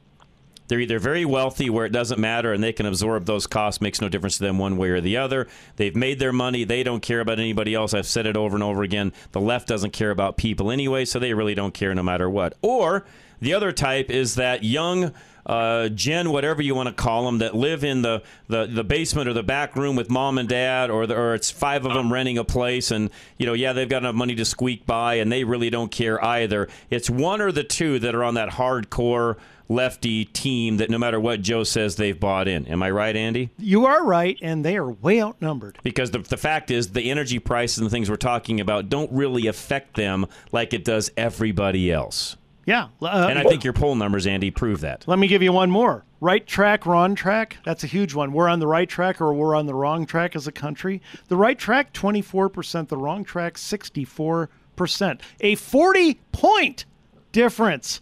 They're 0.70 0.80
either 0.80 1.00
very 1.00 1.26
wealthy 1.26 1.70
where 1.72 1.86
it 1.86 1.92
doesn't 1.92 2.20
matter 2.20 2.54
and 2.54 2.64
they 2.64 2.74
can 2.74 2.86
absorb 2.86 3.26
those 3.26 3.48
costs, 3.48 3.82
makes 3.82 4.02
no 4.02 4.08
difference 4.08 4.38
to 4.38 4.44
them 4.44 4.60
one 4.60 4.78
way 4.78 4.90
or 4.90 5.02
the 5.02 5.18
other. 5.18 5.48
They've 5.78 5.96
made 5.96 6.20
their 6.20 6.32
money. 6.32 6.64
They 6.64 6.84
don't 6.84 7.02
care 7.02 7.22
about 7.22 7.40
anybody 7.40 7.74
else. 7.74 7.96
I've 7.96 8.06
said 8.06 8.28
it 8.28 8.38
over 8.38 8.56
and 8.56 8.64
over 8.64 8.84
again. 8.84 9.12
The 9.32 9.42
left 9.42 9.68
doesn't 9.68 9.94
care 9.94 10.12
about 10.12 10.38
people 10.38 10.70
anyway, 10.70 11.06
so 11.06 11.18
they 11.18 11.34
really 11.34 11.56
don't 11.56 11.74
care 11.74 11.96
no 11.96 12.04
matter 12.04 12.30
what. 12.30 12.56
Or 12.62 13.04
the 13.42 13.56
other 13.56 13.72
type 13.72 14.12
is 14.12 14.36
that 14.36 14.64
young 14.64 15.12
uh, 15.46 15.90
Gen, 15.90 16.32
whatever 16.32 16.62
you 16.62 16.76
want 16.76 16.88
to 16.88 16.94
call 16.94 17.26
them, 17.26 17.40
that 17.40 17.56
live 17.56 17.84
in 17.84 18.02
the, 18.02 18.22
the, 18.48 18.68
the 18.68 18.84
basement 18.84 19.28
or 19.28 19.34
the 19.34 19.44
back 19.44 19.76
room 19.76 19.96
with 19.96 20.10
mom 20.10 20.38
and 20.38 20.48
dad, 20.48 20.90
or, 20.90 21.08
the, 21.08 21.16
or 21.16 21.34
it's 21.34 21.52
five 21.52 21.86
of 21.86 21.94
them 21.94 22.12
renting 22.12 22.38
a 22.38 22.44
place, 22.44 22.92
and 22.92 23.10
you 23.38 23.46
know, 23.46 23.54
yeah, 23.54 23.74
they've 23.74 23.90
got 23.90 24.04
enough 24.04 24.16
money 24.16 24.36
to 24.36 24.46
squeak 24.46 24.86
by, 24.86 25.16
and 25.16 25.32
they 25.32 25.44
really 25.44 25.70
don't 25.70 25.92
care 25.92 26.24
either. 26.24 26.68
It's 26.90 27.10
one 27.10 27.42
or 27.42 27.52
the 27.52 27.64
two 27.64 28.00
that 28.00 28.16
are 28.16 28.24
on 28.24 28.36
that 28.36 28.50
hardcore 28.50 29.38
lefty 29.70 30.26
team 30.26 30.78
that 30.78 30.90
no 30.90 30.98
matter 30.98 31.20
what 31.20 31.42
Joe 31.42 31.64
says, 31.64 31.96
they've 31.96 32.20
bought 32.20 32.48
in. 32.48 32.66
Am 32.68 32.82
I 32.82 32.90
right, 32.90 33.16
Andy? 33.16 33.52
You 33.58 33.86
are 33.86 34.04
right, 34.04 34.38
and 34.42 34.66
they 34.66 34.76
are 34.76 34.90
way 34.90 35.22
outnumbered. 35.22 35.78
Because 35.84 36.12
the, 36.12 36.20
the 36.20 36.38
fact 36.38 36.72
is, 36.72 36.90
the 36.90 37.10
energy 37.12 37.40
prices 37.40 37.78
and 37.78 37.86
the 37.86 37.92
things 37.92 38.10
we're 38.10 38.16
talking 38.16 38.60
about 38.60 38.90
don't 38.90 39.12
really 39.12 39.48
affect 39.48 39.96
them 39.96 40.26
like 40.52 40.74
it 40.74 40.84
does 40.84 41.12
everybody 41.16 41.92
else. 41.92 42.36
Yeah, 42.66 42.90
uh, 43.02 43.28
and 43.30 43.40
I 43.40 43.44
think 43.44 43.64
your 43.64 43.74
poll 43.74 43.96
numbers, 43.96 44.28
Andy, 44.28 44.52
prove 44.52 44.82
that. 44.82 45.06
Let 45.08 45.18
me 45.18 45.28
give 45.28 45.42
you 45.42 45.52
one 45.52 45.72
more. 45.72 46.06
Right 46.22 46.46
track, 46.46 46.86
wrong 46.86 47.16
track. 47.16 47.58
That's 47.64 47.84
a 47.84 47.88
huge 47.88 48.14
one. 48.14 48.34
We're 48.34 48.50
on 48.50 48.60
the 48.60 48.68
right 48.68 48.88
track 48.88 49.22
or 49.22 49.34
we're 49.34 49.56
on 49.56 49.66
the 49.66 49.74
wrong 49.74 50.06
track 50.06 50.36
as 50.36 50.48
a 50.48 50.52
country. 50.52 51.02
The 51.30 51.38
right 51.38 51.58
track, 51.58 51.94
24%. 51.94 52.90
The 52.90 52.98
wrong 52.98 53.24
track, 53.24 53.56
64%. 53.56 55.22
A 55.40 55.56
40 55.56 56.14
point 56.32 56.86
difference. 57.32 58.02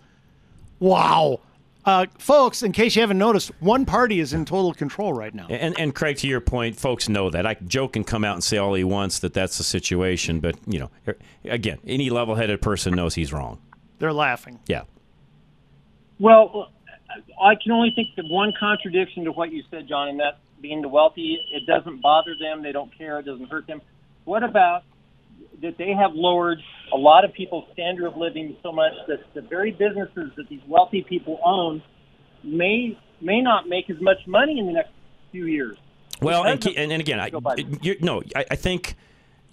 Wow. 0.79 1.41
Uh, 1.85 2.05
folks, 2.17 2.63
in 2.63 2.73
case 2.73 2.95
you 2.97 3.01
haven't 3.01 3.17
noticed, 3.17 3.49
one 3.61 3.85
party 3.85 4.19
is 4.19 4.33
in 4.33 4.43
total 4.43 4.73
control 4.73 5.13
right 5.13 5.33
now. 5.33 5.47
And, 5.49 5.79
and 5.79 5.95
Craig, 5.95 6.17
to 6.17 6.27
your 6.27 6.41
point, 6.41 6.75
folks 6.75 7.07
know 7.07 7.29
that. 7.29 7.45
I, 7.45 7.53
Joe 7.65 7.87
can 7.87 8.03
come 8.03 8.25
out 8.25 8.33
and 8.33 8.43
say 8.43 8.57
all 8.57 8.73
he 8.73 8.83
wants 8.83 9.19
that 9.19 9.33
that's 9.33 9.57
the 9.57 9.63
situation, 9.63 10.41
but 10.41 10.57
you 10.67 10.79
know, 10.79 10.91
again, 11.45 11.77
any 11.87 12.09
level-headed 12.09 12.61
person 12.61 12.93
knows 12.93 13.15
he's 13.15 13.31
wrong. 13.31 13.61
They're 13.99 14.13
laughing. 14.13 14.59
Yeah. 14.67 14.83
Well, 16.19 16.71
I 17.41 17.55
can 17.55 17.71
only 17.71 17.91
think 17.95 18.09
of 18.17 18.25
one 18.29 18.53
contradiction 18.59 19.25
to 19.25 19.31
what 19.31 19.51
you 19.51 19.63
said, 19.69 19.87
John, 19.87 20.09
and 20.09 20.19
that 20.19 20.39
being 20.61 20.81
the 20.81 20.87
wealthy, 20.87 21.39
it 21.53 21.65
doesn't 21.65 22.01
bother 22.01 22.35
them, 22.39 22.63
they 22.63 22.71
don't 22.71 22.95
care, 22.97 23.19
it 23.19 23.25
doesn't 23.25 23.49
hurt 23.49 23.67
them. 23.67 23.81
What 24.25 24.43
about 24.43 24.83
that 25.61 25.77
they 25.77 25.91
have 25.91 26.13
lowered 26.13 26.59
a 26.93 26.97
lot 26.97 27.25
of 27.25 27.33
people's 27.33 27.65
standard 27.73 28.07
of 28.07 28.17
living 28.17 28.55
so 28.63 28.71
much 28.71 28.93
that 29.07 29.19
the 29.33 29.41
very 29.41 29.71
businesses 29.71 30.31
that 30.35 30.47
these 30.49 30.61
wealthy 30.67 31.03
people 31.03 31.39
own 31.43 31.81
may 32.43 32.97
may 33.21 33.41
not 33.41 33.67
make 33.67 33.89
as 33.89 33.99
much 33.99 34.17
money 34.27 34.59
in 34.59 34.67
the 34.67 34.73
next 34.73 34.91
few 35.31 35.45
years. 35.45 35.77
Well, 36.21 36.43
and, 36.43 36.63
and, 36.65 36.91
and 36.91 37.01
again, 37.01 37.19
I, 37.19 37.29
Joe 37.29 37.41
Biden. 37.41 38.01
no, 38.01 38.21
I, 38.35 38.45
I 38.51 38.55
think 38.55 38.95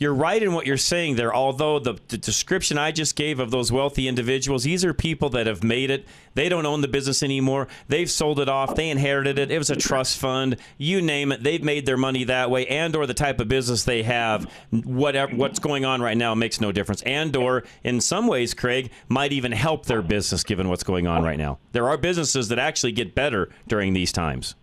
you're 0.05 0.12
right 0.12 0.43
in 0.43 0.53
what 0.53 0.67
you're 0.67 0.77
saying 0.77 1.17
there. 1.17 1.35
Although 1.35 1.79
the, 1.79 1.99
the 2.09 2.19
description 2.19 2.77
I 2.77 2.93
just 2.93 3.17
gave 3.17 3.40
of 3.40 3.51
those 3.51 3.73
wealthy 3.73 4.07
individuals, 4.07 4.64
these 4.64 4.85
are 4.85 4.93
people 4.93 5.31
that 5.31 5.47
have 5.47 5.64
made 5.64 5.88
it. 5.88 6.05
They 6.35 6.51
don't 6.51 6.67
own 6.67 6.83
the 6.83 6.88
business 6.88 7.23
anymore. 7.23 7.69
They've 7.88 8.11
sold 8.11 8.38
it 8.38 8.47
off. 8.47 8.75
They 8.75 8.90
inherited 8.90 9.38
it. 9.38 9.51
It 9.51 9.57
was 9.57 9.71
a 9.71 9.77
trust 9.77 10.19
fund. 10.19 10.59
You 10.77 11.01
name 11.01 11.33
it. 11.33 11.43
They've 11.43 11.64
made 11.64 11.87
their 11.87 11.97
money 11.97 12.23
that 12.25 12.51
way, 12.51 12.67
and 12.67 12.95
or 12.95 13.07
the 13.07 13.14
type 13.14 13.40
of 13.40 13.49
business 13.49 13.85
they 13.85 14.03
have. 14.03 14.45
Whatever 14.71 15.35
what's 15.37 15.59
going 15.59 15.87
on 15.87 16.03
right 16.03 16.19
now 16.19 16.35
makes 16.35 16.61
no 16.61 16.71
difference. 16.71 17.01
And 17.05 17.35
or 17.35 17.64
in 17.83 18.03
some 18.03 18.27
ways, 18.27 18.53
Craig 18.53 18.90
might 19.09 19.33
even 19.33 19.53
help 19.53 19.87
their 19.87 20.03
business 20.03 20.45
given 20.45 20.69
what's 20.69 20.85
going 20.85 21.07
on 21.07 21.23
right 21.23 21.38
now. 21.38 21.59
There 21.73 21.88
are 21.88 21.97
businesses 21.97 22.49
that 22.49 22.59
actually 22.59 22.93
get 22.93 23.14
better 23.14 23.49
during 23.67 23.95
these 23.95 24.12
times. 24.12 24.55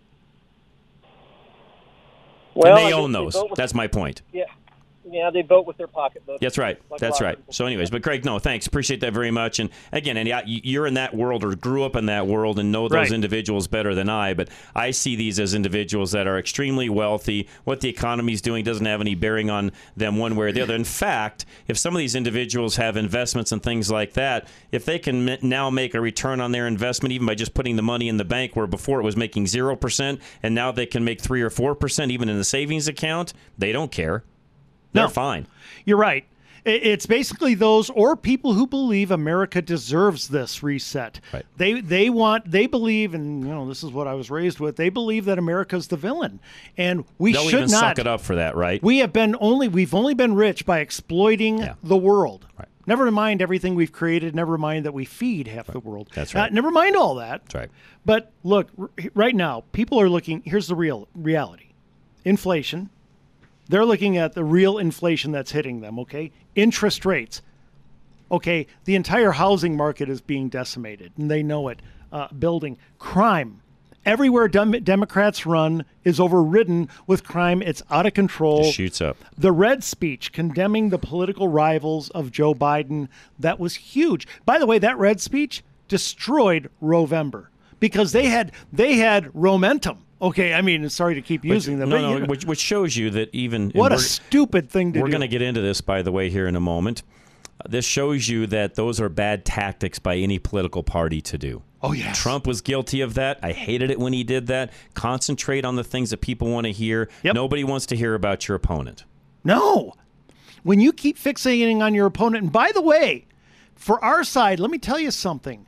Well, 2.54 2.76
and 2.76 2.86
they 2.86 2.92
own 2.92 3.10
those. 3.10 3.36
That's 3.56 3.74
my 3.74 3.88
point. 3.88 4.22
Yeah. 4.32 4.44
Yeah, 5.12 5.30
they 5.30 5.42
vote 5.42 5.66
with 5.66 5.76
their 5.76 5.86
pocketbook. 5.86 6.40
That's 6.40 6.58
right. 6.58 6.80
Like 6.90 7.00
That's 7.00 7.20
right. 7.20 7.38
So, 7.50 7.66
anyways, 7.66 7.90
but 7.90 8.02
Craig, 8.02 8.24
no, 8.24 8.38
thanks. 8.38 8.66
Appreciate 8.66 9.00
that 9.00 9.12
very 9.12 9.30
much. 9.30 9.58
And 9.58 9.70
again, 9.92 10.16
Andy, 10.16 10.32
I, 10.32 10.42
you're 10.46 10.86
in 10.86 10.94
that 10.94 11.14
world 11.14 11.44
or 11.44 11.54
grew 11.54 11.84
up 11.84 11.96
in 11.96 12.06
that 12.06 12.26
world 12.26 12.58
and 12.58 12.72
know 12.72 12.88
those 12.88 12.92
Right. 12.96 13.12
individuals 13.12 13.66
better 13.68 13.94
than 13.94 14.08
I. 14.08 14.34
But 14.34 14.48
I 14.74 14.90
see 14.90 15.16
these 15.16 15.38
as 15.40 15.54
individuals 15.54 16.12
that 16.12 16.26
are 16.26 16.38
extremely 16.38 16.88
wealthy. 16.88 17.48
What 17.64 17.80
the 17.80 17.88
economy's 17.88 18.42
doing 18.42 18.64
doesn't 18.64 18.86
have 18.86 19.00
any 19.00 19.14
bearing 19.14 19.50
on 19.50 19.72
them 19.96 20.16
one 20.16 20.36
way 20.36 20.46
or 20.46 20.52
the 20.52 20.60
other. 20.62 20.74
In 20.74 20.84
fact, 20.84 21.44
if 21.68 21.78
some 21.78 21.94
of 21.94 21.98
these 21.98 22.14
individuals 22.14 22.76
have 22.76 22.96
investments 22.96 23.52
and 23.52 23.62
things 23.62 23.90
like 23.90 24.14
that, 24.14 24.48
if 24.70 24.84
they 24.84 24.98
can 24.98 25.38
now 25.42 25.70
make 25.70 25.94
a 25.94 26.00
return 26.00 26.40
on 26.40 26.52
their 26.52 26.66
investment, 26.66 27.12
even 27.12 27.26
by 27.26 27.34
just 27.34 27.54
putting 27.54 27.76
the 27.76 27.82
money 27.82 28.08
in 28.08 28.16
the 28.16 28.24
bank, 28.24 28.56
where 28.56 28.66
before 28.66 29.00
it 29.00 29.04
was 29.04 29.16
making 29.16 29.46
zero 29.46 29.76
percent, 29.76 30.20
and 30.42 30.54
now 30.54 30.72
they 30.72 30.86
can 30.86 31.04
make 31.04 31.20
three 31.20 31.42
or 31.42 31.50
four 31.50 31.74
percent, 31.74 32.10
even 32.10 32.28
in 32.28 32.36
the 32.38 32.44
savings 32.44 32.88
account, 32.88 33.32
they 33.58 33.72
don't 33.72 33.90
care. 33.92 34.24
They're 34.92 35.04
No. 35.04 35.08
fine. 35.08 35.46
You're 35.84 35.96
right. 35.98 36.24
It's 36.64 37.06
basically 37.06 37.54
those 37.54 37.90
or 37.90 38.14
people 38.14 38.52
who 38.54 38.68
believe 38.68 39.10
America 39.10 39.60
deserves 39.60 40.28
this 40.28 40.62
reset. 40.62 41.18
Right. 41.32 41.44
They 41.56 41.80
they 41.80 42.08
want 42.08 42.48
they 42.48 42.68
believe 42.68 43.14
and 43.14 43.42
you 43.42 43.48
know 43.50 43.66
this 43.66 43.82
is 43.82 43.90
what 43.90 44.06
I 44.06 44.14
was 44.14 44.30
raised 44.30 44.60
with. 44.60 44.76
They 44.76 44.88
believe 44.88 45.24
that 45.24 45.40
America's 45.40 45.88
the 45.88 45.96
villain, 45.96 46.38
and 46.78 47.04
we 47.18 47.32
They'll 47.32 47.42
should 47.48 47.58
even 47.62 47.70
not. 47.72 47.80
suck 47.80 47.98
it 47.98 48.06
up 48.06 48.20
for 48.20 48.36
that, 48.36 48.54
right? 48.54 48.80
We 48.80 48.98
have 48.98 49.12
been 49.12 49.34
only 49.40 49.66
we've 49.66 49.92
only 49.92 50.14
been 50.14 50.34
rich 50.36 50.64
by 50.64 50.78
exploiting 50.78 51.58
Yeah. 51.58 51.74
the 51.82 51.96
world. 51.96 52.46
Right. 52.56 52.68
Never 52.86 53.10
mind 53.10 53.42
everything 53.42 53.74
we've 53.74 53.90
created. 53.92 54.32
Never 54.36 54.56
mind 54.56 54.84
that 54.84 54.94
we 54.94 55.04
feed 55.04 55.48
half 55.48 55.66
the 55.66 55.80
world. 55.80 56.10
That's 56.14 56.32
Uh, 56.32 56.38
right. 56.40 56.52
never 56.52 56.70
mind 56.70 56.94
all 56.94 57.16
that. 57.16 57.42
That's 57.42 57.54
right. 57.56 57.70
But 58.06 58.30
look, 58.44 58.68
r- 58.78 58.90
right 59.14 59.34
now, 59.34 59.64
people 59.72 60.00
are 60.00 60.08
looking. 60.08 60.42
Here's 60.44 60.68
the 60.68 60.76
real 60.76 61.08
reality: 61.12 61.70
inflation. 62.24 62.90
They're 63.68 63.84
looking 63.84 64.16
at 64.16 64.34
the 64.34 64.44
real 64.44 64.78
inflation 64.78 65.32
that's 65.32 65.52
hitting 65.52 65.80
them. 65.80 65.98
Okay, 66.00 66.32
interest 66.54 67.04
rates. 67.04 67.42
Okay, 68.30 68.66
the 68.84 68.94
entire 68.94 69.32
housing 69.32 69.76
market 69.76 70.08
is 70.08 70.20
being 70.20 70.48
decimated, 70.48 71.12
and 71.16 71.30
they 71.30 71.42
know 71.42 71.68
it. 71.68 71.80
Uh, 72.10 72.28
building 72.28 72.76
crime. 72.98 73.60
Everywhere 74.04 74.48
dem- 74.48 74.82
Democrats 74.84 75.46
run 75.46 75.84
is 76.04 76.18
overridden 76.18 76.88
with 77.06 77.24
crime. 77.24 77.62
It's 77.62 77.82
out 77.90 78.04
of 78.04 78.14
control. 78.14 78.64
Just 78.64 78.74
shoots 78.74 79.00
up. 79.00 79.16
The 79.38 79.52
red 79.52 79.84
speech 79.84 80.32
condemning 80.32 80.88
the 80.88 80.98
political 80.98 81.48
rivals 81.48 82.10
of 82.10 82.32
Joe 82.32 82.52
Biden, 82.54 83.08
that 83.38 83.60
was 83.60 83.76
huge. 83.76 84.26
By 84.44 84.58
the 84.58 84.66
way, 84.66 84.78
that 84.78 84.98
red 84.98 85.20
speech 85.20 85.62
destroyed 85.88 86.68
Rovember 86.82 87.46
because 87.78 88.12
they 88.12 88.26
had 88.26 88.52
they 88.72 88.94
had 88.94 89.26
Romentum. 89.32 89.98
Okay, 90.22 90.54
I 90.54 90.62
mean, 90.62 90.88
sorry 90.88 91.16
to 91.16 91.22
keep 91.22 91.44
using 91.44 91.80
them. 91.80 91.88
no, 91.88 92.00
no, 92.00 92.16
you 92.18 92.24
which, 92.26 92.44
which 92.44 92.60
shows 92.60 92.96
you 92.96 93.10
that 93.10 93.28
even 93.34 93.70
what 93.70 93.92
a 93.92 93.98
stupid 93.98 94.70
thing 94.70 94.92
to 94.92 94.98
do. 95.00 95.02
We're 95.02 95.10
going 95.10 95.20
to 95.22 95.28
get 95.28 95.42
into 95.42 95.60
this, 95.60 95.80
by 95.80 96.02
the 96.02 96.12
way, 96.12 96.30
here 96.30 96.46
in 96.46 96.54
a 96.54 96.60
moment. 96.60 97.02
Uh, 97.60 97.64
This 97.68 97.84
shows 97.84 98.28
you 98.28 98.46
that 98.46 98.76
those 98.76 99.00
are 99.00 99.08
bad 99.08 99.44
tactics 99.44 99.98
by 99.98 100.16
any 100.16 100.38
political 100.38 100.84
party 100.84 101.20
to 101.22 101.36
do. 101.38 101.62
Oh, 101.82 101.90
yes. 101.92 102.16
Trump 102.22 102.46
was 102.46 102.60
guilty 102.60 103.00
of 103.00 103.14
that. 103.14 103.40
I 103.42 103.50
hated 103.50 103.90
it 103.90 103.98
when 103.98 104.12
he 104.12 104.22
did 104.22 104.46
that. 104.46 104.72
Concentrate 104.94 105.64
on 105.64 105.74
the 105.74 105.82
things 105.82 106.10
that 106.10 106.18
people 106.20 106.48
want 106.48 106.66
to 106.66 106.72
hear. 106.72 107.10
Yep. 107.24 107.34
Nobody 107.34 107.64
wants 107.64 107.86
to 107.86 107.96
hear 107.96 108.14
about 108.14 108.46
your 108.46 108.54
opponent. 108.54 109.04
No. 109.42 109.92
When 110.62 110.78
you 110.78 110.92
keep 110.92 111.18
fixating 111.18 111.80
on 111.80 111.94
your 111.94 112.06
opponent, 112.06 112.44
and 112.44 112.52
by 112.52 112.70
the 112.72 112.80
way, 112.80 113.26
for 113.74 114.02
our 114.04 114.22
side, 114.22 114.60
let 114.60 114.70
me 114.70 114.78
tell 114.78 115.00
you 115.00 115.10
something. 115.10 115.66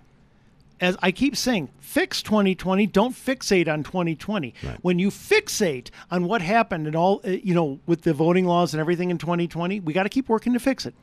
As 0.80 0.96
I 1.00 1.12
keep 1.12 1.36
saying, 1.36 1.70
fix 1.78 2.22
2020, 2.22 2.86
don't 2.86 3.14
fixate 3.14 3.68
on 3.72 3.84
2020. 3.84 4.54
When 4.82 4.98
you 4.98 5.10
fixate 5.10 5.90
on 6.10 6.24
what 6.24 6.42
happened 6.42 6.86
and 6.86 6.96
all, 6.96 7.20
uh, 7.24 7.30
you 7.30 7.54
know, 7.54 7.78
with 7.86 8.02
the 8.02 8.12
voting 8.12 8.44
laws 8.44 8.74
and 8.74 8.80
everything 8.80 9.10
in 9.10 9.18
2020, 9.18 9.80
we 9.80 9.92
got 9.92 10.02
to 10.02 10.08
keep 10.08 10.28
working 10.28 10.52
to 10.52 10.58
fix 10.58 10.84
it. 10.84 10.94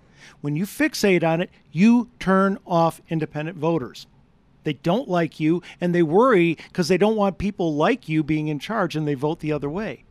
When 0.42 0.56
you 0.56 0.66
fixate 0.66 1.24
on 1.24 1.42
it, 1.42 1.50
you 1.72 2.10
turn 2.20 2.58
off 2.66 3.02
independent 3.10 3.58
voters. 3.58 4.08
They 4.64 4.74
don't 4.74 5.10
like 5.10 5.40
you 5.40 5.64
and 5.80 5.96
they 5.96 6.04
worry 6.04 6.56
because 6.68 6.88
they 6.88 6.98
don't 6.98 7.16
want 7.16 7.38
people 7.38 7.76
like 7.76 8.08
you 8.08 8.24
being 8.24 8.48
in 8.48 8.60
charge 8.60 8.96
and 8.96 9.08
they 9.08 9.16
vote 9.16 9.40
the 9.40 9.52
other 9.52 9.70
way. 9.70 10.04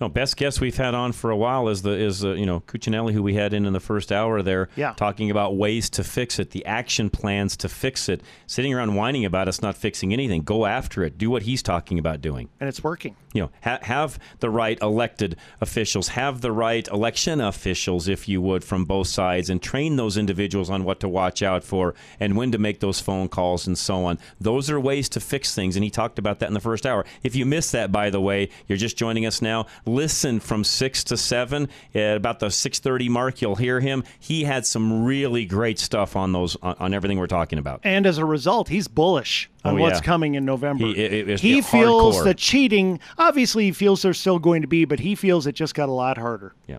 No, 0.00 0.08
best 0.08 0.36
guest 0.36 0.60
we've 0.60 0.76
had 0.76 0.94
on 0.94 1.12
for 1.12 1.30
a 1.30 1.36
while 1.36 1.68
is 1.68 1.82
the 1.82 1.90
is 1.90 2.24
uh, 2.24 2.32
you 2.34 2.46
know 2.46 2.60
Cuccinelli, 2.60 3.12
who 3.12 3.22
we 3.22 3.34
had 3.34 3.52
in 3.52 3.66
in 3.66 3.72
the 3.72 3.80
first 3.80 4.12
hour 4.12 4.42
there, 4.42 4.68
Yeah. 4.76 4.92
talking 4.92 5.30
about 5.30 5.56
ways 5.56 5.90
to 5.90 6.04
fix 6.04 6.38
it, 6.38 6.50
the 6.52 6.64
action 6.66 7.10
plans 7.10 7.56
to 7.58 7.68
fix 7.68 8.08
it. 8.08 8.22
Sitting 8.46 8.72
around 8.72 8.94
whining 8.94 9.24
about 9.24 9.48
us 9.48 9.60
not 9.60 9.76
fixing 9.76 10.12
anything, 10.12 10.42
go 10.42 10.66
after 10.66 11.02
it. 11.02 11.18
Do 11.18 11.30
what 11.30 11.42
he's 11.42 11.62
talking 11.62 11.98
about 11.98 12.20
doing. 12.20 12.48
And 12.60 12.68
it's 12.68 12.82
working. 12.84 13.16
You 13.34 13.42
know, 13.42 13.50
ha- 13.62 13.78
have 13.82 14.18
the 14.40 14.48
right 14.50 14.78
elected 14.80 15.36
officials, 15.60 16.08
have 16.08 16.40
the 16.40 16.52
right 16.52 16.86
election 16.88 17.40
officials, 17.40 18.08
if 18.08 18.28
you 18.28 18.40
would, 18.40 18.64
from 18.64 18.84
both 18.84 19.08
sides, 19.08 19.50
and 19.50 19.60
train 19.60 19.96
those 19.96 20.16
individuals 20.16 20.70
on 20.70 20.84
what 20.84 21.00
to 21.00 21.08
watch 21.08 21.42
out 21.42 21.62
for 21.64 21.94
and 22.20 22.36
when 22.36 22.52
to 22.52 22.58
make 22.58 22.80
those 22.80 23.00
phone 23.00 23.28
calls 23.28 23.66
and 23.66 23.76
so 23.76 24.04
on. 24.04 24.18
Those 24.40 24.70
are 24.70 24.80
ways 24.80 25.08
to 25.10 25.20
fix 25.20 25.54
things, 25.54 25.76
and 25.76 25.84
he 25.84 25.90
talked 25.90 26.18
about 26.18 26.38
that 26.38 26.46
in 26.48 26.54
the 26.54 26.60
first 26.60 26.86
hour. 26.86 27.04
If 27.22 27.36
you 27.36 27.44
missed 27.44 27.72
that, 27.72 27.92
by 27.92 28.10
the 28.10 28.20
way, 28.20 28.48
you're 28.66 28.78
just 28.78 28.96
joining 28.96 29.26
us 29.26 29.42
now. 29.42 29.66
Listen 29.88 30.38
from 30.40 30.64
six 30.64 31.02
to 31.04 31.16
seven 31.16 31.68
at 31.94 32.16
about 32.16 32.38
the 32.40 32.50
six 32.50 32.78
thirty 32.78 33.08
mark. 33.08 33.40
You'll 33.40 33.56
hear 33.56 33.80
him. 33.80 34.04
He 34.18 34.44
had 34.44 34.66
some 34.66 35.04
really 35.04 35.44
great 35.46 35.78
stuff 35.78 36.14
on 36.16 36.32
those 36.32 36.56
on, 36.62 36.76
on 36.78 36.94
everything 36.94 37.18
we're 37.18 37.26
talking 37.26 37.58
about. 37.58 37.80
And 37.84 38.06
as 38.06 38.18
a 38.18 38.24
result, 38.24 38.68
he's 38.68 38.86
bullish 38.88 39.48
oh, 39.64 39.70
on 39.70 39.78
Oh, 39.78 39.82
what's 39.82 39.98
yeah. 40.00 40.04
coming 40.04 40.34
in 40.34 40.44
November. 40.44 40.84
He- 40.86 40.96
it- 40.98 41.28
it 41.28 41.40
He 41.40 41.60
hardcore. 41.60 41.64
feels 41.70 42.24
the 42.24 42.34
cheating. 42.34 43.00
Obviously, 43.16 43.64
he 43.64 43.72
feels 43.72 44.02
there's 44.02 44.18
still 44.20 44.38
going 44.38 44.62
to 44.62 44.68
be, 44.68 44.84
but 44.84 45.00
he 45.00 45.14
feels 45.14 45.46
it 45.46 45.52
just 45.54 45.74
got 45.74 45.88
a 45.88 45.92
lot 45.92 46.18
harder. 46.18 46.54
Yeah. 46.66 46.76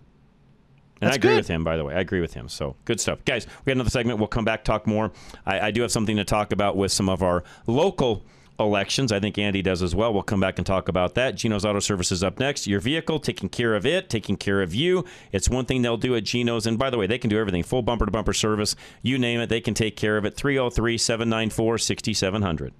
And 1.02 1.08
That's 1.08 1.14
I 1.14 1.16
agree 1.16 1.30
good. 1.32 1.38
with 1.38 1.48
him, 1.48 1.64
by 1.64 1.78
the 1.78 1.86
way. 1.86 1.96
I 1.96 2.02
agree 2.02 2.20
with 2.20 2.34
him. 2.34 2.50
So 2.50 2.76
good 2.84 3.00
stuff. 3.00 3.24
Guys, 3.24 3.48
we 3.64 3.70
got 3.72 3.78
another 3.78 3.90
segment. 3.90 4.20
We'll 4.20 4.28
come 4.28 4.44
back, 4.44 4.66
talk 4.66 4.86
more. 4.86 5.12
I, 5.46 5.68
I 5.68 5.72
do 5.72 5.82
have 5.82 5.92
something 5.92 6.18
to 6.18 6.26
talk 6.26 6.52
about 6.52 6.76
with 6.76 6.92
some 6.92 7.08
of 7.08 7.24
our 7.24 7.44
local 7.68 8.24
elections. 8.60 9.12
I 9.12 9.20
think 9.20 9.38
Andy 9.38 9.62
does 9.62 9.82
as 9.82 9.96
well. 9.96 10.14
We'll 10.14 10.24
come 10.24 10.40
back 10.40 10.58
and 10.58 10.66
talk 10.66 10.90
about 10.90 11.16
that. 11.16 11.36
Geno's 11.36 11.66
Auto 11.66 11.80
Service 11.80 12.12
is 12.12 12.24
up 12.24 12.40
next. 12.40 12.68
Your 12.68 12.80
vehicle, 12.80 13.20
taking 13.20 13.50
care 13.50 13.76
of 13.76 13.86
it, 13.86 14.10
taking 14.10 14.36
care 14.36 14.62
of 14.62 14.76
you. 14.76 15.06
It's 15.32 15.50
one 15.50 15.66
thing 15.66 15.82
they'll 15.82 15.98
do 15.98 16.16
at 16.16 16.24
Geno's. 16.24 16.68
And 16.68 16.78
by 16.78 16.90
the 16.90 16.98
way, 16.98 17.08
they 17.08 17.18
can 17.18 17.30
do 17.30 17.40
everything 17.40 17.64
full 17.64 17.82
bumper 17.82 18.06
to 18.06 18.12
bumper 18.12 18.34
service. 18.34 18.76
You 19.02 19.18
name 19.18 19.40
it, 19.40 19.48
they 19.48 19.62
can 19.62 19.74
take 19.74 19.96
care 19.96 20.18
of 20.18 20.26
it. 20.26 20.36
303 20.36 20.98
794 20.98 21.78
6700. 21.78 22.74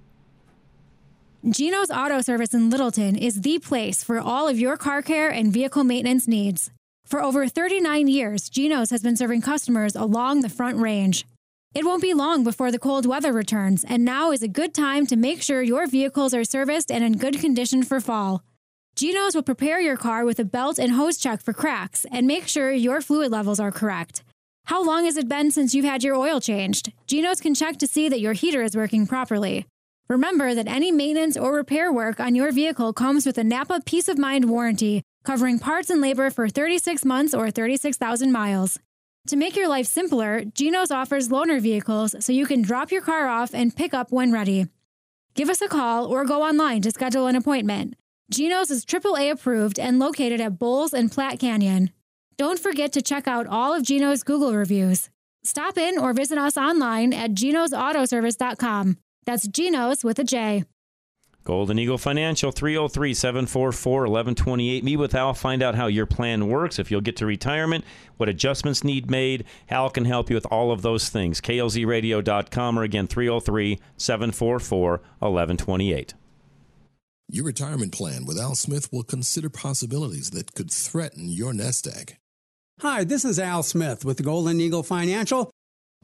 Geno's 1.48 1.90
Auto 1.90 2.20
Service 2.20 2.52
in 2.52 2.68
Littleton 2.68 3.16
is 3.16 3.40
the 3.40 3.58
place 3.58 4.04
for 4.04 4.20
all 4.20 4.46
of 4.46 4.58
your 4.58 4.76
car 4.76 5.00
care 5.00 5.30
and 5.30 5.50
vehicle 5.50 5.84
maintenance 5.84 6.28
needs. 6.28 6.70
For 7.06 7.22
over 7.22 7.48
39 7.48 8.08
years, 8.08 8.50
Geno's 8.50 8.90
has 8.90 9.02
been 9.02 9.16
serving 9.16 9.40
customers 9.40 9.96
along 9.96 10.42
the 10.42 10.50
Front 10.50 10.76
Range. 10.76 11.24
It 11.72 11.84
won't 11.84 12.02
be 12.02 12.14
long 12.14 12.42
before 12.42 12.72
the 12.72 12.80
cold 12.80 13.06
weather 13.06 13.32
returns, 13.32 13.84
and 13.84 14.04
now 14.04 14.32
is 14.32 14.42
a 14.42 14.48
good 14.48 14.74
time 14.74 15.06
to 15.06 15.14
make 15.14 15.40
sure 15.40 15.62
your 15.62 15.86
vehicles 15.86 16.34
are 16.34 16.42
serviced 16.42 16.90
and 16.90 17.04
in 17.04 17.16
good 17.16 17.38
condition 17.38 17.84
for 17.84 18.00
fall. 18.00 18.42
Geno's 18.96 19.36
will 19.36 19.44
prepare 19.44 19.80
your 19.80 19.96
car 19.96 20.24
with 20.24 20.40
a 20.40 20.44
belt 20.44 20.80
and 20.80 20.90
hose 20.92 21.16
check 21.16 21.40
for 21.40 21.52
cracks 21.52 22.04
and 22.10 22.26
make 22.26 22.48
sure 22.48 22.72
your 22.72 23.00
fluid 23.00 23.30
levels 23.30 23.60
are 23.60 23.70
correct. 23.70 24.24
How 24.64 24.84
long 24.84 25.04
has 25.04 25.16
it 25.16 25.28
been 25.28 25.52
since 25.52 25.72
you've 25.72 25.84
had 25.84 26.02
your 26.02 26.16
oil 26.16 26.40
changed? 26.40 26.92
Geno's 27.06 27.40
can 27.40 27.54
check 27.54 27.76
to 27.78 27.86
see 27.86 28.08
that 28.08 28.20
your 28.20 28.32
heater 28.32 28.62
is 28.62 28.76
working 28.76 29.06
properly. 29.06 29.64
Remember 30.08 30.56
that 30.56 30.66
any 30.66 30.90
maintenance 30.90 31.36
or 31.36 31.54
repair 31.54 31.92
work 31.92 32.18
on 32.18 32.34
your 32.34 32.50
vehicle 32.50 32.92
comes 32.92 33.24
with 33.24 33.38
a 33.38 33.44
Napa 33.44 33.80
Peace 33.86 34.08
of 34.08 34.18
Mind 34.18 34.50
warranty, 34.50 35.02
covering 35.22 35.60
parts 35.60 35.88
and 35.88 36.00
labor 36.00 36.30
for 36.30 36.48
36 36.48 37.04
months 37.04 37.32
or 37.32 37.48
36,000 37.52 38.32
miles. 38.32 38.80
To 39.28 39.36
make 39.36 39.54
your 39.54 39.68
life 39.68 39.86
simpler, 39.86 40.44
Geno's 40.44 40.90
offers 40.90 41.28
loaner 41.28 41.60
vehicles 41.60 42.16
so 42.24 42.32
you 42.32 42.46
can 42.46 42.62
drop 42.62 42.90
your 42.90 43.02
car 43.02 43.28
off 43.28 43.54
and 43.54 43.74
pick 43.74 43.92
up 43.92 44.10
when 44.10 44.32
ready. 44.32 44.66
Give 45.34 45.48
us 45.48 45.60
a 45.60 45.68
call 45.68 46.06
or 46.06 46.24
go 46.24 46.42
online 46.42 46.82
to 46.82 46.90
schedule 46.90 47.26
an 47.26 47.36
appointment. 47.36 47.94
Geno's 48.30 48.70
is 48.70 48.84
AAA 48.84 49.30
approved 49.30 49.78
and 49.78 49.98
located 49.98 50.40
at 50.40 50.58
Bowles 50.58 50.94
and 50.94 51.12
Platte 51.12 51.38
Canyon. 51.38 51.90
Don't 52.38 52.58
forget 52.58 52.92
to 52.92 53.02
check 53.02 53.28
out 53.28 53.46
all 53.46 53.74
of 53.74 53.82
Geno's 53.82 54.22
Google 54.22 54.54
reviews. 54.54 55.10
Stop 55.44 55.76
in 55.76 55.98
or 55.98 56.12
visit 56.12 56.38
us 56.38 56.56
online 56.56 57.12
at 57.12 57.32
genosautoservice.com. 57.32 58.96
That's 59.26 59.46
Genos 59.48 60.02
with 60.02 60.18
a 60.18 60.24
J. 60.24 60.64
Golden 61.44 61.78
Eagle 61.78 61.98
Financial, 61.98 62.52
303 62.52 63.14
744 63.14 64.00
1128. 64.02 64.84
Meet 64.84 64.96
with 64.96 65.14
Al, 65.14 65.32
find 65.32 65.62
out 65.62 65.74
how 65.74 65.86
your 65.86 66.06
plan 66.06 66.48
works, 66.48 66.78
if 66.78 66.90
you'll 66.90 67.00
get 67.00 67.16
to 67.16 67.26
retirement, 67.26 67.84
what 68.18 68.28
adjustments 68.28 68.84
need 68.84 69.10
made. 69.10 69.44
Al 69.70 69.90
can 69.90 70.04
help 70.04 70.28
you 70.28 70.34
with 70.34 70.46
all 70.46 70.70
of 70.70 70.82
those 70.82 71.08
things. 71.08 71.40
KLZradio.com 71.40 72.78
or 72.78 72.82
again, 72.82 73.06
303 73.06 73.78
744 73.96 74.90
1128. 74.90 76.14
Your 77.32 77.44
retirement 77.44 77.92
plan 77.92 78.26
with 78.26 78.38
Al 78.38 78.56
Smith 78.56 78.92
will 78.92 79.04
consider 79.04 79.48
possibilities 79.48 80.30
that 80.30 80.54
could 80.54 80.70
threaten 80.70 81.28
your 81.28 81.52
nest 81.52 81.86
egg. 81.86 82.16
Hi, 82.80 83.04
this 83.04 83.24
is 83.24 83.38
Al 83.38 83.62
Smith 83.62 84.04
with 84.04 84.24
Golden 84.24 84.60
Eagle 84.60 84.82
Financial. 84.82 85.50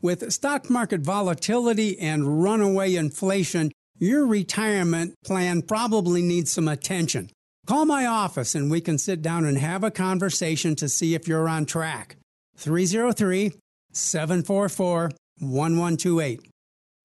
With 0.00 0.30
stock 0.30 0.70
market 0.70 1.00
volatility 1.00 1.98
and 1.98 2.42
runaway 2.42 2.94
inflation, 2.94 3.72
your 3.98 4.26
retirement 4.26 5.14
plan 5.24 5.62
probably 5.62 6.22
needs 6.22 6.52
some 6.52 6.68
attention. 6.68 7.30
Call 7.66 7.84
my 7.84 8.06
office 8.06 8.54
and 8.54 8.70
we 8.70 8.80
can 8.80 8.98
sit 8.98 9.22
down 9.22 9.44
and 9.44 9.58
have 9.58 9.82
a 9.82 9.90
conversation 9.90 10.76
to 10.76 10.88
see 10.88 11.14
if 11.14 11.26
you're 11.26 11.48
on 11.48 11.66
track. 11.66 12.16
303 12.56 13.52
744 13.92 15.10
1128. 15.40 16.40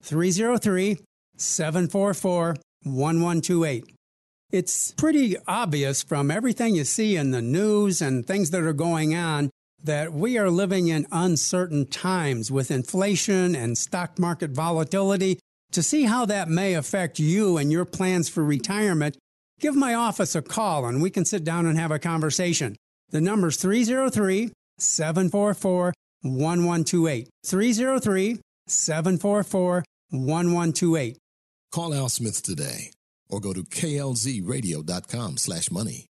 303 0.04 0.98
744 1.38 2.56
1128. 2.84 3.96
It's 4.52 4.92
pretty 4.92 5.38
obvious 5.48 6.04
from 6.04 6.30
everything 6.30 6.76
you 6.76 6.84
see 6.84 7.16
in 7.16 7.32
the 7.32 7.42
news 7.42 8.02
and 8.02 8.26
things 8.26 8.52
that 8.52 8.64
are 8.64 8.74
going 8.74 9.16
on 9.16 9.50
that 9.84 10.14
we 10.14 10.38
are 10.38 10.50
living 10.50 10.90
in 10.90 11.08
uncertain 11.12 11.88
times 11.88 12.52
with 12.52 12.70
inflation 12.70 13.56
and 13.56 13.78
stock 13.78 14.20
market 14.20 14.52
volatility. 14.52 15.40
To 15.74 15.84
see 15.84 16.04
how 16.04 16.26
that 16.26 16.50
may 16.50 16.74
affect 16.74 17.18
you 17.18 17.58
and 17.58 17.72
your 17.72 17.86
plans 17.86 18.28
for 18.28 18.44
retirement, 18.44 19.18
give 19.60 19.76
my 19.76 19.94
office 19.94 20.36
a 20.36 20.42
call 20.42 20.86
and 20.86 21.02
we 21.02 21.10
can 21.10 21.24
sit 21.24 21.44
down 21.44 21.66
and 21.66 21.78
have 21.78 21.92
a 21.92 22.00
conversation. 22.00 22.76
The 23.10 23.22
number's 23.22 23.56
303 23.58 24.52
744 24.78 25.94
1128. 26.24 27.30
303 27.46 28.40
744 28.68 29.84
1128. 30.10 31.18
Call 31.72 31.94
Al 31.94 32.10
Smith 32.10 32.44
today 32.44 32.92
or 33.30 33.40
go 33.40 33.54
to 33.54 33.64
klzradio.com 33.64 35.38
slash 35.38 35.72
money. 35.72 36.06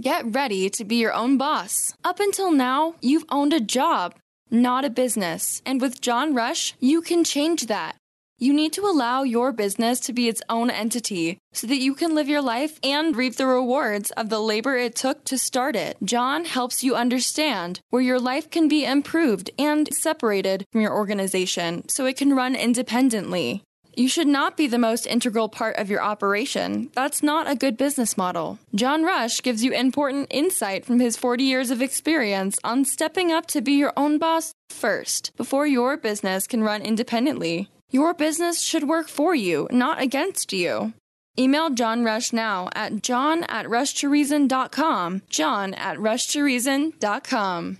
Get 0.00 0.34
ready 0.34 0.70
to 0.70 0.84
be 0.84 0.96
your 0.96 1.12
own 1.12 1.38
boss. 1.38 1.94
Up 2.02 2.18
until 2.18 2.50
now, 2.50 2.94
you've 3.00 3.26
owned 3.28 3.52
a 3.52 3.60
job, 3.60 4.16
not 4.50 4.84
a 4.84 4.90
business. 4.90 5.62
And 5.64 5.80
with 5.80 6.00
John 6.00 6.34
Rush, 6.34 6.74
you 6.80 7.00
can 7.00 7.22
change 7.22 7.66
that. 7.66 7.96
You 8.42 8.52
need 8.52 8.72
to 8.72 8.86
allow 8.86 9.22
your 9.22 9.52
business 9.52 10.00
to 10.00 10.12
be 10.12 10.28
its 10.28 10.42
own 10.48 10.68
entity 10.68 11.38
so 11.52 11.68
that 11.68 11.78
you 11.78 11.94
can 11.94 12.16
live 12.16 12.28
your 12.28 12.42
life 12.42 12.80
and 12.82 13.14
reap 13.14 13.36
the 13.36 13.46
rewards 13.46 14.10
of 14.10 14.30
the 14.30 14.40
labor 14.40 14.76
it 14.76 14.96
took 14.96 15.24
to 15.26 15.38
start 15.38 15.76
it. 15.76 15.96
John 16.02 16.44
helps 16.44 16.82
you 16.82 16.96
understand 16.96 17.78
where 17.90 18.02
your 18.02 18.18
life 18.18 18.50
can 18.50 18.66
be 18.66 18.84
improved 18.84 19.52
and 19.60 19.88
separated 19.94 20.66
from 20.72 20.80
your 20.80 20.92
organization 20.92 21.88
so 21.88 22.04
it 22.04 22.16
can 22.16 22.34
run 22.34 22.56
independently. 22.56 23.62
You 23.94 24.08
should 24.08 24.26
not 24.26 24.56
be 24.56 24.66
the 24.66 24.76
most 24.76 25.06
integral 25.06 25.48
part 25.48 25.76
of 25.76 25.88
your 25.88 26.02
operation. 26.02 26.90
That's 26.94 27.22
not 27.22 27.48
a 27.48 27.54
good 27.54 27.76
business 27.76 28.16
model. 28.16 28.58
John 28.74 29.04
Rush 29.04 29.40
gives 29.42 29.62
you 29.62 29.70
important 29.70 30.26
insight 30.30 30.84
from 30.84 30.98
his 30.98 31.16
40 31.16 31.44
years 31.44 31.70
of 31.70 31.80
experience 31.80 32.58
on 32.64 32.86
stepping 32.86 33.30
up 33.30 33.46
to 33.48 33.60
be 33.60 33.74
your 33.74 33.92
own 33.96 34.18
boss 34.18 34.52
first 34.68 35.30
before 35.36 35.68
your 35.68 35.96
business 35.96 36.48
can 36.48 36.64
run 36.64 36.82
independently. 36.82 37.68
Your 37.92 38.14
business 38.14 38.62
should 38.62 38.88
work 38.88 39.08
for 39.08 39.34
you, 39.34 39.68
not 39.70 40.00
against 40.00 40.52
you. 40.52 40.94
Email 41.38 41.70
John 41.70 42.04
Rush 42.04 42.32
now 42.32 42.70
at 42.74 43.02
john 43.02 43.44
at 43.44 43.66
rushtoreason.com. 43.66 45.22
John 45.28 45.74
at 45.74 45.98
rushtoreason.com. 45.98 47.78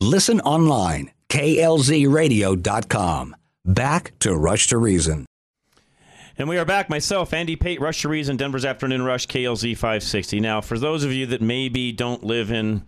Listen 0.00 0.40
online, 0.40 1.10
klzradio.com. 1.28 3.36
Back 3.66 4.18
to 4.20 4.34
Rush 4.34 4.68
to 4.68 4.78
Reason. 4.78 5.26
And 6.36 6.48
we 6.48 6.58
are 6.58 6.64
back. 6.64 6.90
Myself, 6.90 7.32
Andy 7.32 7.56
Pate, 7.56 7.80
Rush 7.80 8.02
to 8.02 8.08
Reason, 8.08 8.36
Denver's 8.36 8.64
Afternoon 8.64 9.02
Rush, 9.02 9.26
KLZ 9.26 9.74
560. 9.74 10.40
Now, 10.40 10.60
for 10.62 10.78
those 10.78 11.04
of 11.04 11.12
you 11.12 11.26
that 11.26 11.42
maybe 11.42 11.92
don't 11.92 12.24
live 12.24 12.50
in 12.50 12.84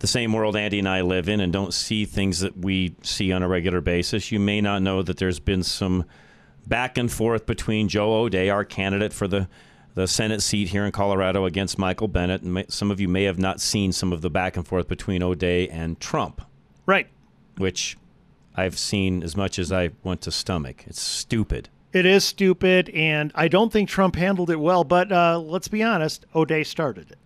the 0.00 0.06
same 0.06 0.32
world 0.32 0.56
Andy 0.56 0.78
and 0.78 0.88
I 0.88 1.00
live 1.00 1.28
in 1.28 1.40
and 1.40 1.52
don't 1.52 1.74
see 1.74 2.04
things 2.04 2.40
that 2.40 2.56
we 2.56 2.94
see 3.02 3.32
on 3.32 3.42
a 3.42 3.48
regular 3.48 3.80
basis, 3.80 4.30
you 4.30 4.38
may 4.38 4.60
not 4.60 4.82
know 4.82 5.02
that 5.02 5.16
there's 5.16 5.40
been 5.40 5.62
some 5.62 6.04
back 6.66 6.98
and 6.98 7.10
forth 7.10 7.46
between 7.46 7.88
Joe 7.88 8.12
O'Dea, 8.14 8.50
our 8.50 8.64
candidate 8.64 9.12
for 9.12 9.26
the, 9.26 9.48
the 9.94 10.06
Senate 10.06 10.42
seat 10.42 10.68
here 10.68 10.84
in 10.84 10.92
Colorado, 10.92 11.44
against 11.46 11.78
Michael 11.78 12.08
Bennet, 12.08 12.42
And 12.42 12.64
some 12.72 12.90
of 12.90 13.00
you 13.00 13.08
may 13.08 13.24
have 13.24 13.38
not 13.38 13.60
seen 13.60 13.90
some 13.92 14.12
of 14.12 14.20
the 14.22 14.30
back 14.30 14.56
and 14.56 14.66
forth 14.66 14.86
between 14.86 15.22
O'Dea 15.22 15.68
and 15.68 15.98
Trump. 15.98 16.42
Right. 16.86 17.08
Which 17.56 17.96
I've 18.54 18.78
seen 18.78 19.22
as 19.22 19.36
much 19.36 19.58
as 19.58 19.72
I 19.72 19.90
want 20.04 20.20
to 20.22 20.30
stomach. 20.30 20.84
It's 20.86 21.00
stupid. 21.00 21.68
It 21.92 22.04
is 22.04 22.22
stupid, 22.22 22.90
and 22.90 23.32
I 23.34 23.48
don't 23.48 23.72
think 23.72 23.88
Trump 23.88 24.14
handled 24.14 24.50
it 24.50 24.60
well. 24.60 24.84
But 24.84 25.10
uh, 25.10 25.38
let's 25.38 25.68
be 25.68 25.82
honest, 25.82 26.26
O'Dea 26.34 26.64
started 26.64 27.10
it. 27.10 27.18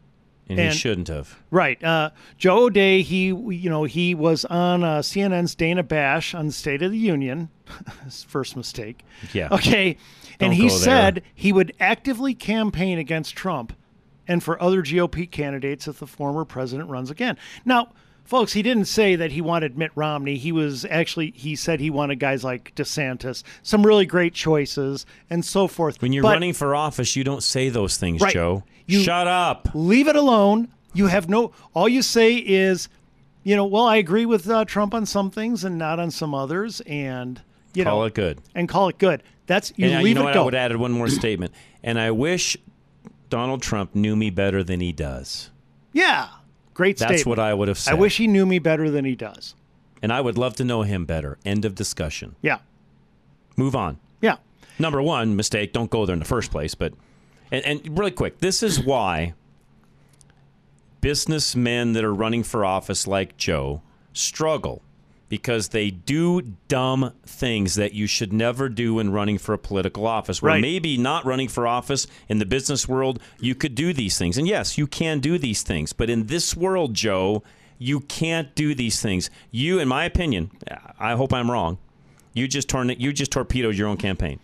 And, 0.48 0.58
and, 0.58 0.72
he 0.72 0.78
shouldn't 0.78 1.08
have. 1.08 1.38
Right. 1.50 1.82
Uh, 1.82 2.10
Joe 2.36 2.64
O'Dea, 2.64 3.02
he 3.02 3.26
you 3.26 3.70
know 3.70 3.84
he 3.84 4.14
was 4.14 4.44
on 4.44 4.82
uh, 4.82 4.98
CNN's 4.98 5.54
Dana 5.54 5.82
Bash 5.82 6.34
on 6.34 6.46
the 6.46 6.52
State 6.52 6.82
of 6.82 6.90
the 6.90 6.98
Union. 6.98 7.48
His 8.04 8.24
first 8.24 8.56
mistake. 8.56 9.04
Yeah. 9.32 9.48
Okay. 9.52 9.96
Don't 10.38 10.50
and 10.50 10.54
he 10.54 10.68
said 10.68 11.16
there. 11.16 11.22
he 11.34 11.52
would 11.52 11.72
actively 11.78 12.34
campaign 12.34 12.98
against 12.98 13.36
Trump 13.36 13.72
and 14.26 14.42
for 14.42 14.60
other 14.62 14.82
GOP 14.82 15.30
candidates 15.30 15.86
if 15.86 15.98
the 15.98 16.06
former 16.06 16.44
president 16.44 16.90
runs 16.90 17.10
again. 17.10 17.36
Now, 17.64 17.92
folks, 18.24 18.52
he 18.52 18.62
didn't 18.62 18.86
say 18.86 19.16
that 19.16 19.32
he 19.32 19.40
wanted 19.40 19.76
Mitt 19.78 19.92
Romney. 19.94 20.36
He 20.36 20.52
was 20.52 20.84
actually 20.86 21.32
he 21.36 21.54
said 21.56 21.80
he 21.80 21.90
wanted 21.90 22.18
guys 22.18 22.42
like 22.44 22.74
DeSantis, 22.74 23.42
some 23.62 23.86
really 23.86 24.06
great 24.06 24.34
choices, 24.34 25.06
and 25.30 25.44
so 25.44 25.68
forth. 25.68 26.00
When 26.02 26.12
you're 26.12 26.22
But- 26.22 26.34
running 26.34 26.52
for 26.52 26.74
office, 26.74 27.16
you 27.16 27.24
don't 27.24 27.42
say 27.42 27.68
those 27.68 27.96
things, 27.96 28.20
Right. 28.20 28.32
Joe. 28.32 28.64
You- 28.92 29.02
Shut 29.02 29.26
up. 29.26 29.68
leave 29.74 30.08
it 30.08 30.16
alone. 30.16 30.68
You 30.94 31.06
have 31.06 31.28
no. 31.28 31.52
All 31.74 31.88
you 31.88 32.02
say 32.02 32.34
is, 32.36 32.88
you 33.44 33.56
know, 33.56 33.64
well, 33.64 33.84
I 33.86 33.96
agree 33.96 34.26
with 34.26 34.48
uh, 34.48 34.64
Trump 34.66 34.92
on 34.94 35.06
some 35.06 35.30
things 35.30 35.64
and 35.64 35.78
not 35.78 35.98
on 35.98 36.10
some 36.10 36.34
others, 36.34 36.80
and 36.82 37.40
you 37.74 37.84
Call 37.84 38.00
know, 38.00 38.04
it 38.04 38.14
good. 38.14 38.40
and 38.54 38.68
call 38.68 38.88
it 38.88 38.98
good. 38.98 39.22
That's 39.46 39.72
you 39.76 39.86
and 39.88 40.04
leave 40.04 40.08
you 40.10 40.14
know 40.14 40.20
it 40.22 40.24
what? 40.26 40.34
go. 40.34 40.42
I 40.42 40.44
would 40.44 40.54
add 40.54 40.76
one 40.76 40.92
more 40.92 41.08
statement. 41.08 41.52
And 41.82 41.98
I 41.98 42.10
wish 42.10 42.56
Donald 43.30 43.62
Trump 43.62 43.94
knew 43.94 44.14
me 44.14 44.30
better 44.30 44.62
than 44.62 44.80
he 44.80 44.92
does. 44.92 45.50
yeah, 45.92 46.28
great 46.74 46.98
statement. 46.98 47.10
That's 47.12 47.22
statement. 47.22 47.38
what 47.38 47.44
I 47.44 47.54
would 47.54 47.68
have 47.68 47.78
said. 47.78 47.92
I 47.92 47.94
wish 47.94 48.18
he 48.18 48.26
knew 48.26 48.44
me 48.46 48.58
better 48.58 48.90
than 48.90 49.04
he 49.06 49.14
does. 49.16 49.54
And 50.02 50.12
I 50.12 50.20
would 50.20 50.36
love 50.36 50.54
to 50.56 50.64
know 50.64 50.82
him 50.82 51.04
better. 51.06 51.38
End 51.44 51.64
of 51.64 51.74
discussion. 51.74 52.36
Yeah, 52.42 52.58
Move 53.56 53.74
on. 53.74 53.98
yeah. 54.20 54.36
Number 54.78 55.00
one, 55.02 55.36
mistake. 55.36 55.72
Don't 55.72 55.90
go 55.90 56.04
there 56.06 56.12
in 56.14 56.18
the 56.18 56.24
first 56.24 56.50
place. 56.50 56.74
But 56.74 56.92
and, 57.52 57.64
and 57.64 57.98
really 57.98 58.10
quick, 58.10 58.40
this 58.40 58.62
is 58.62 58.80
why 58.80 59.34
businessmen 61.00 61.92
that 61.92 62.02
are 62.04 62.14
running 62.14 62.42
for 62.42 62.64
office 62.64 63.06
like 63.06 63.36
Joe 63.36 63.82
struggle 64.12 64.82
because 65.28 65.68
they 65.68 65.90
do 65.90 66.42
dumb 66.68 67.12
things 67.24 67.74
that 67.76 67.94
you 67.94 68.06
should 68.06 68.34
never 68.34 68.68
do 68.68 68.94
when 68.94 69.10
running 69.10 69.38
for 69.38 69.54
a 69.54 69.58
political 69.58 70.06
office. 70.06 70.42
Where 70.42 70.52
Right. 70.52 70.60
maybe 70.60 70.98
not 70.98 71.24
running 71.24 71.48
for 71.48 71.66
office 71.66 72.06
in 72.28 72.38
the 72.38 72.44
business 72.44 72.86
world, 72.86 73.18
you 73.40 73.54
could 73.54 73.74
do 73.74 73.94
these 73.94 74.18
things. 74.18 74.36
And 74.36 74.46
yes, 74.46 74.76
you 74.76 74.86
can 74.86 75.20
do 75.20 75.38
these 75.38 75.62
things. 75.62 75.94
But 75.94 76.10
in 76.10 76.26
this 76.26 76.54
world, 76.54 76.92
Joe, 76.92 77.42
you 77.78 78.00
can't 78.00 78.54
do 78.54 78.74
these 78.74 79.00
things. 79.00 79.30
You, 79.50 79.78
in 79.78 79.88
my 79.88 80.04
opinion, 80.04 80.50
I 81.00 81.14
hope 81.14 81.32
I'm 81.32 81.50
wrong. 81.50 81.78
You 82.34 82.46
just 82.46 82.68
torn 82.68 82.90
you 82.90 83.12
just 83.12 83.32
torpedoed 83.32 83.74
your 83.74 83.88
own 83.88 83.96
campaign. 83.96 84.38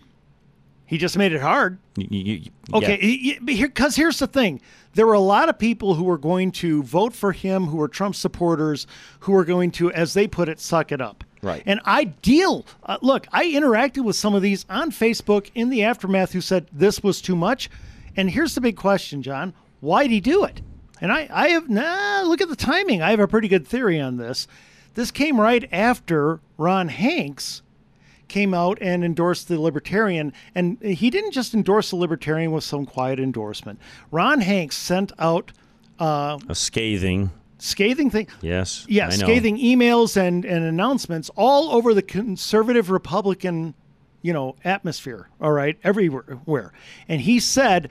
He 0.89 0.97
just 0.97 1.17
made 1.17 1.31
it 1.33 1.41
hard. 1.41 1.77
You- 1.95 2.07
you- 2.09 2.33
you- 2.33 2.51
Okay, 2.73 2.93
yeah. 2.93 2.97
he- 2.97 3.39
he- 3.45 3.53
here 3.55 3.67
because 3.67 3.95
here's 3.95 4.17
the 4.19 4.25
thing: 4.27 4.59
there 4.95 5.05
were 5.05 5.13
a 5.13 5.19
lot 5.19 5.47
of 5.49 5.59
people 5.59 5.93
who 5.93 6.03
were 6.03 6.17
going 6.17 6.51
to 6.53 6.81
vote 6.81 7.13
for 7.13 7.31
him, 7.31 7.65
who 7.67 7.77
were 7.77 7.87
Trump 7.87 8.15
supporters, 8.15 8.87
who 9.21 9.31
were 9.33 9.45
going 9.45 9.69
to, 9.71 9.91
as 9.91 10.15
they 10.15 10.27
put 10.27 10.49
it, 10.49 10.59
suck 10.59 10.91
it 10.91 10.99
up. 10.99 11.23
Right. 11.43 11.61
And 11.65 11.79
I 11.85 12.05
deal. 12.05 12.65
Uh, 12.83 12.97
look, 13.03 13.27
I 13.31 13.45
interacted 13.45 14.03
with 14.03 14.15
some 14.15 14.33
of 14.33 14.41
these 14.41 14.65
on 14.69 14.89
Facebook 14.91 15.51
in 15.53 15.69
the 15.69 15.83
aftermath 15.83 16.31
who 16.33 16.41
said 16.41 16.67
this 16.73 17.03
was 17.03 17.21
too 17.21 17.35
much. 17.35 17.69
And 18.17 18.31
here's 18.31 18.55
the 18.55 18.61
big 18.61 18.75
question, 18.75 19.21
John: 19.21 19.53
Why 19.81 20.01
would 20.03 20.11
he 20.11 20.19
do 20.19 20.43
it? 20.43 20.61
And 20.99 21.11
I, 21.11 21.29
I 21.31 21.49
have 21.49 21.69
nah. 21.69 22.23
Look 22.25 22.41
at 22.41 22.49
the 22.49 22.55
timing. 22.55 23.01
I 23.03 23.11
have 23.11 23.19
a 23.19 23.27
pretty 23.27 23.47
good 23.47 23.67
theory 23.67 23.99
on 24.01 24.17
this. 24.17 24.47
This 24.95 25.11
came 25.11 25.39
right 25.39 25.69
after 25.71 26.39
Ron 26.57 26.87
Hanks 26.89 27.61
came 28.29 28.53
out 28.53 28.77
and 28.81 29.03
endorsed 29.03 29.47
the 29.47 29.59
Libertarian. 29.59 30.31
And 30.55 30.81
he 30.81 31.09
didn't 31.09 31.31
just 31.31 31.53
endorse 31.53 31.89
the 31.89 31.97
Libertarian 31.97 32.51
with 32.51 32.63
some 32.63 32.85
quiet 32.85 33.19
endorsement. 33.19 33.79
Ron 34.11 34.41
Hanks 34.41 34.77
sent 34.77 35.11
out 35.19 35.51
uh, 35.99 36.39
a 36.47 36.55
scathing. 36.55 37.31
scathing 37.57 38.09
thing. 38.09 38.27
Yes. 38.41 38.85
Yeah, 38.87 39.09
scathing 39.09 39.57
emails 39.57 40.15
and, 40.15 40.45
and 40.45 40.63
announcements 40.63 41.29
all 41.35 41.71
over 41.71 41.93
the 41.93 42.01
conservative 42.01 42.89
Republican, 42.89 43.73
you 44.21 44.31
know, 44.31 44.55
atmosphere. 44.63 45.27
All 45.41 45.51
right, 45.51 45.77
everywhere. 45.83 46.71
And 47.07 47.21
he 47.21 47.39
said, 47.39 47.89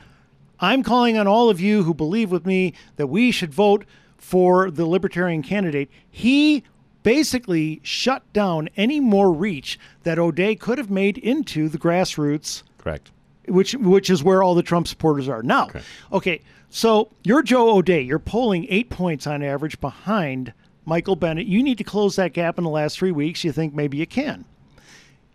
"I'm 0.60 0.82
calling 0.82 1.18
on 1.18 1.26
all 1.26 1.50
of 1.50 1.60
you 1.60 1.82
who 1.82 1.92
believe 1.92 2.30
with 2.30 2.46
me 2.46 2.72
that 2.96 3.08
we 3.08 3.30
should 3.30 3.52
vote 3.52 3.84
for 4.16 4.70
the 4.70 4.86
Libertarian 4.86 5.42
candidate." 5.42 5.90
He 6.10 6.64
basically 7.02 7.80
shut 7.82 8.30
down 8.32 8.68
any 8.76 9.00
more 9.00 9.32
reach 9.32 9.78
that 10.02 10.18
O'Dea 10.18 10.54
could 10.56 10.78
have 10.78 10.90
made 10.90 11.18
into 11.18 11.68
the 11.68 11.78
grassroots 11.78 12.62
Correct. 12.78 13.10
which 13.46 13.74
which 13.74 14.10
is 14.10 14.22
where 14.22 14.42
all 14.42 14.54
the 14.54 14.62
Trump 14.62 14.88
supporters 14.88 15.28
are 15.28 15.42
now. 15.42 15.68
Okay, 16.12 16.40
so 16.70 17.10
you're 17.22 17.42
Joe 17.42 17.76
O'Dea. 17.76 18.02
You're 18.02 18.18
polling 18.18 18.66
eight 18.68 18.90
points 18.90 19.26
on 19.26 19.42
average 19.42 19.80
behind 19.80 20.52
Michael 20.84 21.16
Bennet. 21.16 21.46
You 21.46 21.62
need 21.62 21.78
to 21.78 21.84
close 21.84 22.16
that 22.16 22.32
gap 22.32 22.58
in 22.58 22.64
the 22.64 22.70
last 22.70 22.98
three 22.98 23.12
weeks. 23.12 23.44
You 23.44 23.52
think 23.52 23.74
maybe 23.74 23.96
you 23.96 24.06
can. 24.06 24.44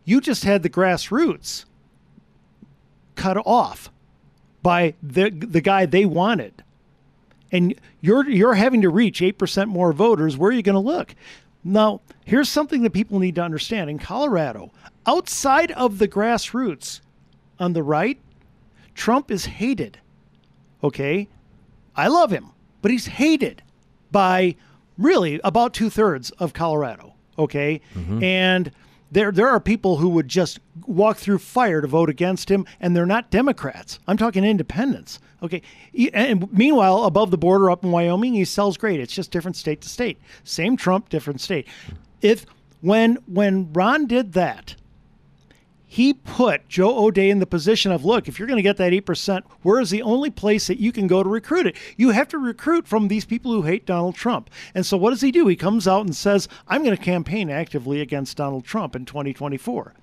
You 0.06 0.20
just 0.20 0.44
had 0.44 0.64
the 0.64 0.70
grassroots 0.70 1.66
cut 3.16 3.38
off 3.46 3.90
by 4.62 4.96
the 5.02 5.30
the 5.30 5.62
guy 5.62 5.86
they 5.86 6.06
wanted. 6.06 6.64
And 7.52 7.76
you're 8.02 8.28
you're 8.28 8.56
having 8.56 8.82
to 8.82 8.90
reach 8.90 9.22
8% 9.22 9.68
more 9.68 9.94
voters, 9.94 10.36
where 10.36 10.50
are 10.50 10.54
you 10.54 10.64
going 10.64 10.74
to 10.74 10.80
look? 10.80 11.14
Now, 11.64 12.02
here's 12.26 12.50
something 12.50 12.84
that 12.84 12.92
people 12.92 13.20
need 13.20 13.36
to 13.36 13.42
understand. 13.42 13.90
In 13.90 14.00
Colorado, 14.00 14.72
outside 15.06 15.72
of 15.72 15.98
the 15.98 16.08
grassroots 16.08 17.00
on 17.60 17.74
the 17.74 17.84
right, 17.84 18.20
Trump 18.96 19.32
is 19.32 19.46
hated. 19.46 20.00
Okay? 20.84 21.28
I 21.96 22.08
love 22.08 22.32
him, 22.32 22.50
but 22.82 22.92
he's 22.92 23.06
hated 23.06 23.62
by 24.12 24.56
really 24.98 25.40
about 25.44 25.74
two 25.74 25.90
thirds 25.90 26.32
of 26.32 26.54
Colorado. 26.54 27.14
Okay? 27.38 27.82
Mm-hmm. 27.96 28.24
And 28.24 28.72
there 29.14 29.32
there 29.32 29.48
are 29.48 29.60
people 29.60 29.98
who 29.98 30.10
would 30.10 30.28
just 30.28 30.60
walk 30.86 31.18
through 31.18 31.38
fire 31.40 31.82
to 31.82 31.88
vote 31.88 32.10
against 32.10 32.50
him, 32.50 32.66
and 32.80 32.96
they're 32.96 33.06
not 33.06 33.30
Democrats. 33.30 34.00
I'm 34.08 34.18
talking 34.18 34.44
independents. 34.44 35.20
Okay. 35.42 35.62
And 36.14 36.52
meanwhile, 36.52 37.04
above 37.04 37.32
the 37.32 37.38
border 37.38 37.70
up 37.70 37.84
in 37.84 37.92
Wyoming, 37.92 38.34
he 38.34 38.46
sells 38.46 38.78
great. 38.78 39.00
It's 39.00 39.14
just 39.14 39.32
different 39.32 39.58
state 39.58 39.82
to 39.82 39.90
state. 39.90 40.20
Same 40.44 40.78
Trump, 40.78 41.10
different 41.10 41.42
state. 41.42 41.68
If 42.22 42.46
when 42.82 43.18
when 43.28 43.72
Ron 43.74 44.08
did 44.08 44.34
that, 44.34 44.76
he 45.94 46.12
put 46.12 46.68
Joe 46.68 47.06
O'Dea 47.06 47.30
in 47.30 47.38
the 47.38 47.46
position 47.46 47.92
of 47.92 48.04
look, 48.04 48.28
if 48.28 48.40
you're 48.40 48.48
going 48.48 48.58
to 48.58 48.64
get 48.64 48.78
that 48.78 48.94
8%, 48.94 49.44
where 49.62 49.80
is 49.80 49.92
the 49.92 50.02
only 50.02 50.32
place 50.32 50.66
that 50.66 50.80
you 50.80 50.92
can 50.92 51.06
go 51.06 51.22
to 51.22 51.30
recruit 51.30 51.68
it? 51.68 51.76
You 51.98 52.10
have 52.10 52.28
to 52.30 52.40
recruit 52.40 52.88
from 52.88 53.10
these 53.10 53.26
people 53.26 53.52
who 53.52 53.62
hate 53.62 53.86
Donald 53.86 54.16
Trump. 54.16 54.50
And 54.74 54.88
so 54.88 54.98
what 54.98 55.12
does 55.12 55.22
he 55.22 55.32
do? 55.32 55.46
He 55.46 55.56
comes 55.56 55.88
out 55.88 56.04
and 56.08 56.16
says, 56.16 56.48
I'm 56.68 56.84
going 56.84 56.98
to 56.98 57.02
campaign 57.02 57.52
actively 57.52 58.02
against 58.02 58.38
Donald 58.38 58.66
Trump 58.66 58.96
in 58.96 59.06
2024. 59.06 59.94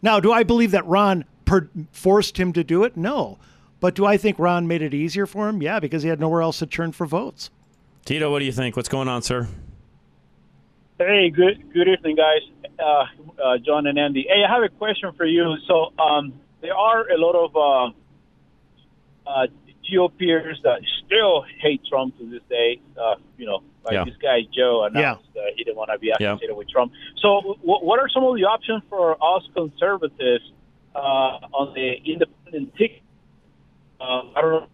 Now, 0.00 0.20
do 0.20 0.30
I 0.30 0.44
believe 0.44 0.70
that 0.70 0.86
Ron 0.86 1.24
per- 1.46 1.68
forced 1.90 2.38
him 2.38 2.52
to 2.52 2.62
do 2.62 2.84
it? 2.84 2.96
No. 2.96 3.36
But 3.80 3.96
do 3.96 4.06
I 4.06 4.18
think 4.18 4.38
Ron 4.38 4.68
made 4.68 4.82
it 4.82 4.94
easier 4.94 5.26
for 5.26 5.48
him? 5.48 5.60
Yeah, 5.60 5.80
because 5.80 6.04
he 6.04 6.10
had 6.10 6.20
nowhere 6.20 6.42
else 6.42 6.60
to 6.60 6.66
turn 6.66 6.92
for 6.92 7.06
votes. 7.06 7.50
Tito, 8.04 8.30
what 8.30 8.38
do 8.38 8.44
you 8.44 8.52
think? 8.52 8.76
What's 8.76 8.88
going 8.88 9.08
on, 9.08 9.22
sir? 9.22 9.48
Hey, 10.98 11.28
good 11.28 11.72
good 11.72 11.88
evening, 11.88 12.14
guys. 12.14 12.42
Uh, 12.80 13.04
uh, 13.42 13.58
John 13.58 13.86
and 13.86 13.98
Andy. 13.98 14.26
Hey, 14.28 14.42
I 14.44 14.52
have 14.52 14.62
a 14.62 14.68
question 14.68 15.10
for 15.16 15.26
you. 15.26 15.54
So, 15.68 15.92
um, 16.02 16.32
there 16.62 16.74
are 16.74 17.08
a 17.10 17.18
lot 17.18 17.34
of 17.34 17.56
uh, 17.56 19.30
uh, 19.30 19.46
GOPers 19.90 20.62
that 20.62 20.80
still 21.04 21.44
hate 21.60 21.82
Trump 21.88 22.16
to 22.18 22.30
this 22.30 22.42
day. 22.48 22.80
Uh, 23.00 23.16
you 23.36 23.46
know, 23.46 23.62
like 23.84 23.94
Yeah. 23.94 24.04
this 24.04 24.16
guy 24.16 24.40
Joe 24.54 24.84
announced 24.84 25.24
uh, 25.36 25.40
he 25.56 25.64
didn't 25.64 25.76
want 25.76 25.90
to 25.92 25.98
be 25.98 26.08
Yeah. 26.08 26.32
associated 26.34 26.56
with 26.56 26.68
Trump. 26.70 26.92
So, 27.16 27.40
w- 27.42 27.84
what 27.86 27.98
are 28.00 28.08
some 28.08 28.24
of 28.24 28.34
the 28.36 28.44
options 28.44 28.82
for 28.88 29.12
us 29.22 29.42
conservatives 29.54 30.44
uh, 30.94 30.98
on 31.52 31.74
the 31.74 31.94
independent 32.04 32.74
ticket? 32.76 33.02
Uh, 34.00 34.22
I 34.34 34.40
don't 34.40 34.52
know, 34.52 34.66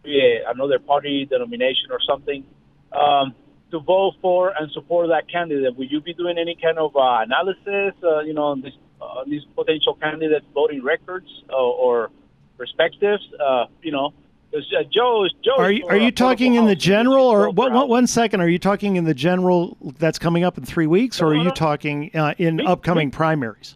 another 0.48 0.78
party 0.78 1.24
denomination 1.24 1.90
or 1.90 1.98
something. 2.00 2.44
Um, 2.92 3.34
to 3.70 3.80
vote 3.80 4.14
for 4.22 4.50
and 4.58 4.70
support 4.72 5.08
that 5.08 5.28
candidate, 5.30 5.76
will 5.76 5.86
you 5.86 6.00
be 6.00 6.14
doing 6.14 6.38
any 6.38 6.54
kind 6.60 6.78
of 6.78 6.94
uh, 6.96 7.18
analysis, 7.22 7.94
uh, 8.04 8.20
you 8.20 8.32
know, 8.34 8.44
on 8.44 8.60
this, 8.60 8.72
uh, 9.00 9.24
these 9.26 9.42
potential 9.56 9.94
candidates' 9.94 10.46
voting 10.54 10.82
records 10.84 11.26
uh, 11.50 11.56
or 11.56 12.10
perspectives? 12.56 13.22
Uh, 13.44 13.66
you 13.82 13.90
know, 13.90 14.12
'cause, 14.52 14.64
uh, 14.78 14.84
Joe, 14.84 15.26
Joe. 15.44 15.56
Are 15.58 15.72
you, 15.72 15.84
are 15.88 15.96
you 15.96 16.12
talking 16.12 16.54
in 16.54 16.66
the 16.66 16.76
general, 16.76 17.26
or 17.26 17.50
what, 17.50 17.72
what? 17.72 17.88
One 17.88 18.06
second. 18.06 18.40
Are 18.40 18.48
you 18.48 18.58
talking 18.60 18.96
in 18.96 19.04
the 19.04 19.14
general 19.14 19.76
that's 19.98 20.18
coming 20.18 20.44
up 20.44 20.56
in 20.58 20.64
three 20.64 20.86
weeks, 20.86 21.20
or 21.20 21.28
are 21.28 21.34
you 21.34 21.50
talking 21.50 22.10
uh, 22.14 22.34
in 22.38 22.64
upcoming 22.66 23.10
primaries? 23.10 23.74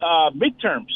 Uh, 0.00 0.30
midterms. 0.30 0.88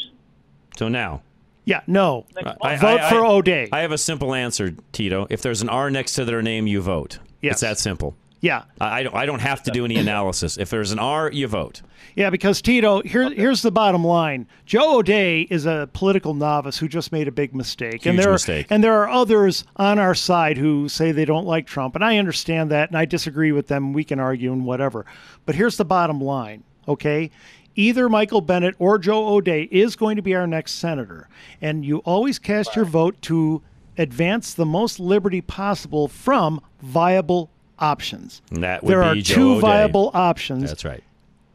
So 0.77 0.89
now. 0.89 1.21
Yeah, 1.63 1.81
no. 1.87 2.25
I- 2.61 2.75
Vote 2.77 2.99
I- 3.01 3.09
for 3.09 3.25
O'Dea. 3.25 3.69
I 3.71 3.79
have 3.79 3.91
a 3.91 3.97
simple 3.97 4.33
answer, 4.33 4.73
Tito. 4.91 5.27
If 5.29 5.41
there's 5.41 5.61
an 5.61 5.69
R 5.69 5.89
next 5.89 6.13
to 6.15 6.25
their 6.25 6.41
name, 6.41 6.67
you 6.67 6.81
vote. 6.81 7.19
Yes. 7.47 7.53
It's 7.55 7.61
that 7.61 7.79
simple. 7.79 8.15
Yeah. 8.39 8.63
I, 8.79 8.99
I 8.99 9.03
don't. 9.03 9.15
I 9.15 9.25
don't 9.25 9.39
have 9.39 9.63
to 9.63 9.71
do 9.71 9.83
any 9.83 9.95
analysis. 9.95 10.57
If 10.57 10.69
there's 10.69 10.91
an 10.91 10.99
R, 10.99 11.31
you 11.31 11.47
vote. 11.47 11.81
Yeah, 12.15 12.29
because 12.29 12.61
Tito, 12.61 13.01
here, 13.01 13.29
here's 13.31 13.61
the 13.61 13.71
bottom 13.71 14.03
line: 14.03 14.47
Joe 14.65 14.99
O'Dea 14.99 15.41
is 15.49 15.65
a 15.65 15.89
political 15.93 16.33
novice 16.33 16.77
who 16.77 16.87
just 16.87 17.11
made 17.11 17.27
a 17.27 17.31
big 17.31 17.55
mistake, 17.55 18.05
and 18.05 18.15
Huge 18.15 18.23
there 18.23 18.31
mistake. 18.31 18.71
Are, 18.71 18.73
and 18.75 18.83
there 18.83 18.93
are 19.01 19.09
others 19.09 19.63
on 19.75 19.97
our 19.97 20.13
side 20.13 20.57
who 20.57 20.87
say 20.87 21.11
they 21.11 21.25
don't 21.25 21.47
like 21.47 21.65
Trump, 21.65 21.95
and 21.95 22.03
I 22.03 22.17
understand 22.17 22.69
that, 22.71 22.89
and 22.89 22.97
I 22.97 23.05
disagree 23.05 23.51
with 23.51 23.67
them. 23.67 23.93
We 23.93 24.03
can 24.03 24.19
argue 24.19 24.53
and 24.53 24.65
whatever, 24.65 25.05
but 25.45 25.55
here's 25.55 25.77
the 25.77 25.85
bottom 25.85 26.21
line: 26.21 26.63
okay, 26.87 27.31
either 27.75 28.07
Michael 28.07 28.41
Bennet 28.41 28.75
or 28.77 28.99
Joe 28.99 29.29
O'Dea 29.29 29.63
is 29.71 29.95
going 29.95 30.15
to 30.15 30.21
be 30.21 30.35
our 30.35 30.47
next 30.47 30.73
senator, 30.73 31.27
and 31.59 31.83
you 31.83 31.99
always 31.99 32.37
cast 32.37 32.75
your 32.75 32.85
vote 32.85 33.19
to 33.23 33.63
advance 33.97 34.53
the 34.53 34.65
most 34.65 34.99
liberty 34.99 35.41
possible 35.41 36.07
from 36.07 36.61
viable 36.81 37.49
options. 37.79 38.41
And 38.51 38.63
that 38.63 38.83
would 38.83 38.91
there 38.91 39.01
be 39.01 39.19
are 39.19 39.21
Joe 39.21 39.35
two 39.35 39.51
O'Dea. 39.53 39.61
viable 39.61 40.11
options 40.13 40.69
That's 40.69 40.85
right. 40.85 41.03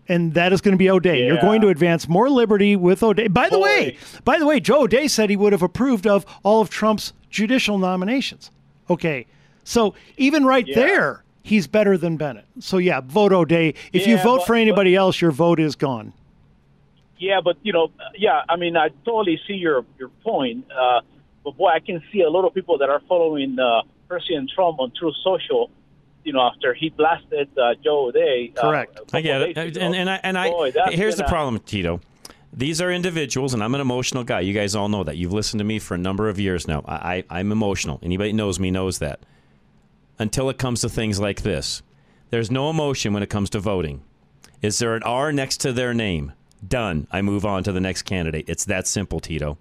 and 0.09 0.35
that 0.35 0.53
is 0.53 0.61
going 0.61 0.73
to 0.73 0.79
be 0.79 0.89
O'Dea. 0.91 1.27
You're 1.27 1.41
going 1.41 1.61
to 1.63 1.69
advance 1.69 2.09
more 2.09 2.29
liberty 2.31 2.77
with 2.77 3.03
O'Dea. 3.03 3.29
By 3.29 3.49
the 3.49 3.59
way, 3.59 3.97
by 4.25 4.39
the 4.39 4.47
way, 4.47 4.61
Joe 4.61 4.83
O'Dea 4.83 5.09
said 5.09 5.31
he 5.31 5.37
would 5.37 5.53
have 5.53 5.63
approved 5.63 6.07
of 6.07 6.25
all 6.43 6.61
of 6.61 6.71
Trump's 6.71 7.13
judicial 7.31 7.79
nominations. 7.79 8.51
Okay, 8.91 9.27
so 9.65 9.95
even 10.17 10.45
right 10.45 10.67
there, 10.75 11.23
he's 11.43 11.67
better 11.67 11.97
than 11.97 12.17
Bennet. 12.17 12.45
So 12.61 12.79
yeah, 12.79 13.01
vote 13.01 13.33
O'Dea. 13.33 13.75
If 13.93 14.07
you 14.07 14.17
vote 14.19 14.39
but- 14.39 14.47
for 14.47 14.55
anybody 14.55 14.95
else, 14.95 15.21
your 15.21 15.31
vote 15.33 15.59
is 15.61 15.75
gone. 15.77 16.13
Yeah, 17.19 17.41
but 17.41 17.57
you 17.63 17.73
know, 17.73 17.91
yeah, 18.17 18.43
I 18.49 18.57
mean, 18.57 18.77
I 18.77 18.89
totally 19.05 19.41
see 19.47 19.55
your 19.55 19.85
your 19.99 20.09
point. 20.25 20.65
Uh, 20.73 21.01
but 21.45 21.57
boy, 21.57 21.69
I 21.69 21.81
can 21.81 22.03
see 22.13 22.21
a 22.23 22.31
lot 22.31 22.47
of 22.47 22.55
people 22.55 22.79
that 22.79 22.89
are 22.89 23.01
following 23.09 23.59
uh, 23.59 23.83
President 24.09 24.51
Trump 24.55 24.79
on 24.81 24.93
Truth 24.99 25.15
Social. 25.25 25.71
You 26.25 26.33
know, 26.33 26.41
after 26.43 26.73
he 26.73 26.89
blasted 26.91 27.49
uh, 27.59 27.75
Joe 27.83 28.07
O'Dea. 28.07 28.53
Uh, 28.57 28.61
Correct. 28.61 29.01
I 29.13 29.21
get 29.23 29.43
it. 29.43 29.77
And 29.77 29.93
and 29.95 30.09
I, 30.09 30.21
and 30.23 30.39
I 30.39 30.51
Boy, 30.51 30.73
here's 30.91 31.17
the 31.17 31.23
gonna- 31.23 31.33
problem, 31.33 31.59
Tito. 31.61 32.01
These 32.55 32.81
are 32.81 32.93
individuals, 32.93 33.55
and 33.55 33.65
I'm 33.65 33.75
an 33.75 33.81
emotional 33.81 34.23
guy. 34.25 34.41
You 34.41 34.53
guys 34.53 34.75
all 34.77 34.89
know 34.89 35.03
that. 35.05 35.17
You've 35.17 35.33
listened 35.33 35.59
to 35.61 35.65
me 35.65 35.79
for 35.79 35.95
a 35.95 35.99
number 35.99 36.29
of 36.29 36.39
years 36.39 36.69
now. 36.69 36.85
I, 36.87 37.25
I 37.31 37.41
I'm 37.41 37.51
emotional. 37.51 37.99
Anybody 38.03 38.33
knows 38.33 38.61
me 38.61 38.71
knows 38.71 38.99
that. 38.99 39.21
Until 40.19 40.49
it 40.51 40.59
comes 40.59 40.83
to 40.83 40.89
things 40.89 41.19
like 41.19 41.43
this, 41.43 41.83
there's 42.31 42.51
no 42.51 42.71
emotion 42.71 43.13
when 43.15 43.23
it 43.23 43.31
comes 43.31 43.51
to 43.51 43.59
voting. 43.59 44.03
Is 44.61 44.79
there 44.79 44.95
an 44.95 45.03
R 45.03 45.33
next 45.33 45.57
to 45.63 45.73
their 45.73 45.93
name? 45.95 46.33
Done. 46.67 47.09
I 47.11 47.23
move 47.23 47.45
on 47.45 47.65
to 47.65 47.73
the 47.73 47.81
next 47.81 48.03
candidate. 48.03 48.45
It's 48.49 48.67
that 48.67 48.87
simple, 48.87 49.19
Tito. 49.19 49.59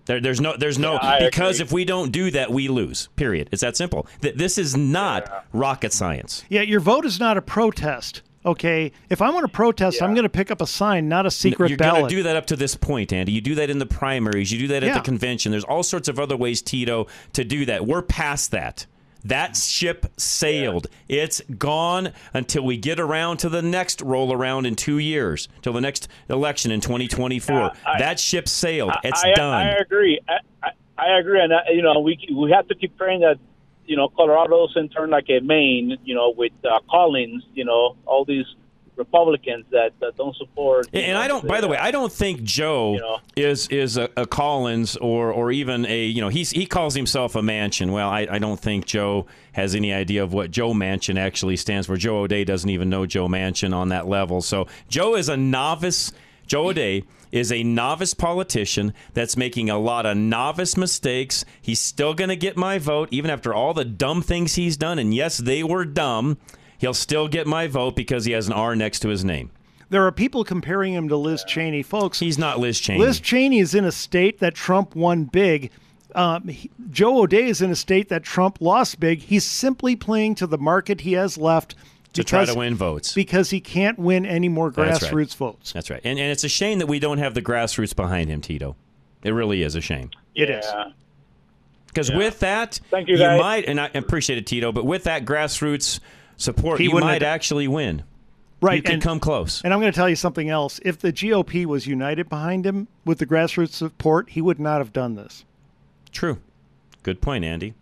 Yeah. 0.00 0.14
There, 0.14 0.20
there's 0.20 0.40
no, 0.40 0.56
there's 0.56 0.78
no, 0.78 0.94
Yeah, 1.02 1.18
because 1.26 1.56
agree. 1.60 1.66
if 1.66 1.72
we 1.72 1.84
don't 1.84 2.10
do 2.12 2.30
that, 2.32 2.50
we 2.50 2.68
lose. 2.68 3.08
Period. 3.16 3.48
It's 3.52 3.62
that 3.62 3.76
simple. 3.76 4.06
Th- 4.22 4.34
This 4.34 4.58
is 4.58 4.76
not 4.76 5.46
rocket 5.52 5.92
science. 5.92 6.44
Yeah, 6.48 6.62
your 6.62 6.80
vote 6.80 7.04
is 7.06 7.20
not 7.20 7.36
a 7.36 7.42
protest. 7.42 8.22
Okay, 8.46 8.90
if 9.10 9.20
I 9.20 9.28
want 9.28 9.44
to 9.44 9.52
protest, 9.52 10.00
I'm 10.00 10.14
going 10.14 10.22
to 10.22 10.30
pick 10.30 10.50
up 10.50 10.62
a 10.62 10.66
sign, 10.66 11.10
not 11.10 11.26
a 11.26 11.30
secret 11.30 11.68
You're 11.68 11.76
ballot. 11.76 12.00
going 12.00 12.08
to 12.08 12.16
do 12.16 12.22
that 12.22 12.36
up 12.36 12.46
to 12.46 12.56
this 12.56 12.74
point, 12.74 13.12
Andy. 13.12 13.32
You 13.32 13.42
do 13.42 13.54
that 13.56 13.68
in 13.68 13.78
the 13.78 13.84
primaries. 13.84 14.50
You 14.50 14.58
do 14.60 14.68
that 14.68 14.82
at 14.82 14.86
Yeah. 14.86 14.94
the 14.94 15.00
convention. 15.00 15.52
There's 15.52 15.64
all 15.64 15.82
sorts 15.82 16.08
of 16.08 16.18
other 16.18 16.38
ways, 16.38 16.62
Tito, 16.62 17.06
to 17.34 17.44
do 17.44 17.66
that. 17.66 17.86
We're 17.86 18.00
past 18.00 18.50
that. 18.52 18.86
That 19.24 19.56
ship 19.56 20.06
sailed. 20.16 20.86
It's 21.08 21.40
gone 21.58 22.12
until 22.32 22.64
we 22.64 22.76
get 22.76 22.98
around 22.98 23.38
to 23.38 23.48
the 23.48 23.62
next 23.62 24.00
roll 24.00 24.32
around 24.32 24.66
in 24.66 24.76
two 24.76 24.98
years, 24.98 25.48
till 25.62 25.72
the 25.72 25.80
next 25.80 26.08
election 26.28 26.70
in 26.70 26.80
2024. 26.80 27.72
that 27.98 28.18
ship 28.18 28.48
sailed. 28.48 28.92
It's 29.04 29.22
I, 29.22 29.32
done. 29.34 29.66
I 29.66 29.76
agree. 29.76 30.20
I, 30.28 30.38
I, 30.62 30.70
I 30.98 31.18
agree, 31.18 31.40
and 31.40 31.52
uh, 31.52 31.60
you 31.70 31.82
know, 31.82 32.00
we 32.00 32.18
we 32.34 32.50
have 32.50 32.68
to 32.68 32.74
keep 32.74 32.96
praying 32.96 33.20
that 33.20 33.38
you 33.86 33.96
know 33.96 34.08
Colorado 34.08 34.66
doesn't 34.66 34.90
turn 34.90 35.10
like 35.10 35.28
a 35.30 35.40
Maine. 35.40 35.96
You 36.04 36.14
know, 36.14 36.32
with 36.36 36.52
uh, 36.64 36.80
Collins. 36.90 37.44
You 37.54 37.64
know, 37.64 37.96
all 38.06 38.24
these 38.24 38.46
Republicans 39.00 39.64
that, 39.70 39.92
that 40.00 40.16
don't 40.16 40.36
support. 40.36 40.86
And 40.92 41.14
know, 41.14 41.20
I 41.20 41.26
don't. 41.26 41.48
By 41.48 41.60
the 41.60 41.68
way, 41.68 41.78
I 41.78 41.90
don't 41.90 42.12
think 42.12 42.42
Joe 42.42 43.18
is 43.34 43.66
is 43.68 43.96
a, 43.96 44.08
a 44.16 44.26
Collins 44.26 44.96
or 44.96 45.32
or 45.32 45.50
even 45.50 45.86
a 45.86 46.04
you 46.04 46.20
know 46.20 46.28
he's 46.28 46.50
he 46.50 46.66
calls 46.66 46.94
himself 46.94 47.34
a 47.34 47.40
Manchin. 47.40 47.90
Well, 47.92 48.08
I, 48.08 48.28
I 48.30 48.38
don't 48.38 48.60
think 48.60 48.84
Joe 48.84 49.26
has 49.52 49.74
any 49.74 49.92
idea 49.92 50.22
of 50.22 50.32
what 50.34 50.50
Joe 50.50 50.72
Manchin 50.74 51.18
actually 51.18 51.56
stands 51.56 51.86
for. 51.86 51.96
Joe 51.96 52.18
O'Dea 52.18 52.44
doesn't 52.44 52.68
even 52.68 52.90
know 52.90 53.06
Joe 53.06 53.26
Manchin 53.26 53.74
on 53.74 53.88
that 53.88 54.06
level. 54.06 54.42
So 54.42 54.68
Joe 54.88 55.16
is 55.16 55.28
a 55.28 55.36
novice. 55.36 56.12
Joe 56.46 56.68
O'Dea 56.68 57.02
is 57.32 57.50
a 57.50 57.62
novice 57.62 58.12
politician 58.12 58.92
that's 59.14 59.36
making 59.36 59.70
a 59.70 59.78
lot 59.78 60.04
of 60.04 60.16
novice 60.16 60.76
mistakes. 60.76 61.44
He's 61.62 61.80
still 61.80 62.12
going 62.12 62.28
to 62.28 62.36
get 62.36 62.56
my 62.56 62.78
vote 62.78 63.08
even 63.10 63.30
after 63.30 63.54
all 63.54 63.72
the 63.72 63.84
dumb 63.84 64.20
things 64.20 64.56
he's 64.56 64.76
done. 64.76 64.98
And 64.98 65.14
yes, 65.14 65.38
they 65.38 65.62
were 65.62 65.84
dumb. 65.84 66.38
He'll 66.80 66.94
still 66.94 67.28
get 67.28 67.46
my 67.46 67.66
vote 67.66 67.94
because 67.94 68.24
he 68.24 68.32
has 68.32 68.46
an 68.46 68.54
R 68.54 68.74
next 68.74 69.00
to 69.00 69.08
his 69.08 69.24
name. 69.24 69.50
There 69.90 70.06
are 70.06 70.12
people 70.12 70.44
comparing 70.44 70.94
him 70.94 71.08
to 71.08 71.16
Liz 71.16 71.44
Cheney, 71.44 71.82
folks. 71.82 72.20
He's 72.20 72.38
not 72.38 72.58
Liz 72.58 72.80
Cheney. 72.80 72.98
Liz 73.00 73.20
Cheney 73.20 73.58
is 73.58 73.74
in 73.74 73.84
a 73.84 73.92
state 73.92 74.38
that 74.38 74.54
Trump 74.54 74.94
won 74.96 75.24
big. 75.24 75.70
Um, 76.14 76.48
he- 76.48 76.70
Joe 76.90 77.22
O'Dea 77.22 77.44
is 77.48 77.60
in 77.60 77.70
a 77.70 77.76
state 77.76 78.08
that 78.08 78.22
Trump 78.22 78.58
lost 78.60 78.98
big. 78.98 79.20
He's 79.20 79.44
simply 79.44 79.94
playing 79.96 80.36
to 80.36 80.46
the 80.46 80.58
market 80.58 81.02
he 81.02 81.12
has 81.14 81.36
left 81.36 81.74
to 82.14 82.24
try 82.24 82.44
to 82.44 82.54
win 82.54 82.74
votes. 82.74 83.12
because 83.14 83.50
he 83.50 83.60
can't 83.60 83.98
win 83.98 84.24
any 84.26 84.48
more 84.48 84.70
That's 84.70 85.02
right. 85.02 85.12
grassroots 85.12 85.36
votes. 85.36 85.72
That's 85.72 85.90
right. 85.90 86.00
And, 86.02 86.18
and 86.18 86.30
it's 86.32 86.42
a 86.44 86.48
shame 86.48 86.78
that 86.78 86.86
we 86.86 86.98
don't 86.98 87.18
have 87.18 87.34
the 87.34 87.42
grassroots 87.42 87.94
behind 87.94 88.30
him, 88.30 88.40
Tito. 88.40 88.74
It 89.22 89.30
really 89.32 89.62
is 89.62 89.74
a 89.76 89.80
shame. 89.80 90.10
It 90.34 90.50
is. 90.50 90.64
Because 91.88 92.10
Yeah. 92.10 92.16
with 92.16 92.40
that, 92.40 92.80
Thank 92.90 93.08
you, 93.08 93.16
guys. 93.18 93.40
might, 93.40 93.64
and 93.66 93.80
I 93.80 93.90
appreciate 93.94 94.38
it, 94.38 94.46
Tito, 94.46 94.72
but 94.72 94.86
with 94.86 95.04
that 95.04 95.24
grassroots 95.24 96.00
support, 96.40 96.78
He 96.80 96.86
you 96.86 96.92
might 96.98 97.14
have- 97.14 97.22
actually 97.22 97.68
win. 97.68 98.02
Right, 98.62 98.76
You 98.76 98.82
could 98.82 98.92
and- 98.94 99.02
come 99.02 99.20
close. 99.20 99.62
And 99.62 99.72
I'm 99.72 99.80
going 99.80 99.90
to 99.92 99.96
tell 99.96 100.08
you 100.08 100.16
something 100.16 100.50
else. 100.50 100.80
If 100.84 100.98
the 100.98 101.12
GOP 101.12 101.64
was 101.64 101.86
united 101.86 102.28
behind 102.28 102.66
him 102.66 102.88
with 103.06 103.18
the 103.18 103.26
grassroots 103.26 103.70
support, 103.72 104.30
he 104.30 104.40
would 104.42 104.60
not 104.60 104.78
have 104.78 104.92
done 104.92 105.14
this. 105.14 105.44
True. 106.12 106.38
Good 107.02 107.22
point, 107.22 107.44
Andy. 107.44 107.72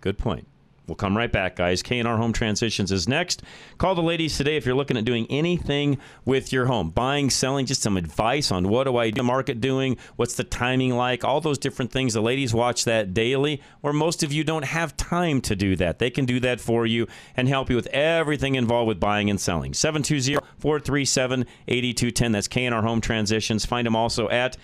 Good 0.00 0.18
point. 0.18 0.46
We'll 0.88 0.96
come 0.96 1.16
right 1.16 1.30
back, 1.30 1.54
guys. 1.56 1.82
K&R 1.82 2.16
Home 2.16 2.32
Transitions 2.32 2.90
is 2.90 3.06
next. 3.06 3.42
Call 3.76 3.94
the 3.94 4.02
ladies 4.02 4.38
today 4.38 4.56
if 4.56 4.64
you're 4.64 4.74
looking 4.74 4.96
at 4.96 5.04
doing 5.04 5.26
anything 5.28 5.98
with 6.24 6.50
your 6.52 6.64
home. 6.64 6.88
Buying, 6.90 7.28
selling, 7.28 7.66
just 7.66 7.82
some 7.82 7.98
advice 7.98 8.50
on 8.50 8.70
what 8.70 8.84
do 8.84 8.96
I 8.96 9.10
do, 9.10 9.22
market 9.22 9.60
doing, 9.60 9.98
what's 10.16 10.34
the 10.34 10.44
timing 10.44 10.96
like, 10.96 11.24
all 11.24 11.42
those 11.42 11.58
different 11.58 11.92
things. 11.92 12.14
The 12.14 12.22
ladies 12.22 12.54
watch 12.54 12.86
that 12.86 13.12
daily, 13.12 13.60
where 13.82 13.92
most 13.92 14.22
of 14.22 14.32
you 14.32 14.44
don't 14.44 14.64
have 14.64 14.96
time 14.96 15.42
to 15.42 15.54
do 15.54 15.76
that. 15.76 15.98
They 15.98 16.08
can 16.08 16.24
do 16.24 16.40
that 16.40 16.58
for 16.58 16.86
you 16.86 17.06
and 17.36 17.48
help 17.48 17.68
you 17.68 17.76
with 17.76 17.88
everything 17.88 18.54
involved 18.54 18.88
with 18.88 18.98
buying 18.98 19.28
and 19.28 19.38
selling. 19.38 19.72
720-437-8210. 19.72 22.32
That's 22.32 22.48
K&R 22.48 22.82
Home 22.82 23.02
Transitions. 23.02 23.66
Find 23.66 23.86
them 23.86 23.94
also 23.94 24.30
at 24.30 24.56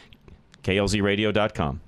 klzradio.com. 0.63 1.83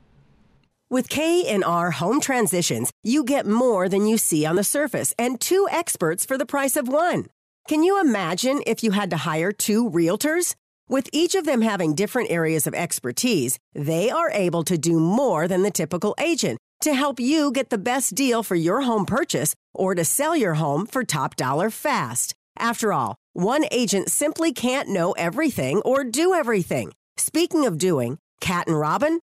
With 0.88 1.08
K&R 1.08 1.90
Home 1.90 2.20
Transitions, 2.20 2.92
you 3.02 3.24
get 3.24 3.44
more 3.44 3.88
than 3.88 4.06
you 4.06 4.16
see 4.16 4.46
on 4.46 4.54
the 4.54 4.62
surface 4.62 5.12
and 5.18 5.40
two 5.40 5.66
experts 5.68 6.24
for 6.24 6.38
the 6.38 6.46
price 6.46 6.76
of 6.76 6.86
one. 6.86 7.26
Can 7.66 7.82
you 7.82 8.00
imagine 8.00 8.62
if 8.68 8.84
you 8.84 8.92
had 8.92 9.10
to 9.10 9.16
hire 9.16 9.50
two 9.50 9.90
realtors? 9.90 10.54
With 10.88 11.08
each 11.12 11.34
of 11.34 11.44
them 11.44 11.62
having 11.62 11.96
different 11.96 12.30
areas 12.30 12.68
of 12.68 12.74
expertise, 12.74 13.58
they 13.74 14.10
are 14.10 14.30
able 14.30 14.62
to 14.62 14.78
do 14.78 15.00
more 15.00 15.48
than 15.48 15.64
the 15.64 15.72
typical 15.72 16.14
agent 16.20 16.60
to 16.82 16.94
help 16.94 17.18
you 17.18 17.50
get 17.50 17.70
the 17.70 17.78
best 17.78 18.14
deal 18.14 18.44
for 18.44 18.54
your 18.54 18.82
home 18.82 19.06
purchase 19.06 19.56
or 19.74 19.96
to 19.96 20.04
sell 20.04 20.36
your 20.36 20.54
home 20.54 20.86
for 20.86 21.02
top 21.02 21.34
dollar 21.34 21.68
fast. 21.68 22.32
After 22.60 22.92
all, 22.92 23.16
one 23.32 23.64
agent 23.72 24.08
simply 24.12 24.52
can't 24.52 24.88
know 24.88 25.10
everything 25.18 25.82
or 25.84 26.04
do 26.04 26.32
everything. 26.32 26.92
Speaking 27.16 27.66
of 27.66 27.76
doing, 27.76 28.18
Cat 28.40 28.68
and 28.68 28.78
Robin 28.78 29.18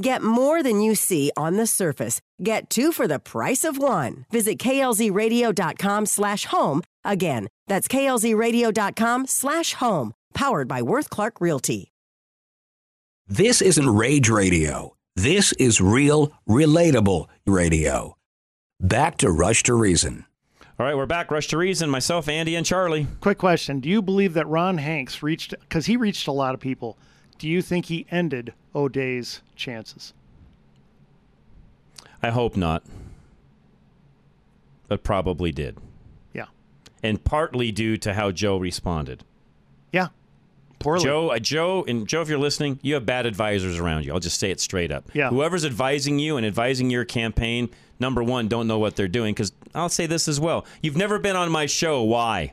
Get 0.00 0.22
more 0.22 0.62
than 0.62 0.80
you 0.80 0.94
see 0.94 1.30
on 1.36 1.56
the 1.56 1.66
surface. 1.66 2.20
Get 2.42 2.68
two 2.68 2.90
for 2.90 3.06
the 3.06 3.18
price 3.20 3.64
of 3.64 3.78
one. 3.78 4.26
Visit 4.30 4.58
klzradio.com 4.58 6.06
slash 6.06 6.46
home. 6.46 6.82
Again, 7.04 7.48
that's 7.68 7.86
klzradio.com 7.86 9.26
slash 9.26 9.74
home. 9.74 10.12
Powered 10.34 10.66
by 10.66 10.82
Worth 10.82 11.10
Clark 11.10 11.40
Realty. 11.40 11.92
This 13.28 13.62
isn't 13.62 13.88
rage 13.88 14.28
radio. 14.28 14.96
This 15.16 15.52
is 15.52 15.80
real, 15.80 16.32
relatable 16.48 17.28
radio. 17.46 18.16
Back 18.80 19.16
to 19.18 19.30
Rush 19.30 19.62
to 19.62 19.74
Reason. 19.74 20.26
All 20.78 20.84
right, 20.84 20.96
we're 20.96 21.06
back. 21.06 21.30
Rush 21.30 21.46
to 21.48 21.56
Reason. 21.56 21.88
Myself, 21.88 22.28
Andy, 22.28 22.56
and 22.56 22.66
Charlie. 22.66 23.06
Quick 23.20 23.38
question. 23.38 23.78
Do 23.78 23.88
you 23.88 24.02
believe 24.02 24.34
that 24.34 24.48
Ron 24.48 24.78
Hanks 24.78 25.22
reached, 25.22 25.54
because 25.60 25.86
he 25.86 25.96
reached 25.96 26.26
a 26.26 26.32
lot 26.32 26.52
of 26.52 26.60
people, 26.60 26.98
do 27.38 27.48
you 27.48 27.62
think 27.62 27.86
he 27.86 28.06
ended 28.10 28.52
O'Dea's 28.74 29.40
chances? 29.56 30.12
I 32.22 32.30
hope 32.30 32.56
not. 32.56 32.82
But 34.88 35.02
probably 35.02 35.52
did. 35.52 35.78
Yeah. 36.32 36.46
And 37.02 37.22
partly 37.22 37.72
due 37.72 37.96
to 37.98 38.14
how 38.14 38.30
Joe 38.30 38.56
responded. 38.56 39.24
Yeah. 39.92 40.08
Poorly. 40.78 41.04
Joe, 41.04 41.30
uh, 41.30 41.38
Joe, 41.38 41.84
and 41.88 42.06
Joe, 42.06 42.20
if 42.20 42.28
you're 42.28 42.38
listening, 42.38 42.78
you 42.82 42.94
have 42.94 43.06
bad 43.06 43.24
advisors 43.26 43.78
around 43.78 44.04
you. 44.04 44.12
I'll 44.12 44.20
just 44.20 44.38
say 44.38 44.50
it 44.50 44.60
straight 44.60 44.92
up. 44.92 45.04
Yeah. 45.14 45.30
Whoever's 45.30 45.64
advising 45.64 46.18
you 46.18 46.36
and 46.36 46.44
advising 46.44 46.90
your 46.90 47.04
campaign, 47.06 47.70
number 47.98 48.22
one, 48.22 48.48
don't 48.48 48.66
know 48.66 48.78
what 48.78 48.96
they're 48.96 49.08
doing. 49.08 49.32
Because 49.32 49.52
I'll 49.74 49.88
say 49.88 50.06
this 50.06 50.28
as 50.28 50.38
well: 50.38 50.66
you've 50.82 50.96
never 50.96 51.18
been 51.18 51.36
on 51.36 51.50
my 51.50 51.66
show. 51.66 52.02
Why? 52.02 52.52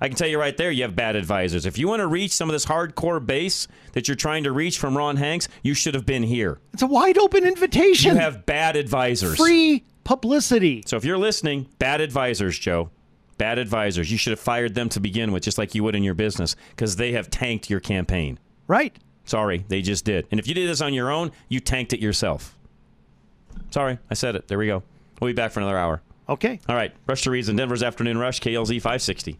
I 0.00 0.08
can 0.08 0.16
tell 0.16 0.28
you 0.28 0.38
right 0.38 0.56
there, 0.56 0.70
you 0.70 0.82
have 0.82 0.94
bad 0.94 1.16
advisors. 1.16 1.66
If 1.66 1.76
you 1.76 1.88
want 1.88 2.00
to 2.00 2.06
reach 2.06 2.32
some 2.32 2.48
of 2.48 2.52
this 2.52 2.66
hardcore 2.66 3.24
base 3.24 3.66
that 3.92 4.06
you're 4.06 4.14
trying 4.14 4.44
to 4.44 4.52
reach 4.52 4.78
from 4.78 4.96
Ron 4.96 5.16
Hanks, 5.16 5.48
you 5.62 5.74
should 5.74 5.94
have 5.94 6.06
been 6.06 6.22
here. 6.22 6.60
It's 6.72 6.82
a 6.82 6.86
wide 6.86 7.18
open 7.18 7.44
invitation. 7.44 8.14
You 8.14 8.20
have 8.20 8.46
bad 8.46 8.76
advisors. 8.76 9.36
Free 9.36 9.84
publicity. 10.04 10.84
So 10.86 10.96
if 10.96 11.04
you're 11.04 11.18
listening, 11.18 11.66
bad 11.78 12.00
advisors, 12.00 12.58
Joe. 12.58 12.90
Bad 13.38 13.58
advisors. 13.58 14.10
You 14.10 14.18
should 14.18 14.30
have 14.30 14.40
fired 14.40 14.74
them 14.74 14.88
to 14.90 15.00
begin 15.00 15.32
with, 15.32 15.42
just 15.42 15.58
like 15.58 15.74
you 15.74 15.84
would 15.84 15.94
in 15.94 16.02
your 16.02 16.14
business, 16.14 16.56
because 16.70 16.96
they 16.96 17.12
have 17.12 17.30
tanked 17.30 17.68
your 17.68 17.80
campaign. 17.80 18.38
Right. 18.66 18.96
Sorry, 19.24 19.64
they 19.68 19.82
just 19.82 20.04
did. 20.04 20.26
And 20.30 20.40
if 20.40 20.48
you 20.48 20.54
did 20.54 20.68
this 20.68 20.80
on 20.80 20.94
your 20.94 21.10
own, 21.10 21.32
you 21.48 21.60
tanked 21.60 21.92
it 21.92 22.00
yourself. 22.00 22.56
Sorry, 23.70 23.98
I 24.10 24.14
said 24.14 24.36
it. 24.36 24.48
There 24.48 24.58
we 24.58 24.66
go. 24.66 24.82
We'll 25.20 25.28
be 25.28 25.34
back 25.34 25.52
for 25.52 25.60
another 25.60 25.76
hour. 25.76 26.00
Okay. 26.28 26.60
All 26.68 26.74
right. 26.74 26.92
Rush 27.06 27.22
to 27.22 27.30
Reason, 27.30 27.56
Denver's 27.56 27.82
Afternoon 27.82 28.18
Rush, 28.18 28.40
KLZ 28.40 28.76
560. 28.76 29.38